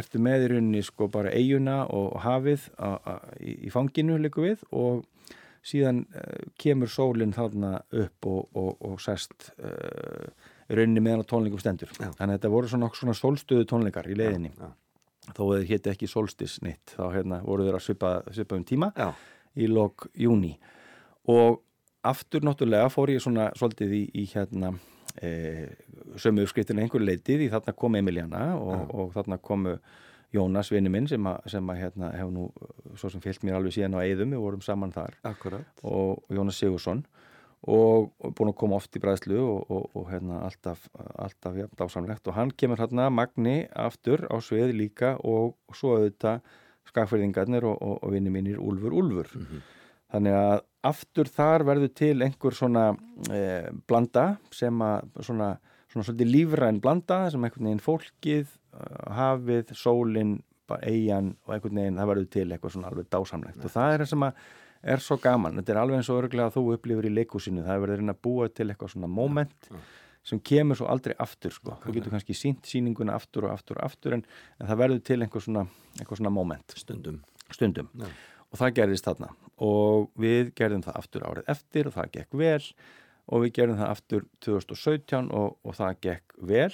ertu 0.01 0.21
með 0.23 0.45
í 0.45 0.51
rauninni 0.55 0.83
sko 0.85 1.09
bara 1.12 1.33
eiguna 1.33 1.83
og 1.95 2.18
hafið 2.25 2.66
a, 2.77 2.91
a, 2.99 3.14
í, 3.41 3.57
í 3.68 3.73
fanginu 3.73 4.18
líku 4.21 4.45
við 4.45 4.64
og 4.77 5.07
síðan 5.66 6.05
uh, 6.16 6.51
kemur 6.61 6.91
sólinn 6.93 7.35
þarna 7.37 7.79
upp 8.03 8.29
og, 8.29 8.49
og, 8.57 8.77
og 8.91 9.01
sest 9.05 9.51
uh, 9.61 10.29
rauninni 10.71 11.03
meðan 11.05 11.27
tónleikum 11.29 11.61
stendur. 11.61 11.93
Já. 11.97 12.11
þannig 12.18 12.35
að 12.35 12.37
þetta 12.37 12.53
voru 12.53 12.71
svona, 12.73 12.91
svona 12.97 13.16
sólstöðu 13.18 13.66
tónleikar 13.68 14.09
í 14.09 14.16
leiðinni. 14.16 14.53
Já, 14.57 14.71
þó 15.37 15.43
að 15.47 15.57
þeir 15.57 15.73
héti 15.73 15.93
ekki 15.95 16.11
sólstisnitt 16.11 16.95
þá 16.97 17.03
hérna, 17.16 17.41
voru 17.45 17.66
þeir 17.66 17.81
að 17.81 17.85
svipa, 17.87 18.12
svipa 18.33 18.57
um 18.57 18.68
tíma 18.68 18.93
já, 18.97 19.11
í 19.61 19.68
lok 19.71 20.09
júni 20.16 20.55
og 21.31 21.61
aftur 22.07 22.44
náttúrulega 22.46 22.90
fór 22.92 23.12
ég 23.12 23.22
svona 23.22 23.51
svolítið 23.59 23.96
í, 23.96 24.03
í 24.22 24.26
hérna 24.30 24.72
e, 25.20 25.30
sömu 26.20 26.44
uppskriftin 26.44 26.80
einhver 26.82 27.03
leitið 27.05 27.46
í 27.46 27.51
þarna 27.53 27.74
kom 27.76 27.98
Emiliana 28.01 28.44
og, 28.57 28.94
og 28.94 29.12
þarna 29.16 29.40
komu 29.42 29.76
Jónas 30.30 30.70
vinnu 30.70 30.92
minn 30.94 31.09
sem 31.11 31.24
að, 31.26 31.40
sem 31.51 31.72
að 31.72 31.80
hérna 31.80 32.12
hef 32.14 32.28
nú 32.30 32.44
svo 32.98 33.11
sem 33.11 33.22
fyllt 33.22 33.42
mér 33.42 33.59
alveg 33.59 33.74
síðan 33.74 33.96
á 33.98 34.07
Eðum, 34.07 34.36
við 34.36 34.44
vorum 34.44 34.61
saman 34.62 34.92
þar. 34.94 35.16
Akkurat. 35.26 35.82
Og 35.82 36.22
Jónas 36.30 36.61
Sigursson 36.61 37.03
og, 37.66 38.12
og 38.22 38.36
búin 38.38 38.53
að 38.53 38.61
koma 38.62 38.78
oft 38.78 38.94
í 38.94 39.03
bræðslu 39.03 39.40
og, 39.42 39.64
og, 39.66 39.88
og 39.98 40.07
hérna 40.12 40.44
alltaf, 40.46 40.86
alltaf 41.18 41.59
ja, 41.59 41.66
dásamlegt. 41.80 42.30
Og 42.30 42.38
hann 42.38 42.55
kemur 42.55 42.78
hérna 42.78 43.09
Magni 43.11 43.64
aftur 43.74 44.22
á 44.30 44.38
svið 44.38 44.76
líka 44.78 45.16
og 45.18 45.59
svo 45.74 45.98
auðvitað 45.98 46.46
skakfyrðingarnir 46.92 47.66
og, 47.66 47.98
vinni 48.14 48.30
mínir 48.32 48.62
Úlfur 48.62 48.94
Úlfur 49.03 49.34
þannig 50.12 50.36
að 50.36 50.61
aftur 50.90 51.28
þar 51.28 51.64
verður 51.68 51.92
til 52.00 52.14
einhver 52.24 52.56
svona 52.56 52.86
eh, 53.32 53.68
blanda 53.88 54.26
sem 54.54 54.80
að 54.84 55.11
svona, 55.26 55.50
svona 55.92 56.06
svolítið 56.08 56.32
lífræn 56.32 56.80
blanda 56.82 57.22
sem 57.32 57.44
einhvern 57.44 57.68
veginn 57.68 57.84
fólkið, 57.84 58.56
eh, 58.78 59.04
hafið, 59.18 59.74
sólin, 59.76 60.38
bara 60.70 60.88
eigin 60.88 61.34
og 61.46 61.54
einhvern 61.54 61.82
veginn 61.82 62.00
það 62.00 62.12
verður 62.14 62.32
til 62.36 62.48
eitthvað 62.48 62.76
svona 62.76 62.90
alveg 62.90 63.08
dásamlegt. 63.12 63.64
Og 63.64 63.74
það 63.74 63.94
er 63.94 64.04
það 64.04 64.12
sem 64.14 64.28
að 64.28 64.44
er 64.80 65.02
svo 65.04 65.18
gaman, 65.20 65.58
þetta 65.61 65.74
er 65.74 65.80
alveg 65.82 66.00
eins 66.00 66.08
og 66.08 66.22
örglega 66.22 66.48
að 66.48 66.54
þú 66.56 66.62
upplifir 66.74 67.08
í 67.11 67.16
leikúsinu, 67.18 67.64
það 67.66 67.74
er 67.74 67.82
verið 67.82 67.94
að 67.94 68.00
reyna 68.00 68.14
að 68.14 68.22
búa 68.24 68.46
til 68.48 68.70
eitthvað 68.70 68.94
svona 68.94 69.11
moment 69.12 69.72
sem 70.24 70.40
kemur 70.44 70.76
svo 70.76 70.88
aldrei 70.92 71.14
aftur 71.20 71.52
sko, 71.52 71.76
þú 71.84 71.94
getur 71.96 72.14
kannski 72.14 72.36
sínt 72.36 72.68
sýninguna 72.68 73.14
aftur 73.16 73.48
og 73.48 73.54
aftur 73.54 73.80
og 73.80 73.86
aftur 73.86 74.16
en, 74.16 74.24
en 74.61 74.68
það 74.68 74.80
verður 74.82 75.02
til 75.08 75.18
einhver 75.20 75.44
svona, 75.44 75.66
einhver 75.98 76.20
svona 76.20 76.32
moment. 76.32 76.76
Stundum. 76.76 77.20
Stundum. 77.52 77.88
Já. 78.00 78.08
Og 78.51 78.61
það 78.61 78.74
gerðist 78.80 79.07
þarna. 79.09 79.30
Og 79.61 80.11
við 80.20 80.53
gerðum 80.59 80.84
það 80.86 80.98
aftur 81.03 81.26
árið 81.28 81.55
eftir 81.55 81.90
og 81.90 81.96
það 81.96 82.12
gekk 82.16 82.36
vel 82.40 82.66
og 83.30 83.44
við 83.44 83.55
gerðum 83.59 83.80
það 83.80 83.94
aftur 83.94 84.26
2017 84.46 85.32
og, 85.36 85.57
og 85.62 85.76
það 85.78 85.98
gekk 86.07 86.36
vel 86.51 86.72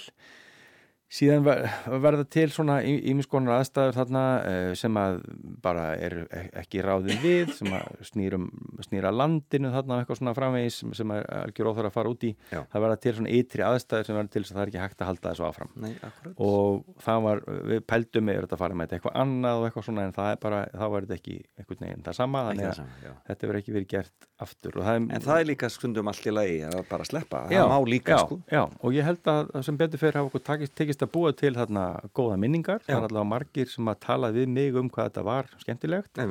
síðan 1.07 1.43
ver- 1.45 1.67
verða 2.03 2.25
til 2.27 2.49
svona 2.51 2.81
ímiskonar 2.83 3.61
aðstæður 3.61 3.95
þarna 3.95 4.23
eh, 4.43 4.71
sem 4.75 4.97
að 4.99 5.19
bara 5.63 5.85
er 5.95 6.15
ekki 6.59 6.81
ráðið 6.83 7.21
við 7.23 7.53
sem 7.55 7.69
að 7.77 8.01
snýrum, 8.09 8.47
snýra 8.83 9.13
landinu 9.15 9.71
þarna 9.71 10.01
eitthvað 10.01 10.19
svona 10.19 10.33
framvegis 10.35 10.81
sem, 10.99 11.13
er 11.15 11.23
algjör 11.45 11.69
óþar 11.71 11.87
að 11.89 11.95
fara 11.95 12.11
út 12.11 12.25
í. 12.27 12.33
Já. 12.51 12.59
það 12.73 12.83
verða 12.83 12.99
til 13.05 13.13
svona 13.19 13.31
ytri 13.39 13.65
aðstæður 13.67 14.09
sem 14.09 14.19
verða 14.19 14.33
til 14.35 14.43
þess 14.43 14.51
að 14.51 14.57
það 14.59 14.65
er 14.65 14.71
ekki 14.73 14.83
hægt 14.83 15.01
að 15.05 15.11
halda 15.11 15.31
þessu 15.31 15.47
áfram. 15.47 15.71
Nei, 15.85 15.93
akkurat. 16.09 16.35
Og 16.43 16.83
það 17.07 17.23
var, 17.27 17.43
við 17.71 17.81
pældum 17.93 18.27
með 18.27 18.41
þetta 18.43 18.57
að 18.59 18.63
fara 18.65 18.77
með 18.81 18.87
þetta 18.91 18.99
eitthvað 18.99 19.17
annað 19.23 19.61
og 19.61 19.67
eitthvað 19.69 19.87
svona 19.87 20.05
en 20.09 20.15
það 20.19 20.31
er 20.33 20.41
bara, 20.43 20.61
þá 20.75 20.85
var 20.91 21.07
þetta 21.07 21.17
ekki 21.21 21.37
einhvern 21.57 21.87
veginn 21.87 22.05
það 22.07 22.19
sama 22.19 22.43
Ekki 22.47 22.51
þannig 22.51 22.67
það 22.67 22.73
að 22.73 22.79
sama, 22.83 23.15
þetta 23.31 23.47
verður 23.47 23.61
ekki 23.63 23.75
verið 23.77 23.89
gert 23.95 24.27
aftur. 24.47 24.75
Og 24.77 24.85
það 24.87 24.99
er, 24.99 25.07
En 25.17 25.25
það 25.27 25.39
er 25.41 25.47
líka 25.49 25.69
stundum 25.71 26.11
allt 26.11 26.27
í 26.27 26.33
lagi 26.35 26.57
að 26.67 26.77
bara 26.91 27.07
sleppa, 27.07 27.41
Já, 27.51 27.61
það 27.63 27.71
má 27.73 27.89
líka 27.95 28.13
já, 28.13 28.19
sko. 28.27 28.37
Já, 28.51 28.61
og 28.67 28.93
ég 28.97 29.07
held 29.07 29.31
að 29.31 29.51
sem 29.67 29.79
betur 29.79 30.01
fyrir 30.01 30.19
hafa 30.19 30.29
okkur 30.31 30.43
takist, 30.45 30.75
tekist 30.77 30.96
að 31.05 31.11
búa 31.13 31.31
til 31.37 31.53
þarna 31.55 31.85
góða 32.17 32.37
minningar, 32.41 32.81
Já. 32.83 32.89
það 32.89 32.97
er 32.97 33.07
allavega 33.09 33.29
margir 33.33 33.71
sem 33.71 33.91
að 33.91 33.99
tala 34.07 34.31
við 34.35 34.49
mig 34.49 34.75
um 34.79 34.89
hvað 34.89 35.09
þetta 35.09 35.23
var 35.27 35.49
skemmtilegt, 35.61 36.21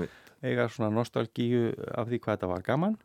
eiga 0.43 0.69
svona 0.69 0.91
nostalgíu 0.95 1.71
af 1.95 2.11
því 2.11 2.21
hvað 2.21 2.37
þetta 2.37 2.51
var 2.53 2.67
gaman. 2.67 2.99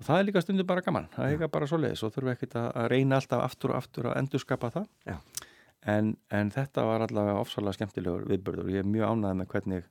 Og 0.00 0.06
það 0.06 0.18
er 0.18 0.26
líka 0.30 0.40
stundum 0.40 0.66
bara 0.66 0.80
gaman, 0.80 1.08
það 1.12 1.34
eiga 1.34 1.48
bara 1.52 1.66
svo 1.68 1.76
leiðis 1.76 2.02
og 2.06 2.14
þurfum 2.14 2.32
ekkert 2.32 2.56
að 2.62 2.86
reyna 2.88 3.18
alltaf 3.20 3.42
aftur 3.44 3.74
og 3.74 3.82
aftur 3.82 4.08
að 4.08 4.18
endurskapa 4.22 4.70
það. 4.78 4.86
En, 5.88 6.14
en 6.32 6.50
þetta 6.52 6.84
var 6.88 7.04
allavega 7.04 7.40
ofsalega 7.40 7.76
skemmtilegur 7.76 8.26
viðbörður 8.28 8.66
og 8.66 8.74
ég 8.74 8.84
er 8.84 8.88
mjög 8.88 9.12
ánægð 9.12 9.38
með 9.40 9.50
hvernig, 9.54 9.88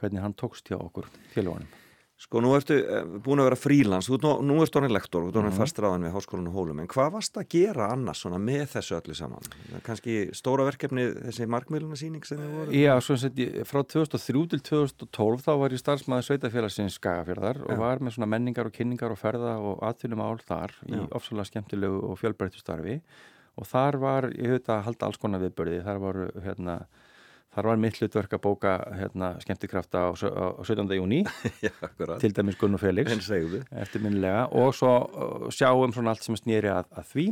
hvernig 0.00 0.24
hann 0.24 0.36
tókst 0.40 0.68
hjá 0.68 0.78
okkur 0.80 1.08
félagunum. 1.32 1.68
Sko 2.14 2.38
nú 2.40 2.52
ertu 2.54 2.76
uh, 2.78 3.00
búin 3.20 3.40
að 3.42 3.48
vera 3.48 3.56
frílans, 3.58 4.06
nú, 4.08 4.28
nú 4.46 4.54
ertu 4.62 4.78
orðin 4.78 4.92
lektor, 4.94 5.24
þú 5.24 5.32
ert 5.32 5.38
orðin 5.40 5.50
Mhm. 5.50 5.58
fastráðan 5.58 6.04
við 6.06 6.12
háskólan 6.14 6.46
og 6.46 6.54
hólum, 6.54 6.78
en 6.80 6.86
hvað 6.86 7.08
varst 7.16 7.34
að 7.40 7.48
gera 7.50 7.88
annars 7.90 8.20
svona 8.22 8.38
með 8.38 8.68
þessu 8.70 8.94
öllu 9.00 9.16
saman? 9.18 9.42
Kanski 9.82 10.14
stóra 10.32 10.62
verkefni 10.68 11.08
þessi 11.24 11.48
markmiðlunasýning 11.50 12.24
sem 12.24 12.38
þið 12.38 12.54
voru? 12.54 12.70
Já, 12.78 12.94
svo 13.02 13.16
sett 13.18 13.34
ég, 13.42 13.58
frá 13.66 13.82
2003 13.82 14.46
til 14.54 14.60
2012 14.62 15.42
þá 15.42 15.52
var 15.58 15.70
ég 15.74 15.82
starfsmæður 15.82 16.28
sveitafélagsins 16.30 16.98
Skagafjörðar 17.00 17.60
og 17.66 17.78
var 17.82 17.98
með 17.98 18.14
svona 18.14 18.30
menningar 18.30 18.66
og 18.70 18.72
kynningar 18.78 19.10
og 19.10 19.18
ferða 19.18 19.58
og 19.58 19.82
atvinnum 19.82 20.22
ál 20.22 20.38
þar 20.38 20.70
í 20.86 20.94
Já. 20.94 21.08
ofsalega 21.18 21.50
skemmtilegu 21.50 21.98
og 22.12 22.16
fjölbreyttu 22.22 22.62
starfi 22.62 23.00
og 23.58 23.66
þar 23.66 23.98
var, 23.98 24.30
ég 24.30 24.54
veit 24.54 24.70
að 24.70 24.84
halda 24.86 25.06
alls 25.10 25.18
konar 25.18 25.42
viðbörði, 25.42 25.82
þar 25.82 25.98
var 25.98 26.16
hérna 26.46 26.78
Þar 27.54 27.68
var 27.70 27.78
mitt 27.78 27.98
hlutverk 28.00 28.32
að 28.34 28.42
bóka 28.42 28.70
hérna, 28.98 29.28
skemmtikrafta 29.42 30.00
á, 30.06 30.08
sau- 30.18 30.32
á 30.34 30.58
17. 30.66 30.88
júni, 30.98 31.20
til 32.22 32.32
dæmis 32.34 32.58
Gunn 32.58 32.74
og 32.74 32.82
Felix, 32.82 33.12
eftirminnilega, 33.70 34.48
og 34.58 34.74
svo 34.74 34.94
sjáum 35.54 35.94
svona 35.94 36.14
allt 36.14 36.26
sem 36.26 36.38
snýri 36.38 36.72
að, 36.72 36.90
að 36.98 37.12
því. 37.12 37.26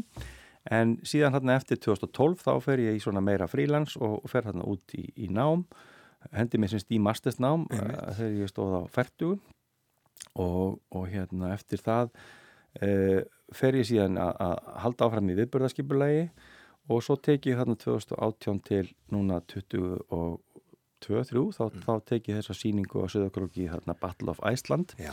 En 0.70 0.93
síðan 1.03 1.35
hérna 1.35 1.57
eftir 1.59 1.81
2012 1.83 2.45
þá 2.45 2.53
fer 2.62 2.85
ég 2.85 2.95
í 2.95 3.03
svona 3.03 3.23
meira 3.25 3.49
frílans 3.51 3.97
og, 3.99 4.20
fer 4.31 4.47
hérna 4.47 4.62
út 4.70 4.95
í, 4.95 5.09
í 5.25 5.27
nám, 5.35 5.64
hendi 6.31 6.61
mér 6.62 6.70
semst 6.70 6.93
í 6.95 7.01
mastersnám 7.03 7.66
uh, 7.66 7.83
þegar 8.14 8.37
ég 8.45 8.53
stóð 8.53 8.77
á 8.79 8.83
færtugu 8.95 9.41
og, 10.39 10.79
og 10.95 11.09
hérna 11.11 11.51
eftir 11.57 11.83
það 11.83 12.12
uh, 12.79 13.20
fer 13.53 13.81
ég 13.81 13.89
síðan 13.91 14.20
að, 14.23 14.61
halda 14.85 15.09
áfram 15.09 15.33
í 15.35 15.39
viðbörðaskipulagi 15.41 16.29
og 16.91 17.03
svo 17.07 17.16
tek 17.22 17.47
ég 17.47 17.59
hérna 17.61 17.76
2018 17.78 18.61
til 18.66 18.89
núna 19.14 19.41
22-23 19.53 21.49
þá, 21.57 21.64
þá 21.87 21.93
tek 22.07 22.28
ég 22.30 22.39
þessa 22.41 22.55
síningu 22.59 23.03
á 23.03 23.07
Söðakróki 23.11 23.68
hérna 23.70 23.95
Battle 23.99 24.30
of 24.35 24.41
Iceland 24.47 24.95
Já. 25.01 25.12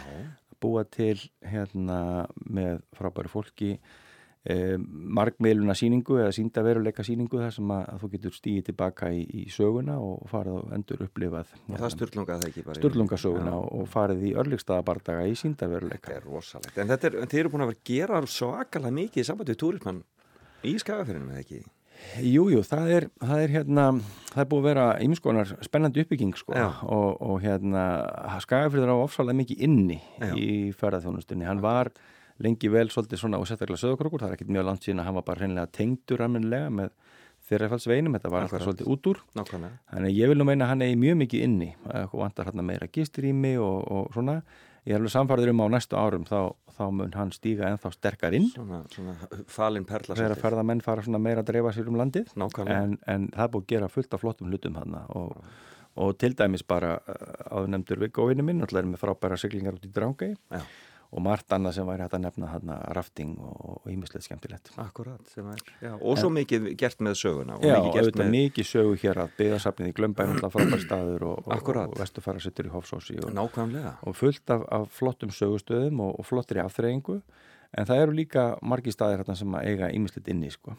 búa 0.61 0.83
til 0.85 1.17
hérna 1.45 2.27
með 2.49 2.81
frábæri 2.97 3.31
fólki 3.31 3.69
eh, 4.49 4.75
margmeiluna 4.81 5.73
síningu 5.77 6.17
eða 6.19 6.33
sínda 6.35 6.63
veruleika 6.65 7.03
síningu 7.05 7.39
þar 7.41 7.53
sem 7.55 7.71
að, 7.73 7.83
að 7.93 8.03
þú 8.03 8.11
getur 8.15 8.35
stíðið 8.37 8.67
tilbaka 8.69 9.09
í, 9.15 9.23
í 9.41 9.45
söguna 9.53 9.97
og 10.03 10.27
farið 10.31 10.59
og 10.59 10.75
endur 10.77 11.05
upplifað 11.07 11.55
Og 11.69 11.77
í- 11.77 12.79
sturlungasöguna 12.81 13.53
Já. 13.53 13.57
og, 13.57 13.67
og 13.81 13.89
farið 13.93 14.27
í 14.29 14.35
örlíkstaðabardaga 14.43 15.25
í 15.31 15.35
sínda 15.39 15.69
veruleika 15.71 16.11
Það 16.11 16.17
er 16.21 16.29
rosalegt. 16.29 16.77
En 16.81 16.91
þetta 16.93 17.11
er, 17.13 17.19
þið 17.33 17.39
eru 17.43 17.53
búin 17.55 17.65
að 17.65 17.71
vera 17.73 17.81
að 17.81 17.89
gera 17.93 18.21
svakalega 18.37 18.97
mikið 19.01 19.23
í 19.23 19.27
sambandi 19.31 19.55
við 19.55 19.61
túrismann 19.65 20.03
í 20.65 20.75
skagafyrinu, 20.81 21.31
eða 21.33 21.43
ekki? 21.43 21.61
Jú, 22.23 22.45
jú, 22.53 22.61
það 22.63 22.91
er, 22.95 23.05
það 23.19 23.41
er 23.43 23.53
hérna, 23.53 23.85
það 24.31 24.41
er 24.43 24.47
búið 24.51 24.61
að 24.61 24.67
vera 24.69 24.85
ymskonar 25.03 25.49
spennandi 25.65 26.03
uppbygging 26.05 26.37
sko 26.39 26.55
Já. 26.55 26.67
og, 26.87 27.09
og 27.19 27.41
hérna, 27.43 27.83
Skagafjörður 28.45 28.93
á 28.95 29.03
ofsalega 29.03 29.39
mikið 29.41 29.65
inni 29.67 29.99
Já. 29.99 30.31
í 30.31 30.49
ferðarþjónustunni. 30.79 31.47
Hann 31.49 31.63
var 31.63 31.91
lengi 32.39 32.71
vel 32.71 32.87
svolítið 32.87 33.19
svona 33.23 33.41
og 33.41 33.49
sérstaklega 33.49 33.81
söðokrókur, 33.83 34.23
það 34.23 34.31
er 34.31 34.37
ekkit 34.37 34.53
mjög 34.55 34.67
langt 34.69 34.87
síðan 34.87 35.03
að 35.03 35.09
hann 35.09 35.17
var 35.19 35.27
bara 35.27 35.43
hreinlega 35.43 35.73
tengdur 35.75 36.23
almennilega 36.23 36.71
með 36.71 36.95
þeirrafaldsveinum, 37.49 38.15
þetta 38.15 38.31
var 38.31 38.45
alltaf 38.45 38.63
svolítið 38.63 38.89
út 38.93 39.11
úr. 39.11 39.21
Nákvæmlega. 39.39 39.77
Þannig 39.91 40.17
ég 40.19 40.31
vil 40.31 40.39
nú 40.39 40.47
meina 40.47 40.69
hann 40.69 40.83
eigi 40.85 40.97
mjög 41.01 41.19
mikið 41.23 41.45
inni 41.45 41.69
og 42.05 42.17
vantar 42.21 42.49
hérna 42.49 42.65
meira 42.65 42.87
gistrými 42.93 43.55
og, 43.59 43.79
og 43.89 44.11
svona. 44.15 44.39
Ég 44.87 44.95
er 44.95 45.01
alveg 45.01 45.13
samfærður 45.13 45.51
um 45.51 45.63
á 45.65 45.67
næstu 45.75 45.97
árum 45.99 46.27
þá, 46.29 46.53
þá 46.79 46.83
mun 46.95 47.13
hann 47.19 47.31
stíga 47.35 47.67
ennþá 47.69 47.91
sterkar 47.93 48.35
inn 48.39 48.47
Svona, 48.53 48.81
svona 48.95 49.15
falin 49.51 49.85
perla. 49.85 50.15
þegar 50.15 50.31
svolítið. 50.33 50.43
ferðamenn 50.47 50.81
fara 50.85 51.03
svona 51.05 51.19
meira 51.21 51.43
að 51.43 51.49
dreifa 51.51 51.73
sér 51.75 51.89
um 51.91 51.99
landið 51.99 52.31
en, 52.65 52.97
en 53.07 53.27
það 53.35 53.51
búið 53.55 53.65
að 53.65 53.73
gera 53.75 53.91
fullt 53.97 54.13
af 54.17 54.23
flottum 54.23 54.49
hlutum 54.53 54.77
hann 54.79 54.95
og, 55.19 55.35
og 55.99 56.13
til 56.21 56.33
dæmis 56.39 56.63
bara 56.63 56.95
áður 57.51 57.67
nefndur 57.75 57.99
Viggo 58.05 58.29
vinnu 58.31 58.45
minn 58.47 58.61
alltaf 58.63 58.79
er 58.83 58.87
með 58.93 59.03
frábæra 59.03 59.37
siglingar 59.41 59.75
út 59.77 59.85
í 59.85 59.91
Drángei 59.91 60.31
Já. 60.55 60.63
Og 61.09 61.23
margt 61.25 61.49
annað 61.55 61.73
sem 61.79 61.87
væri 61.89 62.03
hægt 62.05 62.13
að 62.13 62.21
nefna 62.27 62.49
hann 62.51 62.71
rafting 62.93 63.31
og 63.41 63.87
ímislegt 63.89 64.27
skemmtilegt 64.27 64.69
Akkurat, 64.77 65.21
sem 65.33 65.47
er. 65.49 65.63
Já. 65.81 65.93
Og 65.97 66.19
svo 66.21 66.29
mikið 66.33 66.67
gert 66.77 67.01
með 67.01 67.17
söguna. 67.17 67.57
Já, 67.65 67.79
mikið 67.81 68.03
auðvitað 68.03 68.29
mikið 68.35 68.67
sögu 68.69 68.93
hér 69.01 69.21
að 69.23 69.33
byggðarsafnið 69.39 69.89
í 69.89 69.95
Glömbæn 69.97 70.35
alltaf 70.35 70.53
frábær 70.53 70.83
staður 70.83 71.25
og, 71.31 71.41
og, 71.47 71.55
Akkúrat. 71.57 71.89
og 71.89 72.03
vestufara 72.03 72.43
sittur 72.43 72.69
í 72.69 72.73
Hofsósi 72.75 73.17
og, 73.23 73.33
Nákvæmlega. 73.33 73.95
og 74.05 74.15
fullt 74.21 74.53
af, 74.53 74.67
af 74.69 74.87
flottum 74.99 75.33
sögustöðum 75.33 76.05
og, 76.05 76.13
og 76.21 76.29
flottri 76.29 76.61
afþreyingu 76.61 77.17
en 77.73 77.89
það 77.89 78.03
eru 78.05 78.17
líka 78.21 78.45
margi 78.61 78.93
staðir 78.93 79.23
hérna 79.23 79.37
sem 79.37 79.57
að 79.57 79.65
eiga 79.73 79.91
ímislegt 79.93 80.29
inni 80.29 80.53
sko. 80.53 80.77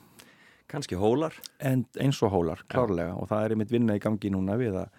Kanski 0.70 0.94
hólar. 0.94 1.34
en 1.58 1.84
eins 1.98 2.22
og 2.22 2.30
hólar, 2.30 2.62
klárlega 2.70 3.18
og 3.18 3.26
það 3.26 3.44
er 3.44 3.50
einmitt 3.56 3.72
vinna 3.74 3.98
í 3.98 4.02
gangi 4.02 4.30
núna 4.30 4.54
við 4.54 4.78
að 4.84 4.90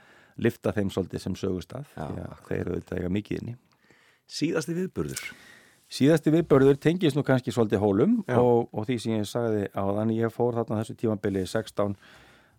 lifta 0.43 0.73
þeim 0.75 0.91
svolítið 0.91 1.23
sem 1.23 1.35
sögustað 1.39 1.87
Já, 1.95 2.27
þeir 2.47 2.59
eru 2.59 2.73
auðvitað 2.75 2.99
eiga 2.99 3.09
mikið 3.15 3.41
inni 3.41 3.55
Síðasti 4.31 4.75
viðburður. 4.77 5.23
Síðasti 5.91 6.31
viðbörður 6.31 6.77
tengist 6.79 7.17
nú 7.19 7.23
kannski 7.27 7.51
svolítið 7.51 7.81
hólum 7.83 8.13
og, 8.31 8.69
og 8.71 8.85
því 8.87 8.95
sem 9.03 9.17
ég 9.17 9.25
sagði 9.27 9.65
á 9.75 9.83
þannig 9.91 10.21
ég 10.23 10.31
fór 10.31 10.55
þarna 10.55 10.77
þessu 10.79 10.95
tímabili 11.01 11.41
16 11.51 11.97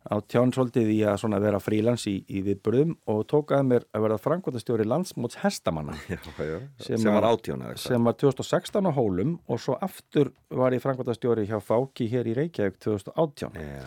á 0.02 0.14
tján 0.28 0.50
svolítið 0.52 0.88
í 0.90 0.98
að 1.06 1.44
vera 1.46 1.60
frílans 1.62 2.04
í, 2.10 2.16
í 2.28 2.42
viðbörðum 2.44 2.92
og 3.08 3.20
tók 3.30 3.54
að 3.54 3.68
mér 3.70 3.84
að 3.94 4.02
vera 4.04 4.18
framkvæmtastjóri 4.20 4.84
landsmóts 4.90 5.38
hestamanna 5.44 5.94
Já, 6.10 6.18
já. 6.42 6.58
Sem 6.82 6.98
Sem, 6.98 7.06
var 7.14 7.22
að- 7.22 7.36
átjón 7.38 7.62
eða 7.62 7.70
eitthvað. 7.72 7.86
sem 7.86 8.08
var 8.10 8.18
2016 8.20 8.90
á 8.90 8.92
hólum 8.98 9.32
og 9.46 9.62
svo 9.62 9.78
aftur 9.80 10.32
var 10.50 10.74
ég 10.76 10.82
framkvæmtastjóri 10.82 11.46
hjá 11.48 11.56
Fáki 11.62 12.10
hér 12.12 12.28
í 12.28 12.34
Reykjavík 12.36 12.80
2018 12.82 13.56
Já. 13.62 13.86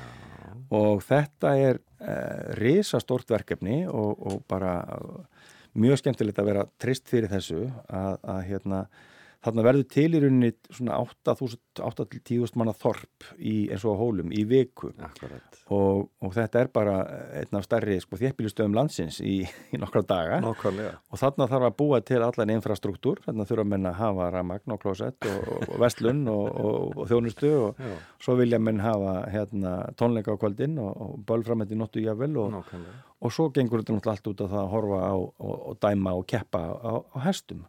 og 0.80 1.04
þetta 1.06 1.54
er 1.68 1.82
uh, 2.00 2.56
risastórt 2.64 3.30
verkefni 3.30 3.84
og, 3.86 4.16
og 4.26 4.42
bara 4.50 4.80
mjög 5.76 6.01
skemmtilegt 6.01 6.39
að 6.39 6.49
vera 6.51 6.65
trist 6.82 7.09
fyrir 7.11 7.32
þessu 7.32 7.65
að, 7.88 8.17
að 8.23 8.41
hérna 8.49 8.86
þarna 9.46 9.66
verður 9.66 9.88
til 9.93 10.08
í 10.18 10.20
rauninni 10.24 10.52
svona 10.74 10.98
8-10.000 11.00 12.58
manna 12.60 12.74
þorp 12.76 13.28
í, 13.38 13.70
eins 13.72 13.86
og 13.86 14.00
hólum 14.00 14.32
í 14.34 14.41
viku 14.50 14.89
og, 15.74 16.08
og 16.24 16.34
þetta 16.36 16.62
er 16.64 16.70
bara 16.74 16.96
einn 17.41 17.60
af 17.60 17.66
stærri 17.68 17.98
sko, 18.02 18.18
þéttbílustöðum 18.22 18.76
landsins 18.78 19.20
í, 19.22 19.38
í 19.74 19.80
nokkra 19.82 20.04
daga 20.08 20.39
Nákvæmlega. 20.43 20.96
og 21.12 21.22
þarna 21.22 21.50
þarf 21.52 21.70
að 21.70 21.78
búa 21.82 22.02
til 22.06 22.22
allan 22.26 22.54
infrastruktúr, 22.56 23.22
þarna 23.26 23.48
þurfa 23.50 23.68
menn 23.76 23.89
að 23.89 24.00
hafa 24.02 24.30
ramagn 24.34 24.76
og 24.76 24.82
klósett 24.84 25.30
og, 25.30 25.76
vestlun 25.82 26.26
og, 26.32 26.46
og, 26.50 26.98
og 27.04 27.12
þjónustu 27.12 27.52
og 27.60 27.84
svo 28.24 28.38
vilja 28.39 28.60
menn 28.62 28.82
hafa 28.84 29.18
hérna, 29.34 29.76
tónleika 30.00 30.34
á 30.34 30.41
kvöldin 30.41 30.80
og, 30.82 31.20
bölframætti 31.26 31.78
nóttu 31.78 32.04
jável 32.04 32.34
og, 32.41 32.52
Nákvæmlega. 32.58 32.98
og 33.22 33.34
svo 33.34 33.50
gengur 33.54 33.82
þetta 33.84 33.96
náttúrulega 34.00 34.18
allt 34.18 34.32
út 34.34 34.43
á 34.43 34.48
það 34.48 34.60
að 34.64 34.74
horfa 34.74 35.00
á 35.06 35.14
og, 35.16 35.56
og 35.70 35.80
dæma 35.82 36.14
og 36.18 36.28
keppa 36.30 36.62
á, 36.62 36.93
á 37.02 37.18
hestum. 37.28 37.66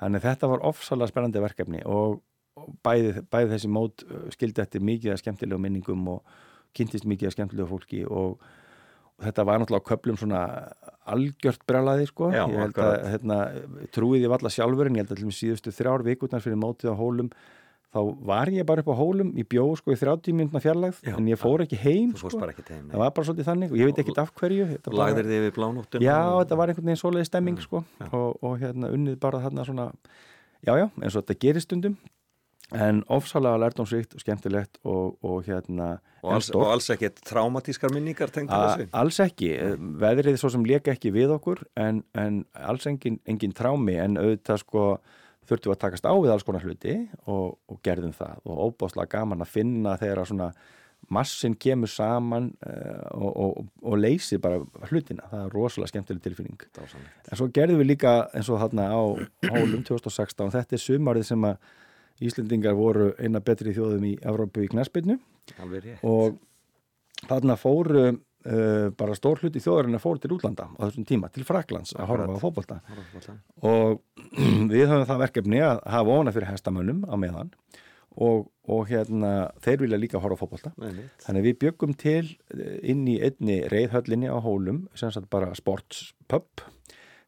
Þannig 0.00 0.24
þetta 0.26 0.50
var 0.52 0.66
ofsalega 0.68 1.12
spennandi 1.12 1.42
verkefni 1.44 1.80
og, 1.88 2.20
bæði, 2.84 3.24
bæði 3.32 3.50
þessi 3.54 3.72
mót 3.72 4.04
uh, 4.06 4.28
skildi 4.34 4.62
eftir 4.64 4.84
mikið 4.84 5.14
að 5.14 5.22
skemmtilegu 5.22 5.62
minningum 5.62 6.06
og 6.12 6.38
kynntist 6.76 7.08
mikið 7.08 7.30
að 7.30 7.36
skemmtilegu 7.36 7.70
fólki 7.70 8.02
og, 8.04 8.40
og 9.16 9.26
þetta 9.28 9.46
var 9.48 9.62
náttúrulega 9.62 9.88
köplum 9.88 10.18
svona 10.20 10.42
algjört 11.08 11.62
brjálaði 11.68 12.08
sko. 12.10 12.32
Já, 12.34 12.44
ég 12.50 12.60
held 12.66 12.80
að 12.82 12.96
hérna, 13.14 13.38
trúið 13.94 14.26
ég 14.26 14.32
valla 14.34 14.52
sjálfur 14.52 14.90
en 14.90 14.98
ég 14.98 15.06
held 15.06 15.14
að 15.14 15.20
til 15.20 15.28
og 15.28 15.30
með 15.30 15.38
síðustu 15.38 15.74
þrjár 15.76 16.04
vikurnar 16.06 16.44
fyrir 16.44 16.60
mótið 16.60 16.92
á 16.92 17.00
hólum 17.00 17.30
þá 17.96 18.00
var 18.28 18.50
ég 18.52 18.66
bara 18.68 18.84
upp 18.84 18.90
á 18.92 18.96
hólum 18.98 19.32
í 19.38 19.44
bjó 19.48 19.66
sko 19.80 19.94
í 19.94 19.98
30 20.00 20.36
minútna 20.36 20.62
fjarlægð 20.62 21.00
Já. 21.06 21.14
en 21.16 21.30
ég 21.30 21.40
fór 21.40 21.64
ekki 21.64 21.78
heim 21.80 22.12
sko. 22.16 22.32
ekki 22.44 22.64
tegum. 22.66 22.90
það 22.92 23.02
var 23.02 23.14
bara 23.16 23.28
svolítið 23.28 23.48
þannig 23.50 23.72
og 23.72 23.80
ég 23.80 23.90
veit 23.90 24.02
ekkit 24.02 24.20
af 24.22 24.34
hverju 24.36 24.66
Lagðir 24.96 25.30
þið 25.30 25.46
við 25.46 25.54
blánóttun? 25.56 26.04
Já, 26.04 26.18
þetta 26.42 26.60
var 26.60 26.72
einhvern 26.72 26.90
veginn 26.90 27.00
svoleiði 27.02 27.30
stemming 27.30 27.62
sko 27.64 27.82
og, 28.10 28.28
og 28.42 28.58
hérna 28.60 28.92
unnið 28.92 29.16
bara 29.22 29.40
þarna 29.44 29.66
svona 29.68 29.88
já, 30.60 30.74
já, 30.76 30.86
eins 31.00 31.16
og 31.16 31.24
þetta 31.24 31.40
gerist 31.46 31.70
stundum 31.70 31.96
en 32.74 33.04
ofsalega 33.14 33.60
lærdomsrikt 33.62 34.16
og 34.16 34.22
skemmtilegt 34.22 34.80
og, 34.82 35.14
og 35.22 35.44
hérna 35.46 36.00
og 36.24 36.32
alls, 36.34 36.48
og 36.50 36.64
alls 36.66 36.88
ekki 36.90 37.12
traumatískar 37.22 37.92
minningar 37.94 38.32
tengt 38.34 38.50
að 38.50 38.64
þessu? 38.72 38.88
Alls 38.98 39.20
ekki, 39.22 39.52
veðrið 40.02 40.40
svo 40.42 40.50
sem 40.50 40.66
leka 40.66 40.96
ekki 40.96 41.12
við 41.14 41.36
okkur 41.36 41.62
en, 41.78 42.02
en 42.18 42.40
alls 42.58 42.88
engin, 42.90 43.20
engin 43.30 43.54
trámi 43.54 43.94
en 44.02 44.18
auðvitað 44.18 44.64
sko 44.64 44.88
þurftum 45.48 45.74
að 45.74 45.82
takast 45.84 46.08
á 46.08 46.12
við 46.14 46.32
alls 46.32 46.46
konar 46.46 46.64
hluti 46.66 46.96
og, 47.26 47.56
og 47.70 47.78
gerðum 47.86 48.14
það. 48.16 48.42
Og 48.46 48.64
óbáslega 48.66 49.12
gaman 49.16 49.44
að 49.44 49.54
finna 49.54 49.96
þegar 50.00 50.28
svona 50.28 50.50
massin 51.12 51.54
kemur 51.54 51.90
saman 51.90 52.50
uh, 52.66 53.06
og, 53.14 53.32
og, 53.36 53.66
og 53.86 53.98
leysir 54.00 54.40
bara 54.42 54.62
hlutina, 54.90 55.26
það 55.30 55.42
er 55.44 55.54
rosalega 55.54 55.92
skemmtileg 55.92 56.22
tilfinning. 56.24 56.64
Dásanlegt. 56.74 57.28
en 57.30 57.38
svo 57.38 57.48
gerðum 57.54 57.82
við 57.82 57.90
líka 57.92 58.14
eins 58.34 58.50
og 58.50 58.62
þarna 58.64 58.88
á 58.90 59.02
hólum 59.52 59.84
2016 59.86 60.54
þetta 60.56 60.78
er 60.78 60.82
sumarið 60.82 61.28
sem 61.30 61.46
að 61.46 61.74
Íslendingar 62.26 62.72
voru 62.72 63.10
eina 63.20 63.42
betri 63.44 63.74
þjóðum 63.76 64.06
í 64.08 64.14
Evrópu 64.24 64.62
í 64.64 64.70
knæspilnu 64.72 65.18
og 66.00 66.38
þarna 67.28 67.58
fóru 67.60 68.06
uh, 68.46 68.88
bara 68.96 69.16
stór 69.18 69.42
hluti 69.42 69.62
þjóðarinn 69.62 69.98
að 69.98 70.04
fóru 70.04 70.22
til 70.22 70.32
útlanda 70.36 70.68
á 70.72 70.80
þessum 70.86 71.08
tíma, 71.08 71.30
til 71.34 71.46
Fraklands 71.46 71.94
að 71.96 72.10
horfa 72.12 72.38
á 72.38 72.42
fókbalta 72.42 72.78
og 73.62 74.00
við 74.72 74.86
höfum 74.86 75.08
það 75.08 75.24
verkefni 75.24 75.64
að 75.66 75.82
hafa 75.96 76.16
ofna 76.20 76.34
fyrir 76.36 76.52
hestamönnum 76.52 77.04
á 77.06 77.14
meðan 77.20 77.52
og, 78.16 78.46
og 78.72 78.86
hérna 78.88 79.32
þeir 79.64 79.82
vilja 79.84 80.00
líka 80.00 80.22
horfa 80.22 80.40
fókbalta 80.40 80.72
þannig 81.24 81.48
við 81.50 81.58
byggum 81.66 81.96
til 82.00 82.24
eh, 82.54 82.78
inn 82.88 83.04
í 83.10 83.18
einni 83.20 83.60
reyðhöllinni 83.72 84.30
á 84.32 84.38
hólum 84.40 84.86
sem 84.96 85.12
sagt 85.12 85.28
bara 85.32 85.52
sportspub 85.58 86.64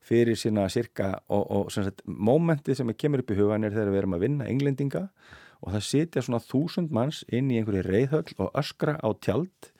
fyrir 0.08 0.38
sína 0.40 0.68
cirka 0.72 1.18
og, 1.28 1.44
og 1.44 1.74
sem 1.74 1.84
sagt 1.84 2.00
mómentið 2.06 2.80
sem 2.80 2.96
kemur 2.96 3.24
upp 3.24 3.34
í 3.34 3.38
hugan 3.38 3.66
er 3.68 3.76
þegar 3.76 3.92
við 3.92 4.02
erum 4.02 4.16
að 4.16 4.24
vinna 4.24 4.48
englendinga 4.48 5.08
og 5.58 5.74
það 5.74 5.86
sitja 5.88 6.24
svona 6.24 6.40
þúsund 6.44 6.92
manns 6.94 7.24
inn 7.34 7.50
í 7.52 7.58
einhverju 7.60 7.84
reyðhöll 7.86 8.36
og 8.38 8.52
öskra 8.58 8.96
á 8.96 9.08
tjald 9.20 9.72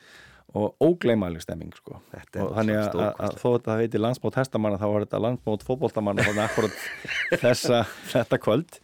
og 0.57 0.81
ógleymalig 0.81 1.43
stemming 1.43 1.73
sko. 1.77 1.99
og 1.99 2.53
þannig 2.55 2.77
að, 2.79 2.95
að 3.21 3.35
þó 3.37 3.47
að 3.51 3.65
það 3.67 3.81
heiti 3.83 4.01
landsmót 4.01 4.37
hestamanna 4.39 4.79
þá 4.81 4.85
var 4.89 5.05
þetta 5.05 5.21
landsmót 5.21 5.65
fótbóltamanna 5.67 6.25
þannig 6.25 6.41
að 6.41 6.47
akkurat 6.47 6.79
þessa, 7.43 7.81
þetta 8.13 8.39
kvöld. 8.41 8.79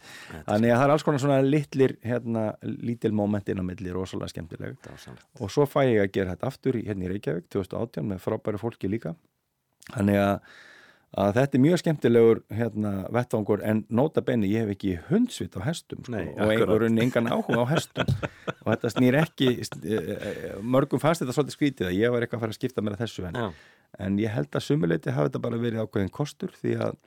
Þannig 0.46 0.74
að 0.74 0.78
það 0.78 0.84
er 0.86 0.94
alls 0.94 1.06
konar 1.08 1.24
svona 1.24 1.40
litlir 1.42 1.96
hérna, 2.06 2.44
lítil 2.62 3.12
mómentin 3.18 3.62
á 3.62 3.64
milli 3.66 3.94
rosalega 3.94 4.30
skemmtileg. 4.30 4.78
Og 5.40 5.50
svo 5.50 5.66
fæ 5.66 5.82
ég 5.88 6.04
að 6.04 6.14
gera 6.14 6.36
þetta 6.36 6.52
aftur 6.52 6.78
hérna 6.78 7.08
í 7.08 7.12
Reykjavík 7.16 7.50
2018 7.56 8.12
með 8.12 8.22
frábæri 8.28 8.62
fólki 8.62 8.92
líka. 8.92 9.16
Þannig 9.90 10.22
að 10.22 10.38
að 11.16 11.32
þetta 11.38 11.56
er 11.56 11.62
mjög 11.64 11.80
skemmtilegur 11.80 12.40
hérna, 12.52 12.90
vettvangur 13.14 13.62
en 13.64 13.82
nota 13.88 14.22
benni 14.24 14.50
ég 14.52 14.66
hef 14.66 14.74
ekki 14.74 14.92
hundsvit 15.08 15.56
á 15.56 15.60
hestum 15.64 16.02
sko, 16.04 16.12
Nei, 16.12 16.28
og 16.34 16.52
einhverjum 16.52 17.00
engan 17.06 17.30
áhuga 17.32 17.64
á 17.64 17.66
hestum. 17.72 18.12
Og 18.58 18.68
þetta 18.68 18.92
snýr 18.92 19.18
ekki 19.22 19.50
eh, 19.56 19.96
eh, 19.96 20.46
mörgum 20.60 21.00
fannst 21.00 21.24
þetta 21.24 21.36
svolítið 21.36 21.56
skrítið 21.56 21.90
að 21.90 21.98
ég 21.98 22.12
var 22.12 22.26
eitthvað 22.26 22.40
að 22.40 22.44
fara 22.44 22.56
að 22.56 22.60
skipta 22.60 22.84
mér 22.84 22.98
að 22.98 23.04
þessu 23.06 23.28
en, 23.30 23.42
en 24.06 24.18
ég 24.20 24.34
held 24.36 24.50
að 24.52 24.66
sumuleiti 24.66 25.14
hafi 25.16 25.30
þetta 25.30 25.44
bara 25.46 25.60
verið 25.62 25.84
ákveðin 25.86 26.12
kostur 26.12 26.52
því 26.60 26.74
að, 26.84 26.98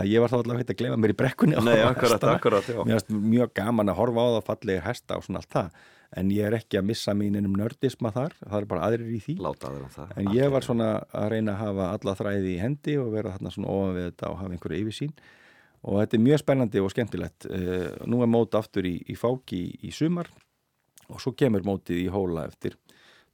að 0.00 0.12
ég 0.14 0.24
var 0.24 0.32
þá 0.32 0.38
allavega 0.40 0.72
að 0.72 0.80
gleyfa 0.80 1.00
mér 1.04 1.12
í 1.12 1.18
brekkunni 1.20 1.64
Nei, 1.68 1.76
akkurat, 1.90 2.28
akkurat, 2.32 2.72
mjög 3.12 3.52
gaman 3.60 3.92
að 3.92 4.00
horfa 4.00 4.24
á 4.24 4.28
það 4.38 4.48
fallegir 4.48 4.88
hesta 4.88 5.20
og 5.20 5.28
svona 5.28 5.44
allt 5.44 5.58
það 5.58 5.84
en 6.18 6.30
ég 6.30 6.46
er 6.46 6.56
ekki 6.58 6.78
að 6.78 6.88
missa 6.90 7.14
míninum 7.16 7.54
nördisma 7.58 8.12
þar, 8.14 8.34
það 8.40 8.58
er 8.58 8.66
bara 8.70 8.88
aðrir 8.88 9.12
í 9.14 9.20
því. 9.22 9.36
Um 9.42 10.12
en 10.22 10.30
ég 10.36 10.52
var 10.54 10.66
svona 10.66 10.90
að 11.10 11.28
reyna 11.34 11.54
að 11.54 11.62
hafa 11.62 11.88
alla 11.96 12.16
þræði 12.20 12.52
í 12.52 12.60
hendi 12.62 12.96
og 13.02 13.10
vera 13.14 13.34
þarna 13.34 13.54
svona 13.54 13.72
ofan 13.74 13.96
við 13.98 14.08
þetta 14.08 14.30
og 14.30 14.38
hafa 14.40 14.56
einhverju 14.56 14.82
yfirsýn. 14.84 15.14
Og 15.84 16.00
þetta 16.00 16.16
er 16.16 16.24
mjög 16.24 16.40
spennandi 16.40 16.80
og 16.80 16.92
skemmtilegt. 16.94 17.46
Uh, 17.50 17.88
nú 18.08 18.22
er 18.24 18.30
mót 18.30 18.56
aftur 18.56 18.88
í, 18.88 18.96
í 19.10 19.16
fáki 19.18 19.60
í, 19.60 19.72
í 19.88 19.92
sumar 19.92 20.30
og 21.10 21.20
svo 21.20 21.34
kemur 21.36 21.66
mótið 21.66 22.06
í 22.06 22.08
hóla 22.12 22.46
eftir 22.48 22.78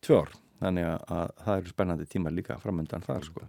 tvö 0.02 0.24
ár. 0.24 0.34
Þannig 0.60 0.88
að, 0.88 1.04
að 1.16 1.30
það 1.44 1.60
eru 1.60 1.74
spennandi 1.74 2.08
tímar 2.10 2.34
líka 2.36 2.58
framöndan 2.60 3.06
þar 3.06 3.28
sko. 3.28 3.46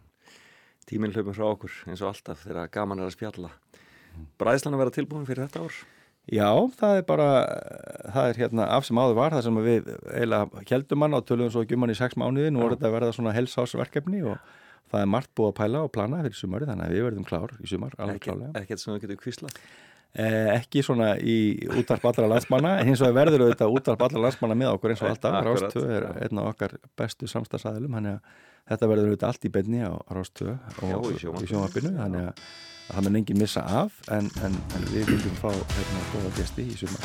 Tíminn 0.88 1.14
hlaupum 1.16 1.36
frá 1.36 1.48
okkur 1.50 1.74
eins 1.88 2.04
og 2.04 2.12
alltaf 2.12 2.46
þegar 2.46 2.70
gaman 2.74 3.02
er 3.02 3.10
að 3.10 3.18
spjalla. 3.18 3.52
Bræðslan 4.40 4.76
að 4.76 4.84
vera 4.84 4.96
tilbúin 4.96 5.28
fyrir 5.28 5.48
þetta 5.48 5.66
ár? 5.66 5.82
Já, 6.32 6.48
það 6.80 6.98
er 6.98 7.06
bara, 7.10 7.28
það 8.16 8.30
er 8.30 8.38
hérna 8.40 8.68
af 8.72 8.88
sem 8.88 9.00
áður 9.02 9.18
var, 9.18 9.34
það 9.36 9.46
sem 9.50 9.62
við 9.66 9.92
eiginlega 10.16 10.66
heldum 10.70 11.04
hann 11.04 11.18
á 11.18 11.28
tölum 11.28 11.52
svo 11.52 11.64
ekki 11.66 11.76
um 11.76 11.84
hann 11.84 11.92
í 11.92 12.00
sex 12.00 12.16
mánuði, 12.20 12.54
nú 12.56 12.64
er 12.64 12.76
þetta 12.78 12.88
að 12.88 12.96
verða 12.96 13.14
svona 13.18 13.34
helsásverkefni 13.36 14.22
og 14.32 14.38
það 14.94 15.04
er 15.04 15.10
margt 15.12 15.32
búið 15.36 15.50
að 15.52 15.58
pæla 15.60 15.82
og 15.84 15.92
plana 15.96 16.22
fyrir 16.24 16.40
sumari, 16.40 16.68
þannig 16.70 16.88
að 16.88 16.96
við 16.96 17.08
verðum 17.10 17.28
klár 17.28 17.56
í 17.60 17.72
sumar, 17.72 17.98
alveg 18.00 18.24
klálega. 18.24 18.52
Ekki 18.62 18.74
þetta 18.74 18.84
sem 18.86 18.96
við 18.96 19.04
getum 19.04 19.20
kvíslað? 19.26 19.58
Eh, 20.12 20.48
ekki 20.58 20.84
svona 20.84 21.10
í 21.20 21.36
útvarp 21.72 22.08
allra 22.10 22.32
landsmanna, 22.34 22.74
hins 22.84 23.04
vegar 23.04 23.18
verður 23.20 23.46
auðvitað 23.46 23.76
útvarp 23.78 24.08
allra 24.08 24.24
landsmanna 24.26 24.58
með 24.60 24.74
okkur 24.76 24.96
eins 24.96 25.04
og 25.04 25.12
alltaf, 25.12 25.38
Rástöð 25.48 25.94
er 25.98 26.08
einn 26.16 26.42
af 26.42 26.50
okkar 26.52 26.76
bestu 27.00 27.30
samstagsæðilum, 27.32 27.96
þannig 28.00 28.18
að 28.18 28.50
þetta 28.70 28.92
verður 28.92 29.12
auðvitað 29.12 29.30
allt 29.32 29.48
í 29.48 29.54
benni 29.58 29.82
á 29.82 29.94
Rástöð 30.12 30.54
og 30.86 31.08
í 31.14 31.22
sjónvarpinu, 31.22 31.96
þannig 31.98 32.30
að 32.30 32.44
að 32.92 32.98
það 32.98 33.06
mun 33.08 33.18
enginn 33.22 33.40
missa 33.40 33.62
af 33.64 34.00
en, 34.12 34.28
en, 34.44 34.56
en 34.76 34.88
við 34.92 35.08
viljum 35.14 35.36
fá 35.40 35.52
hérna 35.52 36.02
góða 36.12 36.32
gæsti 36.36 36.66
í 36.68 36.76
sumar 36.76 37.00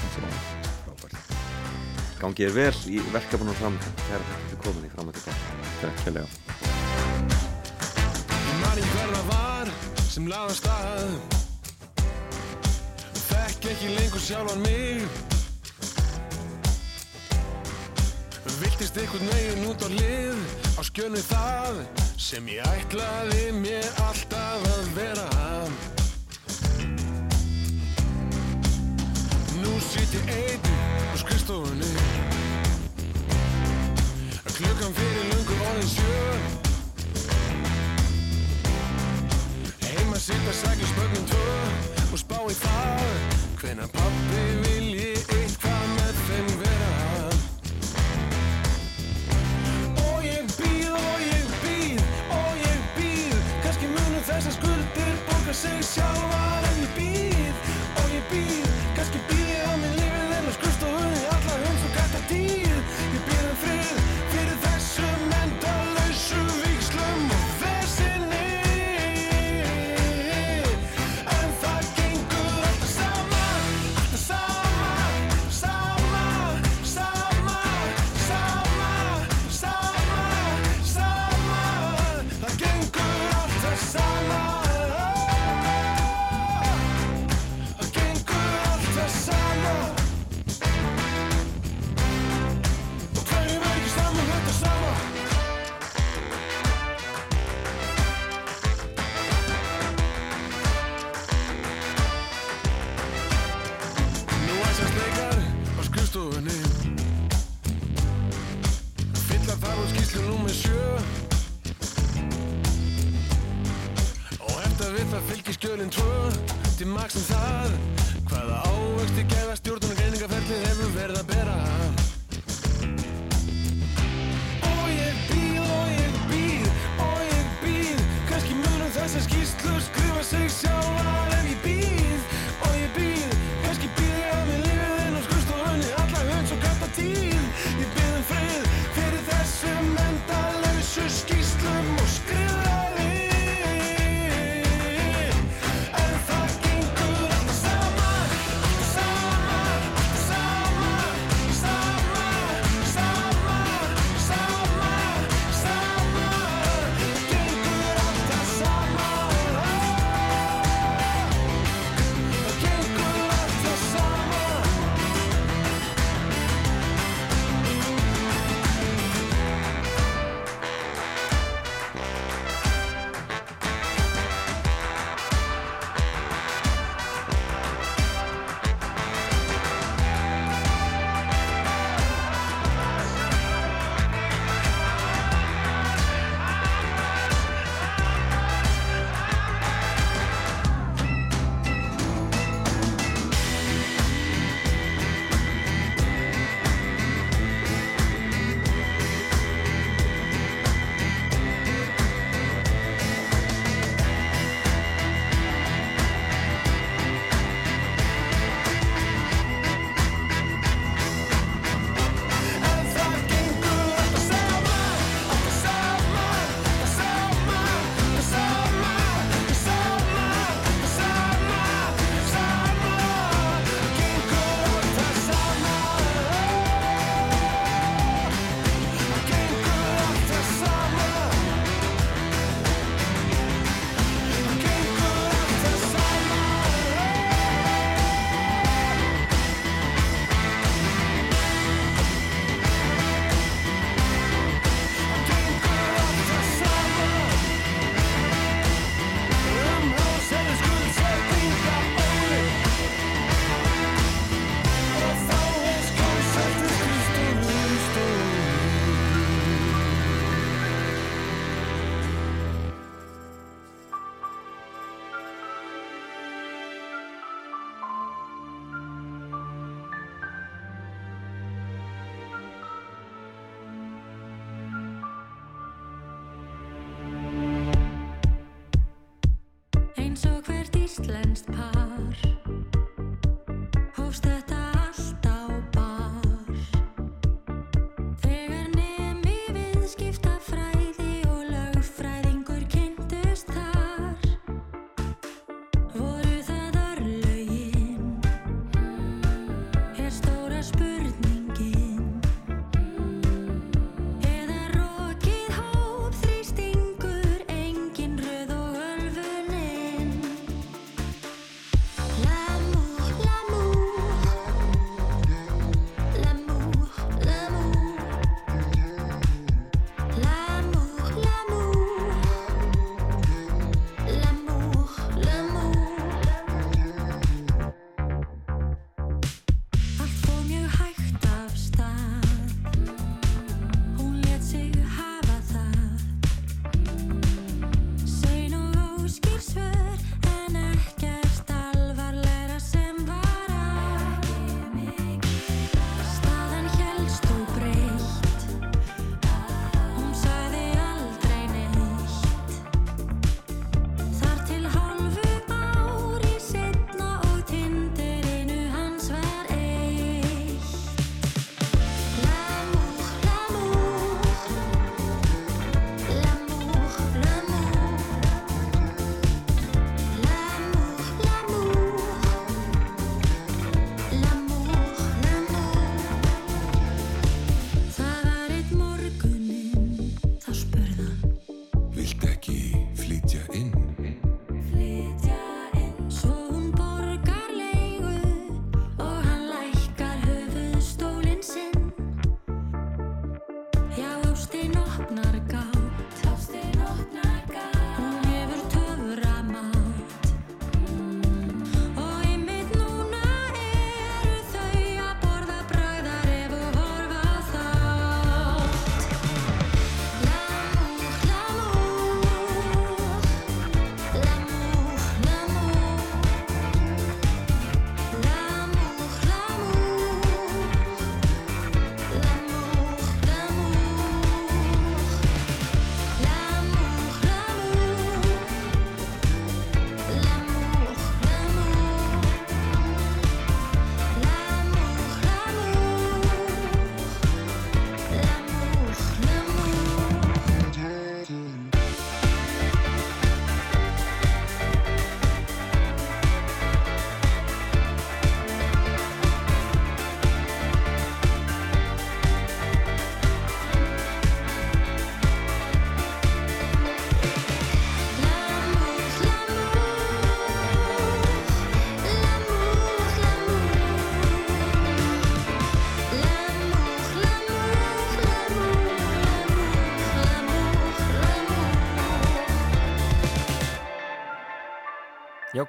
Gangið 2.17 2.49
er 2.49 2.55
vel 2.57 2.79
í 2.91 3.01
verkefnum 3.13 3.59
fram 3.61 3.77
þegar 3.85 4.25
þetta 4.31 4.57
er 4.57 4.63
komin 4.65 4.89
í 4.89 4.93
framötu 4.95 5.21
Takk 5.83 6.03
fyrir 6.03 6.27
Manning 8.57 8.91
hverða 8.95 9.23
var 9.29 9.73
sem 10.11 10.27
laðast 10.31 10.67
að. 10.73 11.11
Þekk 13.27 13.67
ekki 13.75 13.91
lengur 13.93 14.23
sjálfan 14.25 14.63
mig. 14.65 15.05
Viltist 18.57 18.97
einhvern 18.97 19.29
veginn 19.35 19.69
út 19.69 19.85
á 19.85 19.89
lið 19.93 20.66
á 20.77 20.83
skjönu 20.85 21.20
það 21.24 21.79
sem 22.20 22.49
ég 22.53 22.61
ætlaði 22.68 23.45
mér 23.57 23.87
alltaf 24.05 24.66
að 24.77 24.91
vera. 24.97 25.29
Nú 29.62 29.72
sýt 29.89 30.12
ég 30.18 30.33
einn 30.37 30.68
á 31.12 31.14
skristofunni 31.16 31.93
Klukkan 34.57 34.95
fyrir 34.97 35.24
lungu 35.31 35.57
orðin 35.68 35.91
sjö. 35.93 36.20
Heima 39.85 40.20
sýta 40.20 40.55
sækja 40.61 40.93
spögnum 40.93 41.27
tvö 41.33 41.59
og 42.07 42.20
spá 42.20 42.39
í 42.49 42.57
það 42.62 43.11
Hvenna 43.61 43.91
pappi 43.93 44.47
vil 44.64 44.89
ég 44.95 45.06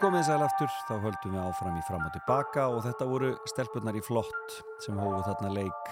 komið 0.02 0.26
sæl 0.28 0.44
aftur, 0.44 0.72
þá 0.88 0.96
höldum 1.02 1.34
við 1.34 1.42
áfram 1.42 1.78
í 1.80 1.84
fram 1.88 2.04
og 2.06 2.14
tilbaka 2.14 2.66
og 2.70 2.82
þetta 2.86 3.06
voru 3.10 3.30
stelpunnar 3.50 3.98
í 3.98 4.02
flott 4.06 4.58
sem 4.84 4.98
hófu 5.00 5.22
þarna 5.26 5.52
leik 5.56 5.92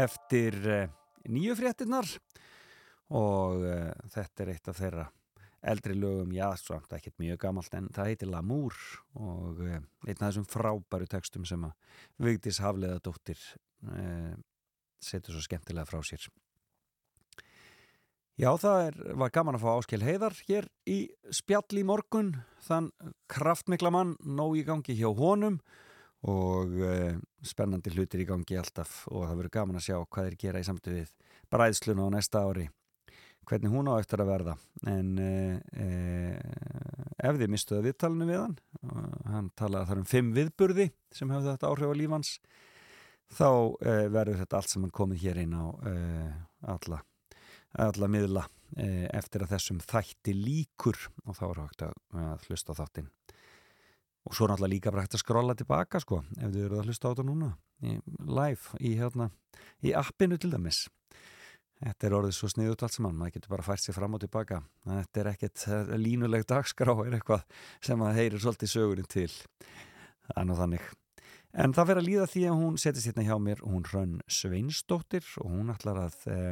eftir 0.00 0.56
uh, 0.66 0.86
nýju 1.30 1.54
fréttinnar 1.58 2.08
og 3.14 3.62
uh, 3.62 3.90
þetta 4.14 4.44
er 4.44 4.52
eitt 4.54 4.70
af 4.72 4.80
þeirra 4.80 5.04
eldri 5.74 5.96
lögum, 5.96 6.32
já, 6.34 6.48
samt 6.60 6.96
ekkert 6.96 7.20
mjög 7.22 7.38
gamalt 7.44 7.76
en 7.78 7.90
það 7.94 8.10
heitir 8.10 8.32
Lamour 8.32 8.78
og 9.20 9.60
uh, 9.62 9.76
einn 9.78 10.16
af 10.16 10.24
þessum 10.24 10.48
frábæru 10.50 11.10
textum 11.10 11.46
sem 11.48 11.68
að 11.68 12.00
Vigdís 12.24 12.62
Hafleða 12.64 13.02
dóttir 13.04 13.38
uh, 13.90 14.32
setur 15.04 15.36
svo 15.36 15.44
skemmtilega 15.44 15.86
frá 15.88 16.00
sér. 16.02 16.26
Já, 18.34 18.50
það 18.58 18.80
er, 18.88 18.96
var 19.22 19.30
gaman 19.30 19.60
að 19.60 19.62
fá 19.62 19.70
Áskil 19.76 20.02
Heiðar 20.02 20.34
hér 20.48 20.66
í 20.90 20.98
spjall 21.30 21.78
í 21.78 21.86
morgun, 21.86 22.34
þann 22.64 22.90
kraftmikla 23.30 23.92
mann, 23.94 24.14
nóg 24.24 24.58
í 24.60 24.64
gangi 24.66 24.96
hjá 24.98 25.10
honum 25.14 25.58
og 26.30 26.72
uh, 26.80 27.18
spennandi 27.44 27.92
hlutir 27.92 28.22
í 28.24 28.28
gangi 28.28 28.56
alltaf 28.56 29.02
og 29.10 29.26
það 29.26 29.36
verður 29.40 29.54
gaman 29.58 29.80
að 29.80 29.86
sjá 29.88 29.98
hvað 30.00 30.30
þeir 30.30 30.38
gera 30.40 30.62
í 30.62 30.66
samtu 30.68 30.94
við 30.94 31.12
bræðsluna 31.52 32.08
á 32.08 32.14
næsta 32.14 32.44
ári, 32.48 32.68
hvernig 33.44 33.74
hún 33.74 33.90
á 33.92 34.00
eftir 34.00 34.24
að 34.24 34.30
verða. 34.32 34.56
En 34.88 35.10
uh, 35.20 35.56
uh, 35.84 37.16
ef 37.28 37.40
þið 37.40 37.52
mistuðu 37.52 37.84
viðtalinu 37.88 38.28
við 38.30 38.40
hann, 38.40 38.58
hann 39.28 39.50
talaði 39.58 39.90
þar 39.90 40.04
um 40.04 40.12
fimm 40.14 40.32
viðburði 40.36 40.90
sem 41.12 41.32
hefur 41.34 41.50
þetta 41.52 41.72
áhrif 41.72 41.92
á 41.92 42.00
lífans, 42.00 42.36
þá 43.34 43.48
verður 44.12 44.40
þetta 44.42 44.58
allt 44.58 44.70
sem 44.70 44.84
hann 44.84 44.94
komið 44.94 45.22
hér 45.24 45.38
inn 45.40 45.54
á 45.56 45.64
alla 46.74 47.00
alla 47.74 48.08
miðla 48.10 48.44
eftir 48.74 49.44
að 49.44 49.54
þessum 49.54 49.80
þætti 49.84 50.34
líkur 50.34 50.98
og 51.24 51.38
þá 51.38 51.44
er 51.46 51.60
hægt 51.62 51.84
að, 51.86 51.94
hlusta 52.48 52.74
á 52.74 52.78
þáttinn. 52.80 53.12
Og 54.24 54.36
svo 54.36 54.48
náttúrulega 54.48 54.72
líka 54.72 54.92
bara 54.92 55.04
hægt 55.04 55.18
að 55.18 55.24
skrolla 55.24 55.54
tilbaka 55.58 56.00
sko, 56.00 56.22
ef 56.38 56.50
þið 56.50 56.64
eru 56.64 56.80
að 56.80 56.88
hlusta 56.88 57.06
á 57.06 57.10
þetta 57.12 57.26
núna 57.28 57.50
í, 57.84 57.98
live 58.24 58.80
í, 58.80 58.94
hérna, 58.96 59.28
í 59.84 59.92
appinu 59.96 60.38
til 60.40 60.52
dæmis. 60.54 60.86
Þetta 61.84 62.06
er 62.08 62.16
orðið 62.16 62.36
svo 62.38 62.48
sniðut 62.48 62.84
allt 62.86 62.94
saman 62.94 63.16
maður 63.18 63.34
getur 63.36 63.52
bara 63.52 63.66
fært 63.66 63.82
sér 63.84 63.96
fram 63.98 64.16
og 64.16 64.22
tilbaka. 64.22 64.62
Þetta 64.86 65.20
er 65.20 65.30
ekkert 65.34 65.64
línuleg 66.00 66.46
dagskrá 66.48 66.94
er 67.04 67.18
eitthvað 67.18 67.42
sem 67.84 68.04
að 68.06 68.20
heyrir 68.20 68.40
svolítið 68.40 68.72
sögurinn 68.72 69.10
til. 69.10 69.30
Er 70.32 70.46
nú 70.48 70.56
þannig 70.56 70.86
En 71.54 71.70
það 71.70 71.86
verður 71.86 72.02
að 72.02 72.08
líða 72.08 72.26
því 72.32 72.40
að 72.48 72.56
hún 72.58 72.78
setjast 72.82 73.08
hérna 73.08 73.24
hjá 73.28 73.36
mér, 73.38 73.60
hún 73.62 73.84
Hrönn 73.86 74.14
Sveinsdóttir 74.26 75.26
og 75.38 75.52
hún 75.52 75.70
ætlar 75.70 76.00
að 76.02 76.16
eh, 76.32 76.50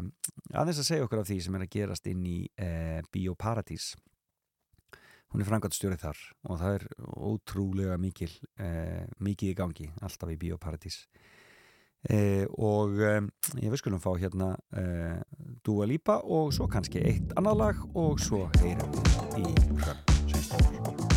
aðeins 0.54 0.78
að 0.78 0.88
segja 0.92 1.06
okkur 1.08 1.22
af 1.24 1.26
því 1.26 1.38
sem 1.42 1.58
er 1.58 1.64
að 1.64 1.72
gerast 1.74 2.06
inn 2.12 2.22
í 2.22 2.38
eh, 2.54 3.00
Bíóparadís. 3.10 3.88
Hún 5.32 5.42
er 5.42 5.48
frangatstjórið 5.48 6.04
þar 6.04 6.20
og 6.46 6.60
það 6.60 6.76
er 6.76 6.86
ótrúlega 7.32 7.98
mikil, 7.98 8.30
eh, 8.62 9.02
mikið 9.18 9.50
í 9.50 9.58
gangi 9.58 9.88
alltaf 10.06 10.30
í 10.30 10.38
Bíóparadís. 10.38 11.02
Og 12.58 12.96
ég 12.98 13.70
veist 13.70 13.84
skulum 13.84 14.02
fá 14.02 14.08
hérna 14.18 14.48
Dúa 15.62 15.86
Lípa 15.86 16.16
og 16.26 16.50
svo 16.50 16.66
kannski 16.66 16.98
eitt 16.98 17.36
annað 17.38 17.60
lag 17.60 17.86
og 17.94 18.18
svo 18.18 18.48
heyrum 18.58 18.98
við 18.98 19.46
í 19.46 19.54
Hrönn 19.78 20.04
Sveinsdóttir. 20.26 21.11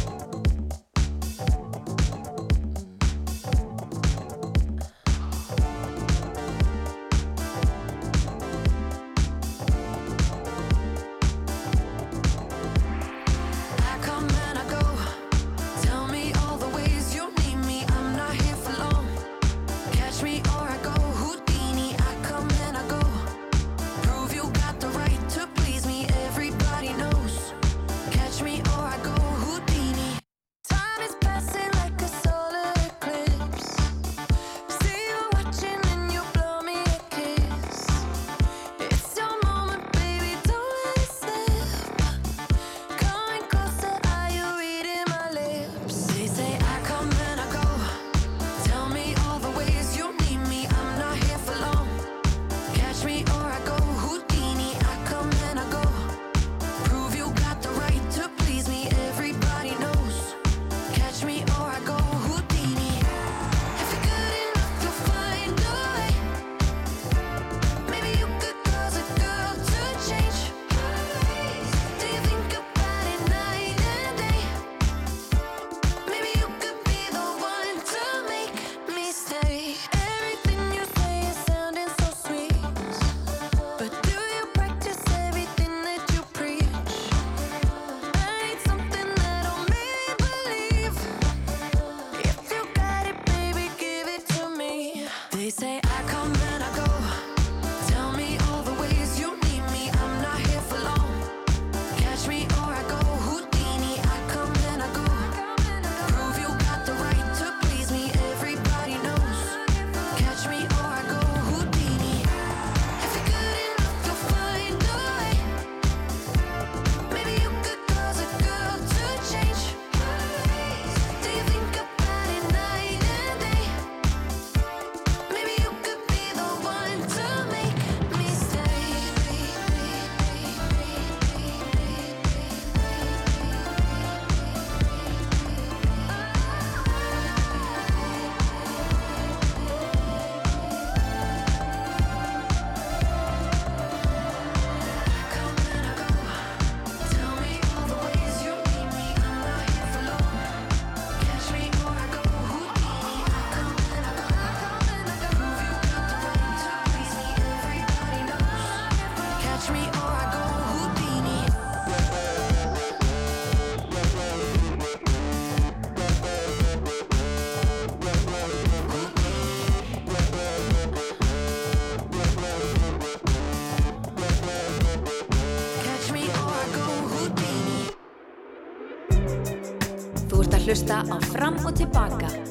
from 181.46 181.58
Utipaka. 181.60 182.45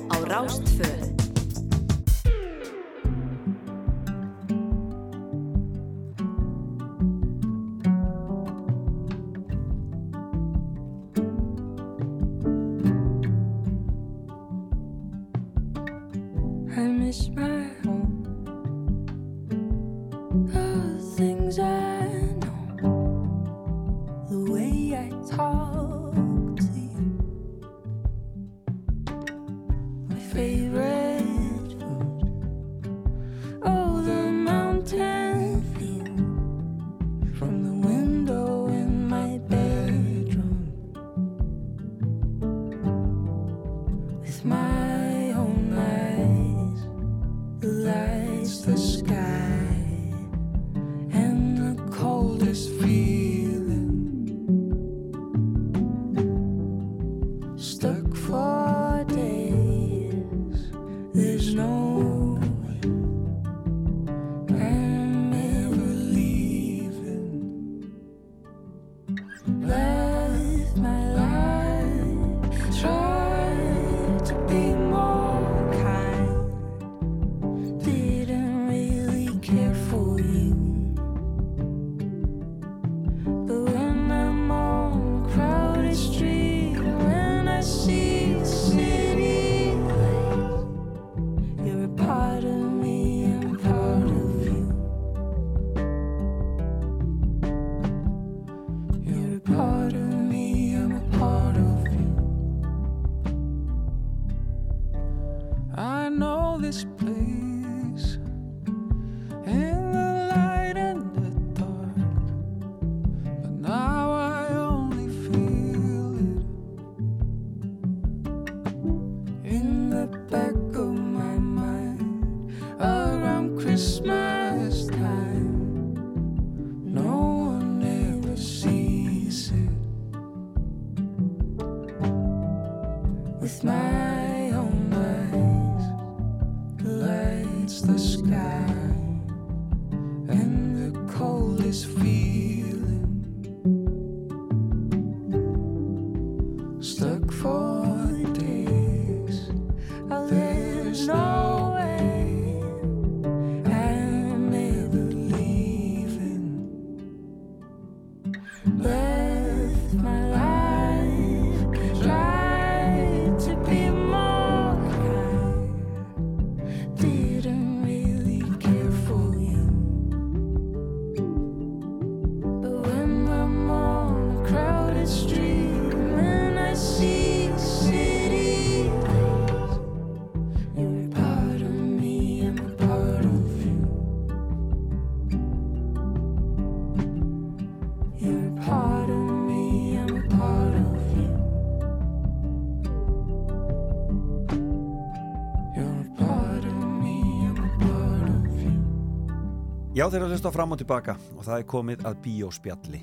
Já 200.05 200.11
þeir 200.13 200.19
eru 200.19 200.27
að 200.27 200.33
hlusta 200.35 200.51
fram 200.53 200.73
og 200.75 200.77
tilbaka 200.77 201.13
og 201.33 201.47
það 201.47 201.55
er 201.63 201.63
komið 201.73 202.03
að 202.05 202.17
bíóspjalli. 202.27 202.99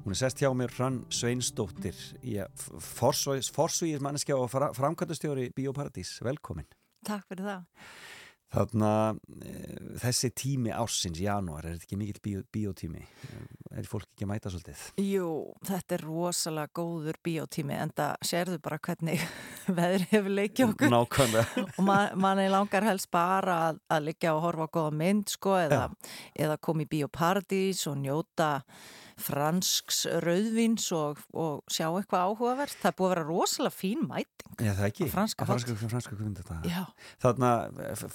Hún 0.00 0.14
er 0.14 0.16
sest 0.16 0.38
hjá 0.40 0.48
mér 0.56 0.70
Hrann 0.72 0.94
Sveinsdóttir 1.12 1.98
í 2.24 2.38
Forsvíðismanneskja 2.86 4.38
og 4.40 4.48
framkvæmdastjóri 4.78 5.50
Bíóparadís. 5.52 6.14
Velkomin. 6.24 6.64
Takk 7.04 7.28
fyrir 7.28 7.50
það. 7.50 7.90
Þarna 8.48 8.90
e, 9.44 9.54
þessi 10.00 10.30
tími 10.32 10.70
ársins, 10.72 11.18
janúar, 11.20 11.66
er 11.66 11.74
þetta 11.76 11.84
ekki 11.84 11.98
mikill 12.00 12.44
biotími? 12.54 13.02
Er 13.76 13.88
fólk 13.88 14.06
ekki 14.08 14.24
að 14.24 14.30
mæta 14.30 14.52
svolítið? 14.52 14.84
Jú, 15.04 15.32
þetta 15.68 15.96
er 15.98 16.04
rosalega 16.06 16.72
góður 16.80 17.18
biotími 17.28 17.76
en 17.76 17.92
það 17.98 18.28
sérðu 18.30 18.60
bara 18.64 18.80
hvernig 18.88 19.26
veður 19.78 20.06
hefur 20.14 20.34
leikið 20.38 20.64
okkur 20.70 20.94
Nákvæmlega 20.94 21.66
og 21.66 21.82
man, 21.84 22.14
manni 22.24 22.48
langar 22.52 22.88
helst 22.88 23.10
bara 23.12 23.58
að, 23.66 23.82
að 23.92 24.08
leikja 24.08 24.32
og 24.38 24.40
horfa 24.46 24.68
á 24.68 24.74
góða 24.78 24.94
mynd 25.02 25.34
sko 25.34 25.58
eða, 25.60 25.82
eða 26.32 26.56
koma 26.64 26.86
í 26.86 26.90
biopartís 26.96 27.84
og 27.90 28.00
njóta 28.00 28.54
fransks 29.18 30.04
rauðvins 30.24 30.86
og, 30.96 31.18
og 31.34 31.60
sjá 31.72 31.86
eitthvað 31.90 32.24
áhugavert. 32.30 32.74
Það 32.78 32.90
er 32.92 32.96
búið 32.98 33.08
að 33.08 33.14
vera 33.14 33.26
rosalega 33.28 33.76
fín 33.78 34.04
mæting. 34.08 34.54
Já, 34.58 34.72
það 34.78 34.86
ekki. 34.88 35.08
Franska 35.12 35.44
Á 35.44 35.48
franska, 35.52 35.76
franska 35.82 36.14
kvikmyndadag. 36.16 36.66
Já, 36.70 36.82
Þarna, 37.22 37.52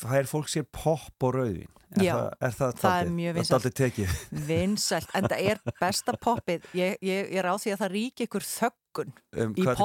fær 0.03 0.29
fólk 0.31 0.51
sér 0.51 0.67
popp 0.75 1.27
og 1.29 1.35
rauðvín? 1.37 1.69
Er 1.93 2.01
Já, 2.07 2.13
það, 2.15 2.29
er 2.47 2.55
það, 2.57 2.71
það 2.81 2.99
er 3.03 3.09
mjög 3.13 3.33
Það 3.33 3.37
vinsælt. 3.37 3.53
er 3.53 3.63
dálítið 3.63 3.75
tekið. 3.83 4.13
vinsælt, 4.49 5.11
en 5.19 5.27
það 5.29 5.43
er 5.51 5.59
besta 5.79 6.15
poppið. 6.23 6.63
Ég, 6.73 6.95
ég, 7.05 7.27
ég 7.35 7.41
er 7.43 7.49
á 7.51 7.55
því 7.61 7.75
að 7.75 7.83
það 7.83 7.93
ríki 7.93 8.25
ykkur 8.27 8.47
þöggun 8.93 9.13
Um, 9.33 9.53
í 9.57 9.63
hvað- 9.65 9.79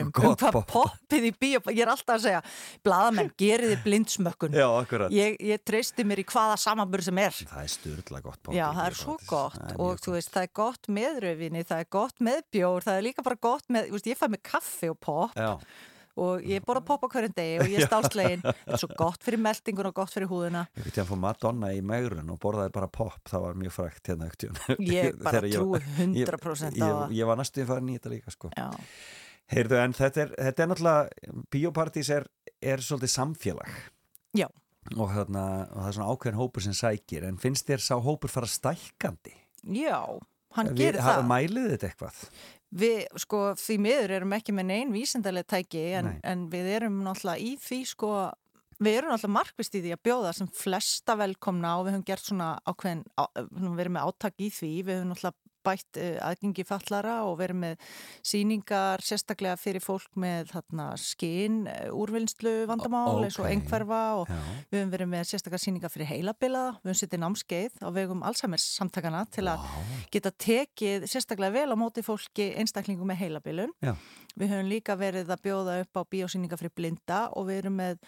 um 0.00 0.10
hvað 0.12 0.52
popp? 0.52 0.68
poppið 0.70 1.24
í 1.26 1.32
bíó? 1.34 1.58
Ég 1.74 1.80
er 1.82 1.88
alltaf 1.90 2.14
að 2.16 2.20
segja, 2.22 2.42
blaðamenn, 2.86 3.30
geriði 3.36 3.78
blindsmökkun? 3.82 4.52
Já, 4.54 4.68
ég, 5.10 5.36
ég 5.40 5.64
treysti 5.66 6.04
mér 6.06 6.22
í 6.22 6.24
hvaða 6.24 6.56
samanbur 6.56 7.02
sem 7.02 7.18
er. 7.18 7.30
Það 7.32 7.62
er 7.64 7.72
styrla 7.74 8.22
gott 8.22 8.42
popp. 8.42 8.54
Já, 8.54 8.68
það 8.72 8.86
er 8.86 8.94
svo 8.94 9.16
gott 9.26 9.58
er 9.58 9.74
og 9.80 9.98
þú 9.98 10.12
veist, 10.14 10.30
það 10.30 10.42
er 10.46 10.52
gott 10.54 10.86
með 10.88 11.20
rauðvinni, 11.26 11.64
það 11.66 11.80
er 11.80 11.90
gott 11.90 12.18
með 12.20 12.40
bjór, 12.54 12.86
það 12.86 12.96
er 13.00 13.02
líka 13.08 13.22
bara 13.26 13.36
gott 13.42 13.66
með, 13.68 13.88
þú 13.90 13.98
veist, 13.98 14.06
ég 14.06 14.18
fæ 14.22 14.26
með 14.30 14.42
kaffi 14.42 14.90
og 14.94 15.00
popp. 15.00 15.34
Já, 15.34 15.58
og 16.16 16.44
ég 16.48 16.64
borða 16.66 16.82
popp 16.88 17.04
á 17.04 17.08
hverjum 17.12 17.34
degi 17.36 17.58
og 17.60 17.68
ég 17.72 17.82
er 17.82 17.86
stálslegin, 17.90 18.42
það 18.46 18.72
er 18.76 18.82
svo 18.82 18.88
gott 18.98 19.22
fyrir 19.26 19.42
meldingun 19.44 19.88
og 19.90 19.94
gott 19.98 20.12
fyrir 20.14 20.30
húðuna. 20.30 20.62
ég 20.78 20.86
veit 20.88 20.96
ég 20.96 21.02
að 21.04 21.10
fór 21.12 21.20
Madonna 21.24 21.72
í 21.76 21.82
megrun 21.84 22.32
og 22.32 22.40
borðaði 22.42 22.72
bara 22.76 22.88
popp, 22.92 23.20
það 23.28 23.44
var 23.46 23.58
mjög 23.62 23.74
frækt 23.76 24.10
hérna 24.12 24.28
ekkert. 24.30 24.60
Ég 24.80 25.18
bara 25.26 25.42
trúi 25.44 25.80
100% 25.98 26.76
á 26.76 26.76
ég, 26.76 26.84
ég, 26.86 27.16
ég 27.20 27.28
var 27.30 27.40
næstuði 27.40 27.66
farin 27.70 27.90
í 27.92 27.98
þetta 27.98 28.12
líka, 28.14 28.34
sko. 28.34 28.52
Heyrðu, 29.52 29.76
en 29.78 29.92
þetta 29.94 30.22
er, 30.24 30.30
þetta 30.48 30.62
er 30.64 30.70
náttúrulega, 30.72 31.34
bíópartís 31.54 32.08
er, 32.16 32.24
er 32.66 32.80
svolítið 32.82 33.12
samfélag. 33.12 33.74
Já. 34.34 34.48
Og, 34.96 35.10
þarna, 35.10 35.44
og 35.70 35.82
það 35.84 35.90
er 35.90 35.94
svona 35.98 36.08
ákveðin 36.14 36.40
hópur 36.40 36.64
sem 36.66 36.74
sækir, 36.78 37.26
en 37.28 37.38
finnst 37.42 37.66
þér 37.70 37.84
sá 37.84 37.94
hópur 38.02 38.30
fara 38.32 38.48
stækkandi? 38.50 39.34
já 39.66 39.98
hann 40.56 40.70
Við- 40.72 40.78
gerir 40.78 41.02
það. 41.04 41.24
Mælið 41.28 41.66
þetta 41.74 41.88
eitthvað? 41.90 42.18
Við, 42.74 43.04
sko, 43.22 43.42
því 43.60 43.76
miður 43.84 44.14
erum 44.18 44.34
ekki 44.36 44.52
með 44.56 44.66
neinn 44.72 44.94
vísindaleg 44.94 45.46
tæki 45.48 45.84
en, 46.00 46.10
Nei. 46.10 46.18
en 46.26 46.48
við 46.50 46.72
erum 46.80 46.98
náttúrulega 47.04 47.44
í 47.46 47.52
því, 47.62 47.78
sko, 47.92 48.10
við 48.82 48.98
erum 48.98 49.12
náttúrulega 49.14 49.36
markvist 49.36 49.78
í 49.78 49.82
því 49.84 49.92
að 49.94 50.02
bjóða 50.08 50.32
sem 50.36 50.50
flesta 50.50 51.16
velkomna 51.20 51.76
og 51.78 51.86
við 51.86 51.96
höfum 51.96 52.06
gert 52.10 52.26
svona 52.26 52.48
ákveðin, 52.66 53.04
á, 53.16 53.24
við 53.38 53.84
erum 53.86 53.96
með 53.96 54.10
áttak 54.10 54.42
í 54.42 54.50
því, 54.50 54.72
við 54.82 54.98
höfum 54.98 55.12
náttúrulega 55.14 55.45
bætt 55.66 56.00
uh, 56.00 56.16
aðgengi 56.30 56.64
fallara 56.68 57.18
og 57.26 57.36
verið 57.40 57.60
með 57.64 57.86
síningar 58.26 59.04
sérstaklega 59.04 59.58
fyrir 59.60 59.84
fólk 59.84 60.16
með 60.20 60.54
skinn, 61.02 61.64
úrvinnslu 61.92 62.54
vandamál 62.70 63.24
eins 63.26 63.38
og 63.40 63.46
ókei. 63.46 63.56
einhverfa 63.56 64.02
og 64.22 64.30
Já. 64.30 64.38
við 64.70 64.80
höfum 64.80 64.92
verið 64.94 65.10
með 65.12 65.24
sérstaklega 65.30 65.64
síningar 65.64 65.92
fyrir 65.92 66.10
heilabilaða, 66.10 66.76
við 66.82 66.92
höfum 66.92 67.00
sittið 67.02 67.22
námskeið 67.24 67.80
á 67.82 67.88
vegum 67.96 68.24
Alzheimer's 68.26 68.66
samtakana 68.76 69.24
til 69.34 69.46
að 69.50 69.66
geta 70.14 70.32
tekið 70.32 71.08
sérstaklega 71.10 71.54
vel 71.58 71.74
á 71.74 71.76
móti 71.78 72.04
fólki 72.06 72.52
einstaklingum 72.60 73.10
með 73.10 73.24
heilabilun. 73.24 73.74
Já. 73.84 73.94
Við 74.36 74.52
höfum 74.52 74.68
líka 74.68 74.96
verið 75.00 75.30
að 75.32 75.44
bjóða 75.46 75.78
upp 75.82 75.96
á 75.96 76.02
bíósýninga 76.12 76.58
fyrir 76.60 76.74
blinda 76.76 77.20
og 77.32 77.48
við 77.48 77.62
erum 77.62 77.78
með 77.80 78.02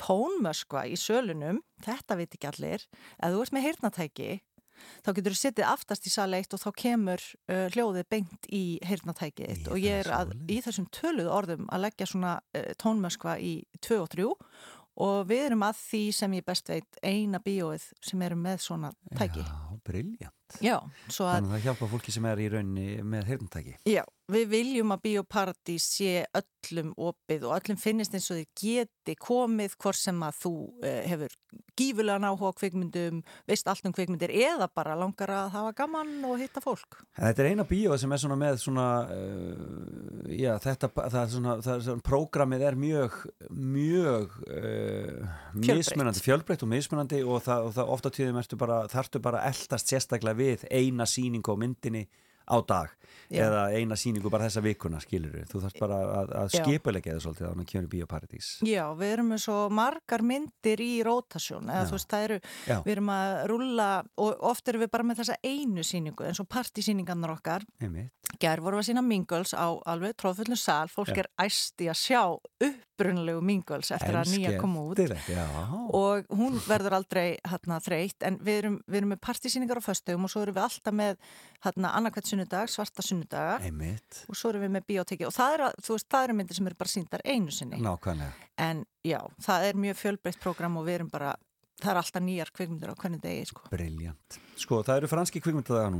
tónmöskva 0.00 0.86
í 0.90 0.96
sölunum, 0.98 1.60
þetta 1.84 2.16
veit 2.18 2.34
ekki 2.34 2.50
allir, 2.50 2.86
ef 3.20 3.34
þú 3.34 3.44
ert 3.44 3.54
með 3.54 3.66
heyrnatæki 3.68 4.30
þá 5.04 5.10
getur 5.16 5.34
þú 5.34 5.40
sittið 5.40 5.68
aftast 5.70 6.06
í 6.08 6.12
sali 6.12 6.40
eitt 6.40 6.54
og 6.56 6.62
þá 6.62 6.70
kemur 6.84 7.24
uh, 7.48 7.66
hljóðið 7.74 8.08
beint 8.12 8.48
í 8.52 8.64
heyrnatækið 8.86 9.50
þitt 9.50 9.68
Í 9.68 9.74
og 9.74 9.82
ég 9.82 10.00
er 10.04 10.12
að, 10.20 10.36
í 10.50 10.60
þessum 10.64 10.88
töluð 10.94 11.32
orðum 11.32 11.68
að 11.72 11.84
leggja 11.86 12.08
svona 12.10 12.38
uh, 12.40 12.70
tónmöskva 12.80 13.38
í 13.42 13.56
2 13.84 14.00
og 14.02 14.10
3 14.14 14.30
og 15.04 15.26
við 15.26 15.48
erum 15.48 15.64
að 15.66 15.78
því 15.80 16.02
sem 16.14 16.36
ég 16.38 16.46
best 16.46 16.70
veit 16.70 16.98
eina 17.02 17.40
bíóið 17.42 17.88
sem 18.04 18.22
eru 18.22 18.38
með 18.38 18.60
svona 18.62 18.92
tæki. 19.18 19.42
Já, 19.42 19.78
briljant. 19.86 20.58
Já, 20.62 20.76
svo 21.08 21.26
að 21.26 21.40
Þannig 21.40 21.48
að 21.48 21.54
það 21.56 21.64
hjálpa 21.66 21.88
fólki 21.90 22.14
sem 22.14 22.28
er 22.30 22.42
í 22.44 22.46
rauninni 22.52 23.06
með 23.14 23.30
heyrntæki. 23.32 23.74
Já, 23.90 24.04
við 24.32 24.46
viljum 24.48 24.94
að 24.94 25.02
Bíóparadís 25.04 25.84
sé 25.98 26.24
öllum 26.32 26.94
opið 26.96 27.44
og 27.44 27.58
öllum 27.58 27.78
finnist 27.80 28.14
eins 28.16 28.30
og 28.32 28.38
þið 28.38 28.46
geti 28.56 29.16
komið 29.20 29.74
hvort 29.82 30.00
sem 30.00 30.22
að 30.24 30.38
þú 30.40 30.52
uh, 30.80 31.00
hefur 31.10 31.34
gífulegan 31.76 32.24
áhuga 32.24 32.54
á 32.54 32.58
kvikmyndum, 32.58 33.20
veist 33.50 33.68
allt 33.68 33.84
um 33.84 33.92
kvikmyndir 33.94 34.32
eða 34.32 34.70
bara 34.72 34.96
langar 34.96 35.32
að 35.34 35.52
hafa 35.58 35.74
gaman 35.76 36.14
og 36.24 36.40
hitta 36.40 36.62
fólk. 36.64 37.02
Þetta 37.18 37.44
er 37.44 37.50
eina 37.52 37.68
bíó 37.68 37.98
sem 38.00 38.16
er 38.16 38.22
svona 38.24 38.40
með 38.40 38.58
svona, 38.64 38.88
uh, 39.12 40.26
já 40.32 40.54
þetta, 40.64 40.92
það 41.04 41.20
er 41.20 41.32
svona, 41.36 41.60
það 41.60 41.76
er 41.76 41.86
svona, 41.90 42.08
prógramið 42.08 42.68
er 42.70 42.80
mjög, 42.80 43.22
mjög 43.52 44.38
uh, 44.48 45.40
mismunandi, 45.60 46.24
fjölbreytt 46.24 46.64
og 46.64 46.72
mismunandi 46.72 47.24
og 47.28 47.44
það, 47.44 47.68
og 47.68 47.76
það 47.76 47.96
ofta 47.98 48.16
tíðum 48.16 48.40
ertu 48.40 48.60
bara, 48.60 48.84
þarftu 48.88 49.20
bara 49.24 49.44
eldast 49.50 49.92
sérstaklega 49.92 50.40
við 50.40 50.70
eina 50.72 51.04
sýningu 51.08 51.52
á 51.52 51.60
myndinni 51.60 52.08
á 52.44 52.56
dag 52.66 52.92
Já. 53.32 53.46
eða 53.46 53.62
eina 53.72 53.96
sýningu 53.96 54.30
bara 54.32 54.46
þessa 54.48 54.62
vikuna 54.64 55.00
skilur 55.00 55.46
þú 55.48 55.62
þarft 55.64 55.80
bara 55.80 55.98
að, 56.20 56.32
að 56.42 56.50
skipulegja 56.58 57.14
það 57.16 57.22
svolítið 57.24 57.46
á 57.46 57.50
hann 57.50 57.62
að 57.62 57.68
kemur 57.70 57.86
í 57.86 57.92
Bíóparadís 57.94 58.48
Já, 58.68 58.84
við 58.98 59.14
erum 59.16 59.30
með 59.32 59.42
svo 59.46 59.58
margar 59.72 60.24
myndir 60.26 60.82
í 60.84 60.90
rótasjón, 61.06 61.70
eða 61.70 61.84
Já. 61.84 61.88
þú 61.88 61.96
veist, 61.98 62.10
það 62.12 62.26
eru, 62.28 62.38
Já. 62.68 62.76
við 62.84 62.92
erum 62.96 63.12
að 63.14 63.32
rúlla 63.52 63.88
og 64.20 64.44
oft 64.52 64.68
erum 64.72 64.84
við 64.84 64.92
bara 64.96 65.08
með 65.08 65.22
þessa 65.22 65.38
einu 65.44 65.86
sýningu 65.86 66.28
eins 66.28 66.42
og 66.42 66.50
partísýningarnar 66.52 67.34
okkar. 67.38 67.64
Einmitt. 67.80 68.23
Gær 68.40 68.62
vorum 68.64 68.80
við 68.80 68.84
að 68.84 68.88
sína 68.90 69.04
Mingles 69.06 69.54
á 69.54 69.66
alveg 69.90 70.16
tróðfullum 70.20 70.58
sal, 70.58 70.88
fólk 70.92 71.12
Já. 71.12 71.24
er 71.24 71.28
æst 71.44 71.84
í 71.84 71.88
að 71.90 71.98
sjá 72.00 72.20
upprunalegu 72.68 73.42
Mingles 73.44 73.92
eftir 73.94 74.18
að 74.20 74.32
nýja 74.34 74.54
koma 74.60 74.84
út. 74.84 74.98
og 75.98 76.30
hún 76.34 76.58
verður 76.66 76.98
aldrei 77.00 77.36
hérna, 77.42 77.80
þreytt 77.84 78.26
en 78.28 78.38
við 78.44 78.60
erum, 78.62 78.78
við 78.86 79.00
erum 79.02 79.14
með 79.14 79.22
partísýningar 79.26 79.80
á 79.80 79.84
föstugum 79.84 80.28
og 80.28 80.34
svo 80.34 80.44
erum 80.44 80.58
við 80.58 80.66
alltaf 80.66 80.94
með 80.94 81.20
hérna, 81.66 81.92
annarkvæmt 81.98 82.30
sunnudag, 82.32 82.72
svarta 82.72 83.04
sunnudaga 83.04 83.58
einmitt, 83.64 84.24
og 84.28 84.38
svo 84.38 84.52
erum 84.54 84.66
við 84.66 84.74
með 84.78 84.88
bioteki 84.92 85.28
og 85.28 85.34
það 85.34 85.58
eru, 85.58 85.70
veist, 85.88 86.10
það 86.10 86.28
eru 86.28 86.38
myndir 86.40 86.58
sem 86.58 86.70
eru 86.70 86.80
bara 86.84 86.94
síndar 86.94 87.24
einu 87.24 87.54
sinni 87.54 87.82
nákvæmlega 87.82 88.44
en 88.60 88.84
já, 89.04 89.20
það 89.42 89.68
er 89.68 89.80
mjög 89.84 89.98
fjölbreytt 90.00 90.40
program 90.42 90.78
og 90.80 90.86
við 90.86 91.00
erum 91.00 91.10
bara, 91.12 91.32
það 91.80 91.90
er 91.92 92.00
alltaf 92.00 92.24
nýjar 92.24 92.52
kvikmyndir 92.54 92.92
á 92.92 92.96
hvernig 92.98 93.22
degi 93.22 93.48
sko. 93.50 93.66
Briljant. 93.72 94.38
Sko, 94.60 94.82
það 94.86 95.02
eru 95.02 95.10
franski 95.10 95.42
kvikmyndadaga 95.44 95.90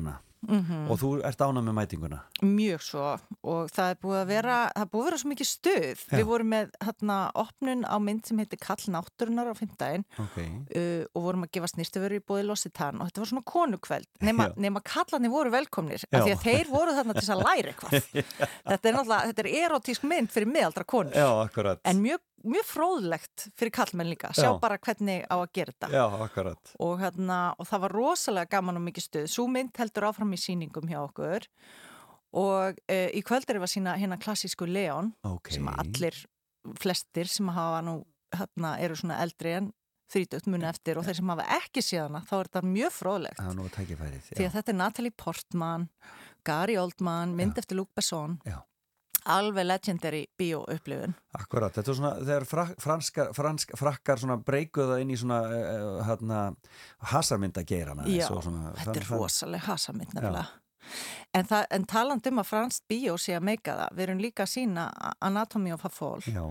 mm 0.48 0.90
og 0.90 0.98
þú 1.00 1.10
ert 1.24 1.40
ánað 1.40 1.64
með 1.64 1.74
mætinguna. 1.78 2.18
mjög 2.42 2.82
svo. 2.84 3.18
Og 3.42 3.70
það 3.72 3.90
er 3.90 3.98
búið 4.02 4.18
að 4.20 4.26
vera 4.28 4.56
það 4.74 4.82
er 4.84 4.90
búið 4.92 5.02
að 5.02 5.08
vera 5.08 5.18
svo 5.22 5.30
mikið 5.32 5.48
stuð. 5.48 6.02
Já. 6.04 6.16
við 6.18 6.24
vorum 6.28 6.50
með 6.52 6.70
hérna, 6.84 7.16
opnun 7.34 7.84
á 7.88 7.96
mynd 7.98 8.26
sem 8.26 8.38
heitir 8.38 8.60
Kall 8.60 8.84
náttúrunar 8.94 9.50
á 9.50 9.54
fimmdægin 9.56 10.04
Ok. 10.18 10.36
uh, 10.38 11.04
og 11.14 11.22
vorum 11.24 11.46
að 11.46 11.52
gefa 11.56 11.70
snirtuveru 11.72 12.20
í 12.20 12.24
bóði 12.24 12.44
Lositan 12.48 13.00
og 13.00 13.08
þetta 13.08 13.24
var 13.24 13.30
svona 13.32 13.46
konukveld. 13.54 14.08
Nema, 14.20 14.50
nema 14.56 14.82
kallarnir 14.84 15.32
voru 15.32 15.50
velkomnir 15.54 16.04
af 16.10 16.24
því 16.26 16.34
að 16.36 16.44
þeir 16.44 16.70
voru 16.72 16.94
þarna 16.98 17.16
til 17.20 17.32
að 17.32 17.44
læra 17.44 17.72
eitthvað. 17.72 17.98
Þetta 18.74 18.88
er 18.88 18.94
náttúrulega, 18.96 19.26
þetta 19.30 19.42
er 19.44 19.50
erotísk 19.64 20.04
mynd 20.08 20.30
fyrir 20.32 20.48
miðaldra 20.50 20.84
konur. 20.88 21.14
Já, 21.14 21.76
en 21.84 22.00
mjög, 22.02 22.20
mjög 22.44 22.66
fróðlegt 22.68 23.46
fyrir 23.58 23.72
kallmenn 23.74 24.10
líka 24.10 24.30
sjá 24.36 24.48
Já. 24.48 24.58
bara 24.62 24.78
hvernig 24.78 25.24
á 25.26 25.36
að 25.36 25.52
gera 25.56 25.74
þetta. 25.74 25.90
Já, 25.94 26.04
og, 26.78 26.94
hérna, 27.00 27.38
og 27.58 27.68
það 27.70 27.84
var 27.86 27.96
rosalega 27.98 28.52
gaman 28.56 28.80
og 28.80 28.86
mikið 28.88 29.06
stuð. 29.08 29.28
Svo 29.32 29.46
mynd 29.50 29.72
heldur 29.80 30.08
áfram 30.10 30.34
í 30.36 30.40
sýningum 30.40 30.90
hjá 30.90 31.00
okkur. 31.02 31.48
Og 32.34 32.80
uh, 32.90 33.08
í 33.14 33.22
kvöld 33.22 33.46
er 33.48 33.60
við 33.60 33.68
að 33.68 33.74
sína 33.76 33.94
hérna 34.00 34.18
klassísku 34.18 34.66
Leon 34.66 35.12
Ok. 35.28 35.52
sem 35.54 35.70
allir 35.70 36.18
flestir 36.80 37.30
sem 37.30 37.48
hafa 37.54 37.80
nú 37.86 38.00
hérna, 38.34 38.74
eru 38.82 38.96
svona 38.98 39.20
eldri 39.22 39.54
en 39.60 39.72
þrítugt 40.10 40.48
muni 40.50 40.66
eftir 40.68 40.98
og 40.98 41.06
þeir 41.06 41.18
sem 41.20 41.30
hafa 41.32 41.46
ekki 41.58 41.82
síðana 41.84 42.22
þá 42.26 42.34
er 42.38 42.48
þetta 42.50 42.62
mjög 42.74 42.94
fróðlegt. 42.94 43.40
Það 43.40 43.56
nú 43.58 43.66
að 43.68 43.78
því 44.34 44.46
að 44.46 44.56
þetta 44.58 44.72
er 44.72 44.78
Natalie 44.78 45.14
Portman 45.16 45.88
Gary 46.44 46.76
Oldman, 46.76 47.32
mynd 47.36 47.58
eftir 47.60 47.78
Luc 47.78 47.90
Besson. 47.96 48.38
Já. 48.44 48.58
Alveg 49.24 49.66
legendary 49.66 50.24
bíóupplifun 50.38 51.14
Akkurat, 51.38 51.74
þetta 51.74 51.90
er 51.90 51.98
svona, 52.00 52.12
þegar 52.20 52.74
franskar, 52.82 53.32
fransk, 53.36 53.76
frakkar 53.78 54.20
svona 54.22 54.36
breykuða 54.42 55.00
inn 55.02 55.14
í 55.14 55.18
svona 55.18 55.40
uh, 55.48 56.02
hérna, 56.06 56.42
hasarmyndageirana. 57.12 58.06
Já, 58.10 58.28
svo 58.28 58.42
svona, 58.44 58.74
þetta 58.82 59.00
er 59.00 59.08
það- 59.08 59.24
rosaleg 59.24 59.66
hasamynd 59.68 60.14
nefnilega 60.14 60.46
en, 61.34 61.46
en 61.70 61.86
taland 61.88 62.26
um 62.28 62.40
að 62.42 62.48
fransk 62.50 62.84
bíó 62.90 63.16
sé 63.20 63.34
að 63.36 63.46
meika 63.48 63.74
það, 63.78 63.96
við 63.96 64.06
erum 64.06 64.22
líka 64.22 64.44
að 64.44 64.52
sína 64.52 64.86
Anatomy 65.24 65.72
of 65.74 65.84
a 65.86 65.90
Fall 65.92 66.22
Já, 66.28 66.44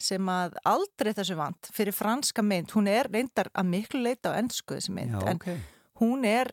sem 0.00 0.32
að 0.32 0.56
aldrei 0.68 1.12
þessu 1.16 1.36
vant 1.38 1.70
fyrir 1.76 1.96
franska 1.96 2.44
mynd, 2.46 2.72
hún 2.76 2.88
er 2.90 3.10
reyndar 3.10 3.50
að 3.54 3.70
miklu 3.74 4.02
leita 4.04 4.34
á 4.34 4.38
ennsku 4.40 4.78
þessi 4.78 4.94
mynd 4.96 5.18
já, 5.18 5.24
en 5.32 5.40
ok. 5.40 5.48
hún 6.02 6.26
er 6.28 6.52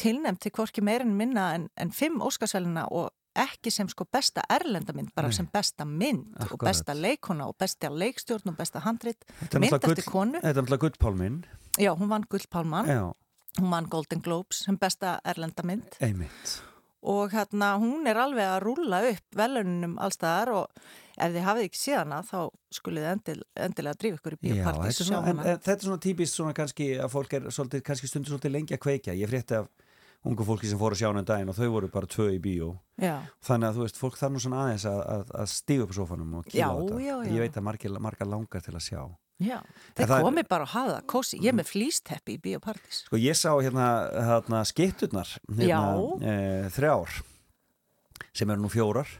tilnæmt 0.00 0.42
til 0.42 0.52
hvorki 0.54 0.82
meir 0.82 1.04
en 1.04 1.14
minna 1.16 1.52
en, 1.54 1.68
en 1.78 1.94
fimm 1.94 2.22
óskarsvelina 2.24 2.88
og 2.90 3.12
ekki 3.34 3.70
sem 3.74 3.88
sko 3.90 4.06
besta 4.12 4.44
erlendamynd, 4.50 5.10
bara 5.14 5.28
Nei. 5.30 5.36
sem 5.36 5.48
besta 5.52 5.84
mynd 5.84 6.34
og 6.36 6.46
Akkurat. 6.46 6.68
besta 6.70 6.94
leikona 6.94 7.48
og 7.50 7.56
besta 7.58 7.90
leikstjórn 7.90 8.52
og 8.52 8.56
besta 8.56 8.82
handrit, 8.84 9.24
mynd 9.52 9.72
eftir 9.72 10.04
konu. 10.06 10.38
Þetta 10.40 10.48
er 10.52 10.62
náttúrulega 10.62 10.84
gullpálminn. 10.86 11.44
Já, 11.78 11.90
hún 11.98 12.08
vann 12.08 12.24
Gullpálmann, 12.30 12.86
hún 13.58 13.70
vann 13.70 13.88
Golden 13.90 14.22
Globes 14.22 14.62
sem 14.64 14.76
besta 14.78 15.18
erlendamynd 15.24 15.96
einmitt. 16.00 16.60
og 17.02 17.32
hérna 17.34 17.74
hún 17.78 18.06
er 18.06 18.16
alveg 18.16 18.46
að 18.46 18.62
rúlla 18.62 19.00
upp 19.10 19.36
velunum 19.36 19.98
allstaðar 19.98 20.52
og 20.54 20.84
ef 21.18 21.32
þið 21.34 21.44
hafið 21.44 21.66
ekki 21.66 21.78
séð 21.80 21.98
hana 21.98 22.22
þá 22.22 22.38
skulið 22.72 23.08
endil, 23.10 23.42
endilega 23.56 23.98
drífa 24.00 24.18
ykkur 24.20 24.36
í 24.36 24.40
bíopartís 24.40 25.02
þetta 25.02 25.72
er, 25.72 25.74
og 25.74 25.82
svona, 25.82 25.98
típist 25.98 26.38
svona 26.38 26.54
kannski 26.54 26.94
að 26.96 27.10
fólk 27.12 27.34
er 27.34 27.50
svolítið, 27.50 27.82
kannski 27.82 28.08
stundur 28.08 28.34
svolítið 28.34 28.54
lengi 28.54 28.74
að 28.78 28.82
kveikja. 28.86 29.18
Ég 29.18 29.30
frétti 29.30 29.58
af 29.58 29.68
ungu 30.24 30.44
fólki 30.48 30.68
sem 30.70 30.78
fóru 30.80 30.96
að 30.96 31.02
sjá 31.02 31.08
hana 31.10 31.20
en 31.22 31.28
daginn 31.28 31.50
og 31.52 31.56
þau 31.58 31.68
voru 31.74 31.88
bara 31.92 32.08
tvö 32.08 32.30
í 32.32 32.38
bíó. 32.40 32.70
Já, 33.00 33.16
Þannig 33.44 33.68
að 33.68 33.76
þú 33.76 33.82
veist, 33.84 33.98
fólk 34.00 34.16
þarf 34.20 34.32
nú 34.32 34.40
svona 34.44 34.62
aðeins 34.64 34.86
að, 34.88 35.00
að, 35.16 35.34
að 35.42 35.50
stíga 35.52 35.84
upp 35.84 35.92
á 35.92 35.96
sofanum 35.98 36.32
og 36.38 36.46
kíla 36.48 36.70
á 36.70 36.74
þetta. 36.78 37.02
já. 37.04 37.16
Ég 37.34 37.44
veit 37.44 37.58
að 37.60 37.66
margir, 37.68 37.98
margar 38.06 38.30
langar 38.30 38.64
til 38.64 38.74
að 38.74 38.84
sjá. 38.86 39.02
já. 39.44 39.58
En 39.58 39.98
Þeir 39.98 40.14
komi 40.24 40.44
bara 40.48 40.64
að 40.68 40.72
hafa 40.76 40.94
það, 40.94 41.04
kósi. 41.12 41.40
Ég 41.42 41.52
er 41.52 41.58
með 41.58 41.70
flýsteppi 41.74 42.36
í 42.38 42.40
bíopartís. 42.46 43.02
Sko 43.08 43.20
ég 43.20 43.36
sá 43.36 43.50
hérna, 43.58 43.88
hérna 44.30 44.64
skitturnar 44.70 45.34
hérna, 45.50 45.84
e, 46.22 46.34
þrjár 46.78 47.20
sem 48.34 48.50
eru 48.50 48.64
nú 48.64 48.70
fjórar 48.72 49.10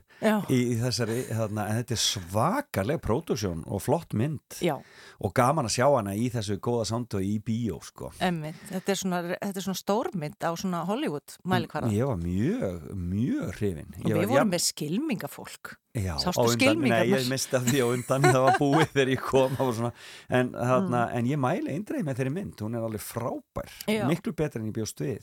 í, 0.49 0.59
í 0.73 0.77
þessari, 0.81 1.17
hérna, 1.29 1.67
en 1.69 1.81
þetta 1.83 1.95
er 1.97 2.01
svakaleg 2.01 3.01
pródúksjón 3.05 3.65
og 3.67 3.83
flott 3.85 4.15
mynd 4.17 4.59
já, 4.65 4.77
og 5.21 5.35
gaman 5.37 5.69
að 5.69 5.75
sjá 5.77 5.87
hana 5.91 6.15
í 6.17 6.31
þessu 6.33 6.57
góða 6.65 6.87
og 7.19 7.25
í 7.27 7.39
bíó 7.45 7.81
sko. 7.85 8.13
emmitt. 8.25 8.61
Þetta 8.71 8.95
er 8.95 9.01
svona, 9.01 9.23
þetta 9.35 9.61
er 9.61 9.67
svona 9.67 9.81
stórmynd 9.83 10.39
á 10.47 10.51
svona 10.57 10.85
Hollywood 10.89 11.37
mælikvarða. 11.45 11.93
Ég 11.93 12.07
var 12.09 12.17
mjög, 12.23 12.89
mjög 12.95 13.55
hrifin 13.59 13.95
Og 14.05 14.11
við 14.11 14.29
vorum 14.33 14.51
með 14.55 14.65
skilmingafólk. 14.71 15.75
Já, 15.95 16.17
undan-? 16.19 16.81
Nei, 16.91 17.05
ég 17.13 17.29
misti 17.31 17.55
af 17.55 17.63
því 17.69 17.79
á 17.79 17.87
undan 17.87 18.25
það 18.27 18.41
var 18.49 18.57
búið 18.59 18.89
þegar 18.97 19.13
ég 19.13 19.21
kom 19.23 19.55
en, 20.29 20.51
þarna, 20.51 21.05
Mm. 21.05 21.17
en 21.19 21.27
ég 21.31 21.39
mæli 21.39 21.71
eindreið 21.77 22.05
með 22.09 22.19
þeirri 22.19 22.33
mynd, 22.35 22.57
hún 22.65 22.75
er 22.75 22.83
alveg 22.89 23.01
frábær 23.05 23.71
Já. 23.87 24.03
miklu 24.09 24.33
betur 24.35 24.61
en 24.61 24.73
ég 24.73 24.75
bjóst 24.75 24.99
við 24.99 25.23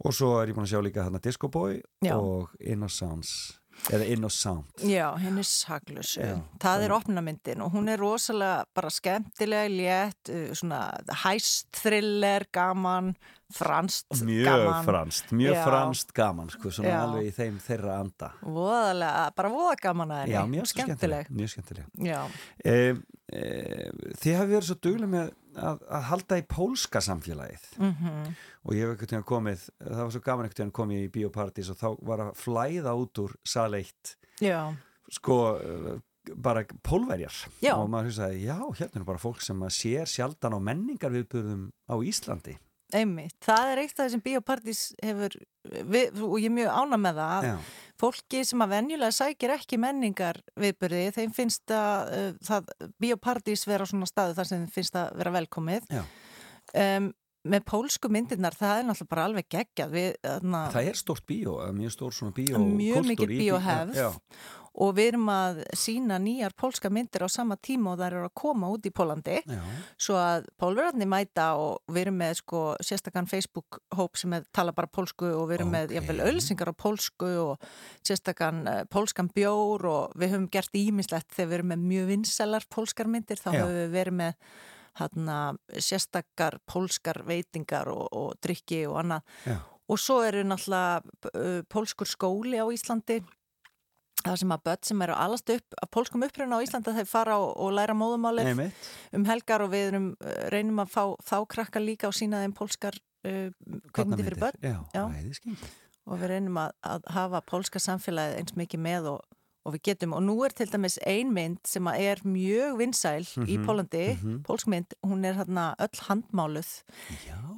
og 0.00 0.14
svo 0.16 0.30
er 0.40 0.48
ég 0.48 0.56
búin 0.56 0.64
að 0.64 0.72
sjá 0.72 0.80
líka 0.80 1.04
þarna 1.04 1.20
Disco 1.20 1.48
Boy 1.52 1.82
Já. 2.02 2.16
og 2.16 2.48
Innocence 2.58 3.59
eða 3.88 4.04
Innocent 4.12 4.84
Já, 4.84 5.08
henni 5.16 5.42
saglösu. 5.46 6.20
Já, 6.20 6.36
það 6.60 6.84
er 6.86 6.94
opnamyndin 6.98 7.62
og 7.64 7.72
hún 7.72 7.88
er 7.88 7.98
rosalega 8.00 8.64
bara 8.76 8.90
skemmtilega, 8.92 9.68
létt, 9.72 10.28
uh, 10.28 10.50
svona 10.54 10.82
hæst 11.24 11.70
thriller, 11.80 12.44
gaman, 12.52 13.14
franst, 13.50 14.06
mjög 14.22 14.44
gaman. 14.46 14.84
franst, 14.86 15.32
mjög 15.34 15.56
Já. 15.56 15.64
franst 15.64 16.12
gaman 16.14 16.50
sko, 16.52 16.70
svona 16.70 16.88
Já. 16.92 17.00
alveg 17.02 17.26
í 17.26 17.32
þeim 17.34 17.56
þeirra 17.64 17.96
anda 18.04 18.28
Voðalega, 18.46 19.24
bara 19.34 19.48
voða 19.50 19.74
gaman 19.82 20.12
að 20.14 20.20
henni. 20.22 20.34
Já, 20.36 20.44
mjög 20.46 20.66
svo 20.68 20.74
skemmtileg. 20.76 21.26
skemmtileg, 21.26 21.36
mjög 21.40 21.50
skemmtileg. 21.54 21.86
Já, 22.06 22.20
E, 22.64 22.76
e, 23.32 23.90
þið 24.20 24.36
hafi 24.38 24.52
verið 24.54 24.68
svo 24.70 24.78
duglega 24.82 25.10
með 25.16 25.32
að, 25.56 25.80
að 25.88 26.06
halda 26.10 26.38
í 26.40 26.44
pólska 26.50 27.02
samfélagið. 27.04 27.66
Mhm, 27.80 28.36
og 28.64 28.76
ég 28.76 28.84
hef 28.84 28.92
einhvern 28.94 29.10
veginn 29.10 29.26
komið, 29.30 29.66
það 29.80 30.02
var 30.02 30.14
svo 30.14 30.22
gaman 30.26 30.46
einhvern 30.46 30.62
veginn 30.62 30.76
komið 30.80 31.02
í 31.02 31.10
biopartís 31.16 31.72
og 31.72 31.80
þá 31.80 31.88
var 32.10 32.24
að 32.26 32.32
flæða 32.40 32.94
út 33.00 33.22
úr 33.24 33.36
sal 33.44 33.74
1 33.78 34.14
já, 34.44 34.60
sko 35.10 35.38
eh, 35.58 35.92
bara 36.36 36.64
pólverjar. 36.86 37.36
Já. 37.64 37.74
og 37.74 37.88
maður 37.90 38.10
hugsaði, 38.10 38.42
já, 38.44 38.58
hérna 38.78 39.00
er 39.00 39.08
bara 39.08 39.22
fólk 39.22 39.40
sem 39.42 39.62
sér 39.72 40.10
sjaldan 40.10 40.56
á 40.56 40.60
menningarviðbörðum 40.70 41.70
á 41.88 41.94
Íslandi 42.04 42.58
einmitt. 42.96 43.36
Það 43.44 43.70
er 43.72 43.82
eitt 43.84 43.94
af 43.98 44.06
þessum 44.06 44.22
biopartís 44.24 44.80
hefur, 45.02 45.36
við, 45.92 46.20
og 46.26 46.36
ég 46.40 46.48
er 46.50 46.56
mjög 46.56 46.72
ána 46.80 46.98
með 47.00 47.20
það, 47.20 47.36
að 47.36 47.48
Já, 47.50 47.54
fólki 48.00 48.42
sem 48.48 48.64
að 48.64 48.74
venjulega 48.74 49.16
sækir 49.18 49.54
ekki 49.56 49.78
menningar 49.82 50.42
viðburði, 50.60 51.04
þeim 51.18 51.32
finnst 51.36 51.74
að 51.76 52.12
uh, 52.16 52.28
það, 52.50 52.74
biopartís 53.06 53.66
vera 53.68 53.86
svona 53.88 54.08
staðu 54.10 54.36
þar 54.38 54.50
sem 54.50 54.62
þeim 54.64 54.74
finnst 54.78 55.00
að 55.00 55.16
vera 55.20 55.34
velkomið. 55.40 55.90
Um, 56.74 57.10
með 57.50 57.62
pólsku 57.70 58.10
myndirnar, 58.12 58.52
það 58.52 58.78
er 58.82 58.82
náttúrulega 58.84 59.10
bara 59.14 59.22
alveg 59.30 59.46
geggjað. 59.54 59.92
Við, 59.94 60.08
þarna, 60.26 60.58
það 60.74 60.88
er 60.90 60.98
stórt 61.00 61.24
bíó, 61.30 61.54
eh, 61.64 61.70
mjög 61.72 61.94
stór 61.94 62.12
svona 62.12 62.34
bíó 62.36 62.60
Mjög 62.60 63.06
bí- 63.16 63.28
bíóhefð. 63.30 63.94
Já, 63.96 64.10
og 64.78 64.92
við 64.94 65.08
erum 65.12 65.28
að 65.32 65.60
sína 65.76 66.18
nýjar 66.22 66.54
pólska 66.58 66.90
myndir 66.92 67.24
á 67.26 67.28
sama 67.30 67.56
tíma 67.58 67.92
og 67.92 67.98
þær 68.00 68.16
eru 68.16 68.28
að 68.28 68.34
koma 68.38 68.70
út 68.70 68.86
í 68.86 68.92
Pólandi. 68.94 69.40
já, 69.42 69.60
Svo 69.98 70.18
að 70.20 70.46
pólverarnir 70.60 71.10
mæta 71.10 71.48
og 71.58 71.80
við 71.90 72.04
erum 72.04 72.20
með 72.22 72.34
sko 72.38 72.60
sérstakann 72.86 73.28
Facebook-hóp 73.30 74.20
sem 74.20 74.36
er, 74.38 74.44
tala 74.54 74.74
bara 74.76 74.86
pólsku 74.86 75.26
og 75.34 75.48
við 75.50 75.58
erum 75.58 75.74
með 75.74 75.88
Ókei. 75.90 75.96
jafnvel 75.98 76.20
ölsingar 76.30 76.70
á 76.70 76.74
pólsku 76.74 77.30
og 77.42 77.70
sérstakann 78.06 78.62
uh, 78.66 78.82
pólskan 78.90 79.30
bjór 79.34 79.86
og 79.90 80.14
við 80.14 80.36
höfum 80.36 80.50
gert 80.52 80.76
ímislegt 80.78 81.34
þegar 81.34 81.50
við 81.50 81.58
erum 81.58 81.72
með 81.74 81.88
mjög 81.90 82.06
vinselar 82.14 82.68
pólskar 82.70 83.10
myndir 83.10 83.42
þá 83.42 83.50
höfum 83.56 83.74
við 83.74 83.90
verið 83.96 84.18
með 84.22 84.54
hana, 85.00 85.40
sérstakar 85.78 86.58
pólskar 86.66 87.22
veitingar 87.26 87.90
og, 87.90 88.08
og 88.10 88.32
drikki 88.42 88.84
og 88.90 89.02
annað. 89.02 89.36
Já, 89.46 89.58
og 89.90 89.98
svo 89.98 90.20
eru 90.22 90.44
náttúrulega 90.46 91.02
uh, 91.34 91.60
pólskur 91.66 92.06
skóli 92.06 92.62
á 92.62 92.66
Íslandi 92.70 93.20
það 94.24 94.36
sem 94.42 94.54
að 94.54 94.64
börn 94.68 94.86
sem 94.90 95.02
eru 95.06 95.14
alast 95.16 95.52
upp 95.54 95.76
af 95.82 95.90
pólskum 95.94 96.24
uppruna 96.26 96.58
á 96.60 96.64
Íslandi 96.64 96.94
þeir 97.00 97.08
fara 97.10 97.38
og, 97.40 97.52
og 97.56 97.72
læra 97.76 97.94
móðumálið 97.96 98.62
um 99.16 99.24
helgar 99.28 99.64
og 99.64 99.72
við 99.72 99.88
erum, 99.92 100.08
uh, 100.20 100.38
reynum 100.54 100.82
að 100.84 100.92
fá 100.94 101.04
þá 101.32 101.36
krakka 101.56 101.82
líka 101.82 102.08
og 102.10 102.16
sína 102.18 102.42
þeim 102.44 102.54
pólskar 102.58 102.96
uh, 103.26 103.50
kveikmyndi 103.92 104.26
fyrir 104.28 104.40
börn. 104.40 104.62
Já, 104.62 104.78
Já. 104.94 105.04
og 106.06 106.18
við 106.22 106.32
reynum 106.34 106.56
að, 106.62 106.72
að 106.94 107.10
hafa 107.16 107.42
pólska 107.50 107.82
samfélagið 107.82 108.40
eins 108.40 108.56
mikið 108.58 108.82
með 108.86 109.10
og, 109.12 109.20
og 109.68 109.74
við 109.76 109.82
getum. 109.90 110.14
Og 110.16 110.22
nú 110.24 110.36
er 110.46 110.54
til 110.56 110.66
dæmis 110.72 110.96
ein 111.06 111.32
mynd 111.36 111.60
sem 111.68 111.86
er 111.92 112.22
mjög 112.24 112.78
vinsæl 112.80 113.26
í 113.44 113.58
Mhm, 113.58 113.66
Pólandi, 113.66 114.04
mhm. 114.16 114.38
pólsk 114.48 114.70
mynd. 114.72 114.96
Hún 115.06 115.24
er 115.28 115.36
hérna 115.36 115.74
öll 115.78 116.00
handmáluð 116.08 116.70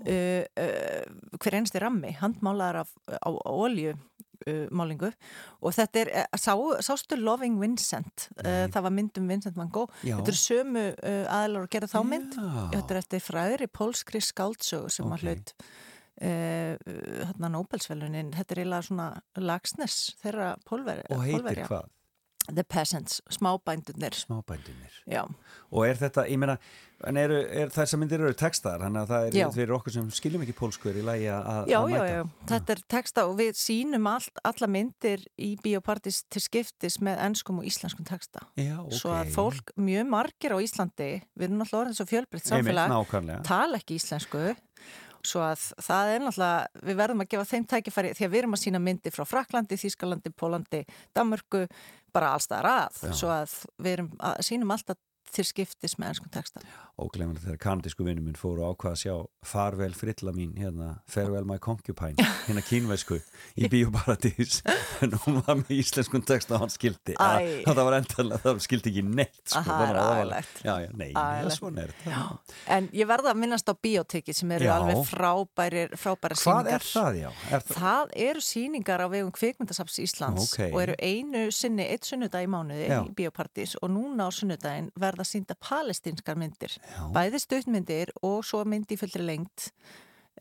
uh, 0.02 0.44
uh, 0.59 1.36
hver 1.39 1.59
einsti 1.60 1.78
rammi 1.82 2.10
handmálaðar 2.18 2.82
af, 2.82 2.90
á, 3.09 3.30
á 3.30 3.52
olju 3.55 3.94
uh, 4.47 4.64
málingu 4.74 5.10
og 5.60 5.74
þetta 5.77 6.01
er, 6.02 6.10
uh, 6.23 6.39
sá, 6.40 6.52
sástu 6.85 7.16
Loving 7.20 7.60
Vincent? 7.60 8.28
Uh, 8.40 8.66
það 8.73 8.82
var 8.89 8.94
mynd 8.98 9.19
um 9.23 9.28
Vincent 9.32 9.56
van 9.56 9.70
Gogh. 9.74 9.93
Já. 10.02 10.16
Þetta 10.19 10.32
eru 10.35 10.40
sömu 10.43 10.85
uh, 10.93 11.24
aðlar 11.39 11.66
að 11.66 11.73
gera 11.77 11.90
þá 11.93 11.98
mynd. 12.09 12.36
Þetta 12.74 12.94
er 12.97 13.01
eftir 13.05 13.24
fræðri 13.28 13.70
pólskri 13.73 14.20
skáldsögu 14.24 14.90
sem 14.93 15.06
Ok. 15.06 15.16
að 15.19 15.27
hlut 15.28 15.55
uh, 16.23 16.77
hérna 17.31 17.51
Nobelsvelunin 17.56 18.32
þetta 18.36 18.55
er 18.56 18.62
eiginlega 18.64 18.86
svona 18.89 19.09
lagsnes 19.43 19.98
þeirra 20.23 20.52
pólveri, 20.69 21.05
Og 21.10 21.23
heitir 21.24 21.40
pólverja. 21.40 21.66
hvað? 21.70 21.90
The 22.51 22.64
Peasants, 22.66 23.20
smábændunir 23.31 24.16
Smábændunir 24.19 24.97
já, 25.06 25.23
Og 25.70 25.85
er 25.86 25.94
þetta, 26.01 26.24
ég 26.27 26.40
meina, 26.43 26.56
eru, 27.06 27.36
er, 27.47 27.70
þessar 27.73 28.01
myndir 28.02 28.20
eru 28.23 28.35
textaðar, 28.36 28.82
þannig 28.82 29.01
að 29.05 29.12
það 29.12 29.36
Já. 29.39 29.44
er 29.47 29.52
fyrir 29.55 29.74
okkur 29.77 29.94
sem 29.94 30.09
skiljum 30.10 30.43
ekki 30.44 30.55
pólskur 30.59 30.98
í 30.98 31.05
lagi 31.06 31.28
að 31.31 31.47
að 31.52 31.70
Já, 31.70 31.77
já, 31.78 31.86
mæta. 31.93 32.09
já, 32.10 32.24
þetta 32.51 32.74
er 32.74 32.82
texta 32.97 33.24
og 33.31 33.36
við 33.39 33.52
sínum 33.62 34.09
allt, 34.10 34.43
alla 34.51 34.69
myndir 34.74 35.23
í 35.39 35.52
biopartis 35.62 36.23
til 36.28 36.43
skiptis 36.44 36.98
með 37.01 37.23
ennskum 37.28 37.62
og 37.62 37.70
íslenskum 37.70 38.09
texta. 38.10 38.43
Já, 38.59 38.74
ok. 38.82 38.98
Svo 38.98 39.14
að 39.14 39.32
fólk, 39.39 39.73
mjög 39.78 40.10
margir 40.12 40.52
á 40.55 40.59
Íslandi, 40.66 41.12
við 41.39 41.48
erum 41.48 41.62
náttúrulega 41.62 41.85
orðin 41.86 42.01
svo 42.01 42.09
fjölbreytt 42.10 42.51
samfélag, 42.51 42.93
nákvæmlega. 42.93 43.47
tala 43.48 43.78
ekki 43.81 43.97
íslensku, 44.02 44.44
svo 45.23 45.43
að 45.47 45.64
það 45.86 46.12
er 46.16 46.23
náttúrulega, 46.27 46.85
við 46.90 46.97
verðum 46.98 47.23
að 47.24 47.28
gefa 47.32 47.48
þeim 47.55 47.66
tækifæri 47.70 48.14
því 48.19 48.27
að 48.27 48.32
við 48.35 48.40
erum 48.43 48.56
að 48.59 48.62
sína 48.66 48.81
myndir 48.82 49.14
frá 49.14 49.23
Fraklandi, 49.31 49.78
Þískalandi, 49.78 50.32
Pólandi, 50.35 50.81
Danmörku, 51.14 51.60
bara 52.12 52.34
allstað 52.36 52.62
rað, 52.66 53.01
svo 53.16 53.28
að 53.32 53.55
við 53.78 53.93
erum 53.97 54.10
að 54.20 54.43
sínum 54.48 54.70
alltaf 54.74 54.98
til 55.32 55.44
skiptis 55.48 55.96
með 55.98 56.12
ennskum 56.12 56.30
texta. 56.34 56.60
Óglemlega 57.00 57.40
þegar 57.46 57.60
kanadísku 57.64 58.04
vinnum 58.06 58.26
minn 58.28 58.36
fóru 58.38 58.62
að 58.66 58.74
ákvaða 58.76 58.92
að 58.96 59.00
sjá 59.02 59.14
Farvel 59.48 59.94
frilla 59.96 60.32
mín, 60.36 60.52
hérna, 60.60 60.90
Farewell 61.10 61.46
my 61.48 61.56
concubine, 61.62 62.14
hérna 62.46 62.62
kínversku 62.66 63.18
í 63.59 63.68
Bíóparadís, 63.72 64.60
en 65.02 65.16
hún 65.24 65.40
var 65.46 65.59
með 65.62 65.72
íslenskun 65.80 66.22
text 66.28 66.52
og 66.54 66.62
hann 66.62 66.72
skildi. 66.72 67.16
Æ. 67.16 67.24
Að, 67.24 67.50
það 67.72 67.82
var 67.88 67.96
endalega, 67.98 68.40
það 68.44 68.60
skildi 68.66 68.92
ekki 68.92 69.04
neitt, 69.09 69.40
sko. 69.48 69.62
Aha, 69.64 69.88
er 69.88 70.00
ægilegt. 70.02 70.60
Já, 70.66 70.74
já, 70.84 70.90
nei, 70.92 71.09
nei, 71.10 71.24
Ægilegt. 71.40 71.56
svona 71.59 71.86
er 71.86 71.94
þetta. 72.04 72.28
En 72.76 72.88
ég 73.00 73.09
verða 73.10 73.32
að 73.32 73.40
minnast 73.42 73.72
á 73.72 73.74
biotekki 73.82 74.36
sem 74.36 74.52
eru 74.59 74.68
Já. 74.68 74.74
alveg 74.76 75.02
frábærir, 75.10 75.96
frábæra 75.98 76.36
Hvað 76.38 76.44
sýningar. 76.44 76.76
er 76.76 76.86
það, 76.92 77.18
já? 77.22 77.30
Er 77.56 77.64
það? 77.66 77.76
Það 77.82 78.14
eru 78.28 78.44
síningar 78.46 79.02
á 79.02 79.06
vegum 79.12 79.32
kvikmyndasaps 79.34 79.98
Íslands 80.04 80.52
Ókei. 80.52 80.68
og 80.70 80.80
eru 80.84 80.96
einu 81.02 81.42
sinni 81.54 81.86
eitt 81.88 82.06
sunnudag 82.09 82.44
í 82.46 82.50
mánuði 82.52 82.86
Já. 82.90 83.00
í 83.06 83.12
biopartís 83.18 83.74
og 83.82 83.90
núna 83.94 84.28
á 84.28 84.30
sunnudaginn 84.34 84.90
verða 84.98 85.22
sínda 85.28 85.57
palestinskar 85.61 86.39
myndir. 86.40 86.78
Já. 86.78 87.03
Bæði 87.15 87.43
stuttmyndir 87.43 88.15
og 88.23 88.40
svo 88.47 88.62
myndi 88.69 88.99
fullri 89.01 89.24
lengt 89.27 89.70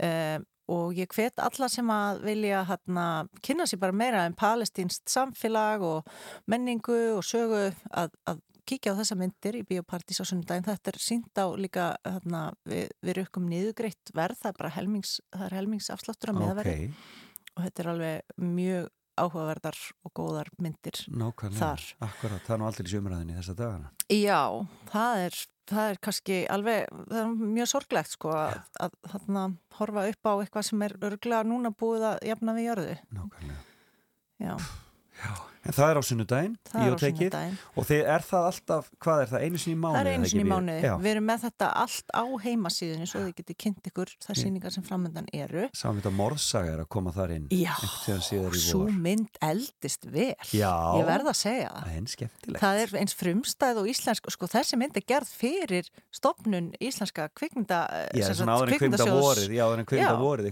um, 0.02 0.48
og 0.72 0.95
ég 0.95 1.12
hvet 1.12 1.41
alla 1.41 1.68
sem 1.72 1.90
að 1.91 2.22
vilja 2.24 2.62
hérna, 2.70 3.08
kynna 3.44 3.66
sér 3.68 3.82
bara 3.82 3.95
meira 3.98 4.24
um 4.30 4.38
palestinst 4.38 5.10
samfélag 5.12 5.84
og 5.84 6.08
menningu 6.52 7.18
og 7.18 7.26
sögu 7.28 7.66
að, 7.90 8.16
að 8.30 8.40
kíkja 8.70 8.94
á 8.95 8.99
þessa 9.02 9.18
myndir 9.20 9.58
í 9.60 9.66
biopartís 9.68 10.22
á 10.22 10.26
sunnudaginn. 10.28 10.68
Þetta 10.68 10.94
er 10.94 10.99
sínt 11.02 11.41
á 11.41 11.45
líka 11.60 11.90
hérna, 12.06 12.45
við, 12.70 12.88
við 13.03 13.20
rukkum 13.20 13.49
niðugreitt 13.52 14.14
verð, 14.16 14.40
það 14.44 14.53
er 14.53 14.60
bara 14.62 14.74
helmings, 14.78 15.18
það 15.34 15.45
er 15.49 15.58
helmingsafsláttur 15.60 16.32
á 16.32 16.36
meðverði 16.38 16.78
Ok, 16.88 17.06
og 17.52 17.64
þetta 17.66 17.84
er 17.84 17.91
alveg 17.95 18.36
mjög 18.40 18.90
áhugaverðar 19.19 19.77
og 20.07 20.13
góðar 20.17 20.49
myndir 20.61 21.01
Nákvæmlega, 21.11 21.59
Þar. 21.59 21.88
akkurat, 22.07 22.43
það 22.45 22.53
er 22.55 22.61
nú 22.61 22.67
aldrei 22.69 22.88
í 22.88 22.91
sömurðinni 22.93 23.38
þessa 23.39 23.55
dagana. 23.59 23.91
Já, 24.11 24.41
það 24.91 25.23
er, 25.25 25.39
það 25.71 25.89
er 25.91 25.99
kannski 26.07 26.38
alveg, 26.55 26.93
það 27.11 27.19
er 27.21 27.33
mjög 27.57 27.69
sorglegt 27.73 28.13
sko 28.15 28.33
að, 28.38 28.55
að 28.88 28.95
þarna 29.13 29.43
horfa 29.79 30.05
upp 30.13 30.31
á 30.31 30.33
eitthvað 30.41 30.67
sem 30.69 30.85
er 30.88 30.95
örglega 31.11 31.43
núna 31.51 31.73
búið 31.75 32.07
að 32.13 32.21
jafna 32.31 32.55
við 32.57 32.67
jörðu. 32.69 32.95
Nákvæmlega. 33.17 33.61
Já, 34.41 34.55
En 35.61 35.75
það 35.77 35.91
er 35.91 35.97
á 35.97 36.03
sunnudaginn, 36.03 36.53
það 36.65 36.81
í 36.81 36.88
er 36.89 36.93
og 37.77 37.85
þið 37.85 37.99
er 38.09 38.23
það 38.25 38.45
alltaf, 38.49 38.88
hvað 38.97 39.19
er 39.21 39.27
það, 39.29 39.43
einu 39.45 39.59
sinni 39.61 39.75
í 39.75 39.79
mánuði? 39.81 39.97
Það 40.01 40.01
er 40.01 40.15
einu 40.15 40.29
sinni 40.31 40.41
í 40.41 40.49
mánuði. 40.49 40.81
Já, 40.81 40.93
Við 41.01 41.09
erum 41.11 41.27
með 41.29 41.43
þetta 41.45 41.67
allt 41.81 42.07
á 42.17 42.23
heimasíðinu 42.45 43.05
svo 43.11 43.19
þið 43.21 43.35
getið 43.38 43.57
kynnt 43.61 43.89
ykkur 43.91 44.09
Ég- 44.17 44.39
síningar 44.41 44.73
sem 44.73 44.83
framöndan 44.88 45.27
eru. 45.38 45.67
sáum 45.77 45.95
við 45.99 46.01
þetta 46.01 46.13
morðsaga 46.17 46.71
er 46.73 46.79
að 46.81 46.89
koma 46.89 47.11
þar 47.13 47.29
inn 47.35 47.45
Já, 47.53 47.75
svo 48.57 48.88
mynd 48.89 49.38
eldist 49.41 50.05
vel. 50.09 50.35
Já. 50.49 50.73
Ég 50.97 51.05
verð 51.05 51.29
að 51.29 51.38
segja 51.38 51.69
það. 51.69 51.85
Það 51.85 51.93
er 52.01 52.09
skemmtilegt 52.15 52.61
Það 52.61 52.81
er 52.81 52.89
eins 52.97 53.13
frumstæð 53.21 53.75
og 53.77 53.85
íslensk, 53.93 54.31
sko 54.33 54.49
þessi 54.49 54.77
mynd 54.81 54.97
er 54.97 55.05
gerð 55.05 55.29
fyrir 55.29 55.85
stopnun 56.11 56.73
íslenska 56.81 57.29
kvikmynda, 57.38 58.09
Já, 58.17 58.25
sem 58.25 58.41
svona 58.41 58.57
sagt, 58.57 58.65
áður 58.65 58.65
en 58.65 58.79
kvikmynda 58.81 59.05
vorið 59.13 60.51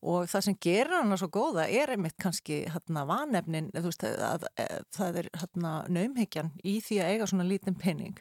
og 0.00 0.28
það 0.30 0.46
sem 0.46 0.56
gerir 0.64 0.94
hana 0.96 1.18
svo 1.20 1.28
góða 1.32 1.66
er 1.68 1.92
einmitt 1.94 2.16
kannski 2.20 2.62
hérna 2.72 3.04
vanefnin 3.08 3.68
þú 3.74 3.86
veist 3.90 4.04
að, 4.08 4.22
að, 4.24 4.46
að 4.64 4.84
það 4.96 5.18
er 5.20 5.30
hérna 5.42 5.72
naumhyggjan 5.92 6.52
í 6.64 6.78
því 6.84 7.00
að 7.02 7.10
eiga 7.14 7.28
svona 7.30 7.48
lítinn 7.48 7.76
penning 7.80 8.16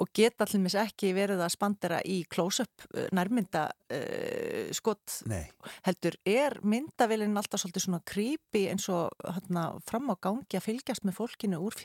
og 0.00 0.10
geta 0.16 0.46
allir 0.46 0.62
mis 0.64 0.76
ekki 0.78 1.12
verið 1.14 1.42
að 1.44 1.52
spandera 1.54 2.00
í 2.08 2.22
close-up 2.32 2.86
uh, 2.88 3.06
nærmynda 3.14 3.66
uh, 3.68 4.72
skott 4.74 5.20
Nei, 5.30 5.44
heldur 5.86 6.16
er 6.26 6.56
myndavillin 6.64 7.36
alltaf 7.38 7.62
svolítið 7.62 7.86
svona 7.86 8.00
creepy 8.08 8.64
eins 8.72 8.88
og 8.92 9.12
hérna 9.28 9.66
fram 9.86 10.08
á 10.10 10.16
gangi 10.24 10.58
að 10.58 10.66
fylgjast 10.70 11.04
með 11.06 11.18
fólkinu 11.20 11.60
úr 11.62 11.76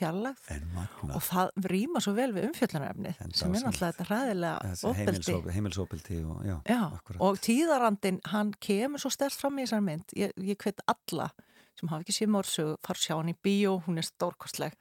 magna 0.72 1.18
og 1.18 1.24
það 1.28 1.52
rýma 1.70 2.02
svo 2.02 2.16
vel 2.16 2.30
við 2.34 2.48
umfjöllunarefni 2.48 3.14
En 3.20 3.36
sem 3.36 3.54
er 3.54 3.66
náttúrulega 3.66 3.92
þetta 3.92 4.08
ræðilega 4.08 5.52
Heimilsópildi 5.54 6.22
og 6.24 7.20
og 7.20 7.40
tíðarandin 7.44 8.20
hann 8.32 8.54
kemur 8.62 9.02
svo 9.02 9.09
stærst 9.14 9.42
fram 9.42 9.58
í 9.58 9.66
þessar 9.66 9.86
mynd. 9.86 10.16
Ég, 10.18 10.34
ég 10.36 10.60
hvet 10.60 10.82
alla 10.90 11.30
sem 11.78 11.90
hafa 11.90 12.04
ekki 12.04 12.16
séð 12.16 12.34
mórsögu 12.34 12.76
far 12.84 13.00
sjá 13.00 13.16
hann 13.16 13.32
í 13.32 13.36
bíó, 13.36 13.78
hún 13.86 14.00
er 14.00 14.06
stórkostleg. 14.06 14.76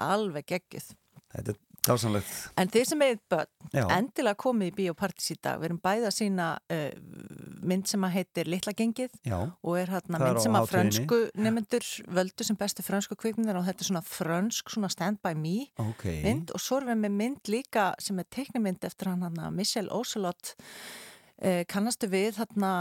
Alveg 0.00 0.48
geggjuð. 0.50 0.90
Þetta 1.34 1.54
er 1.54 1.60
dásamlegt. 1.84 2.32
En 2.60 2.70
þið 2.72 2.86
sem 2.88 3.04
eigið 3.04 3.22
börn, 3.32 3.50
Já, 3.74 3.84
endilega 3.96 4.38
komið 4.40 4.70
í 4.70 4.74
bíópartís 4.78 5.32
í 5.34 5.36
dag, 5.42 5.60
við 5.60 5.68
erum 5.68 5.80
bæði 5.84 6.08
að 6.08 6.14
sína 6.16 6.48
uh, 6.72 6.84
mynd 7.64 7.88
sem 7.90 8.06
að 8.06 8.14
heitir 8.18 8.50
Litla 8.50 8.74
gengið 8.76 9.14
já, 9.26 9.36
og 9.40 9.78
er 9.80 9.92
hérna 9.92 10.20
er 10.20 10.26
mynd 10.26 10.42
sem 10.44 10.58
að 10.58 10.68
frönsku 10.72 11.20
nemyndur 11.40 11.88
völdu 12.18 12.46
sem 12.46 12.58
bestu 12.60 12.84
frönsku 12.86 13.18
kvikmyndir 13.20 13.58
og 13.60 13.66
þetta 13.68 13.84
er 13.84 13.90
svona 13.90 14.04
frönsk, 14.08 14.74
svona 14.74 14.92
stand 14.92 15.20
by 15.24 15.34
me 15.38 15.56
ok. 15.82 16.06
mynd. 16.24 16.54
Og 16.54 16.62
svo 16.62 16.80
erum 16.80 16.94
við 16.94 17.02
með 17.06 17.18
mynd 17.22 17.52
líka 17.52 17.88
sem 18.02 18.20
er 18.22 18.30
teiknumynd 18.32 18.86
eftir 18.86 19.12
hann 19.12 19.26
hann 19.26 19.42
Michel 19.56 19.90
Ocelot. 19.92 20.54
eh, 20.54 21.13
kannastu 21.68 22.06
við 22.08 22.36
þarna 22.38 22.72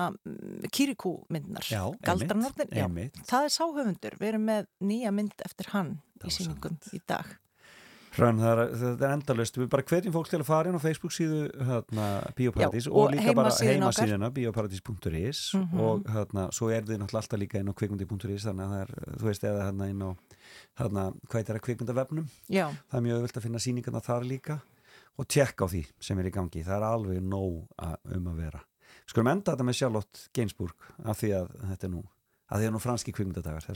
Kirikou 0.71 1.25
myndnar 1.33 1.65
Já, 1.67 1.83
Galdranornin, 2.05 2.67
einmitt, 2.69 2.75
já, 2.77 2.85
einmitt. 2.87 3.21
það 3.27 3.47
er 3.47 3.55
sáhöfundur 3.59 4.17
við 4.19 4.27
erum 4.33 4.45
með 4.51 4.67
nýja 4.81 5.11
mynd 5.15 5.33
eftir 5.45 5.71
hann 5.73 5.95
í 6.23 6.29
síningum 6.31 6.77
í 6.93 7.01
dag. 7.09 7.25
Hrönn, 8.13 8.37
það 8.37 8.59
er, 8.61 8.73
er 8.93 9.03
endalust 9.09 9.55
við 9.57 9.71
bara 9.73 9.81
hvetjum 9.89 10.13
fólk 10.13 10.27
til 10.29 10.37
að 10.37 10.45
fara 10.45 10.69
inn 10.69 10.77
á 10.77 10.85
Facebook 10.85 11.15
síðu 11.15 11.47
hérna, 11.65 12.03
Bíóparadís 12.37 12.85
og, 12.85 12.93
og 13.07 13.15
líka 13.15 13.33
bara 13.33 13.49
heimasíðuna 13.57 14.29
bíóparadís.is 14.35 15.39
Mhm. 15.57 15.79
og 15.81 16.03
hérna, 16.13 16.43
svo 16.53 16.69
er 16.69 16.85
þið 16.85 17.01
náttúrulega 17.01 17.23
alltaf 17.23 17.39
líka 17.41 17.57
inn 17.59 17.73
á 17.73 17.73
kvikmundi.is 17.73 18.45
þannig 18.45 18.67
að 18.67 18.75
það 18.75 18.83
er, 18.83 18.93
þú 19.17 19.25
veist, 19.31 19.43
eða 19.49 19.65
hérna 19.65 19.89
inn 19.89 20.05
á 20.05 20.09
hérna, 20.77 21.07
hvað 21.25 21.39
er 21.41 21.49
það 21.49 21.63
kvikmundavefnum 21.65 22.29
það 22.53 22.97
er 23.01 23.05
mjög 23.07 23.17
öðvöld 23.17 23.37
að 23.41 23.45
finna 23.49 23.63
síningarna 23.65 24.03
þar 24.05 24.29
líka 24.29 24.59
og 25.19 25.29
tjekka 25.29 25.67
á 25.67 25.73
því 25.73 25.83
sem 26.01 26.19
er 26.19 26.29
í 26.29 26.33
gangi. 26.33 26.63
Það 26.65 26.77
er 26.79 26.87
alveg 26.89 27.21
nóg 27.25 27.61
að, 27.77 27.95
um 28.17 28.29
að 28.33 28.41
vera. 28.45 28.63
Skulum 29.09 29.31
enda 29.33 29.53
þetta 29.53 29.67
með 29.67 29.79
Charlotte 29.79 30.27
Gainsbourg 30.35 30.91
af 31.03 31.21
því 31.21 31.31
að 31.39 31.55
þetta 31.71 31.89
er 31.89 31.93
nú 31.93 32.03
að 32.53 32.61
því 32.61 32.69
að 32.69 32.75
nú 32.75 32.83
franski 32.83 33.15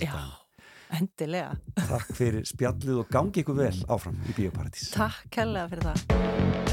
dagana. 0.06 0.38
endilega. 1.00 1.58
Takk 1.76 2.14
fyrir 2.16 2.48
spjallið 2.48 3.04
og 3.04 3.12
gangi 3.12 3.44
ykkur 3.44 3.60
vel 3.60 3.76
áfram 3.92 4.22
í 4.24 4.38
Bíóparadís. 4.38 4.92
Takk 4.96 5.28
kærlega 5.34 5.68
fyrir 5.74 5.92
það 5.92 6.67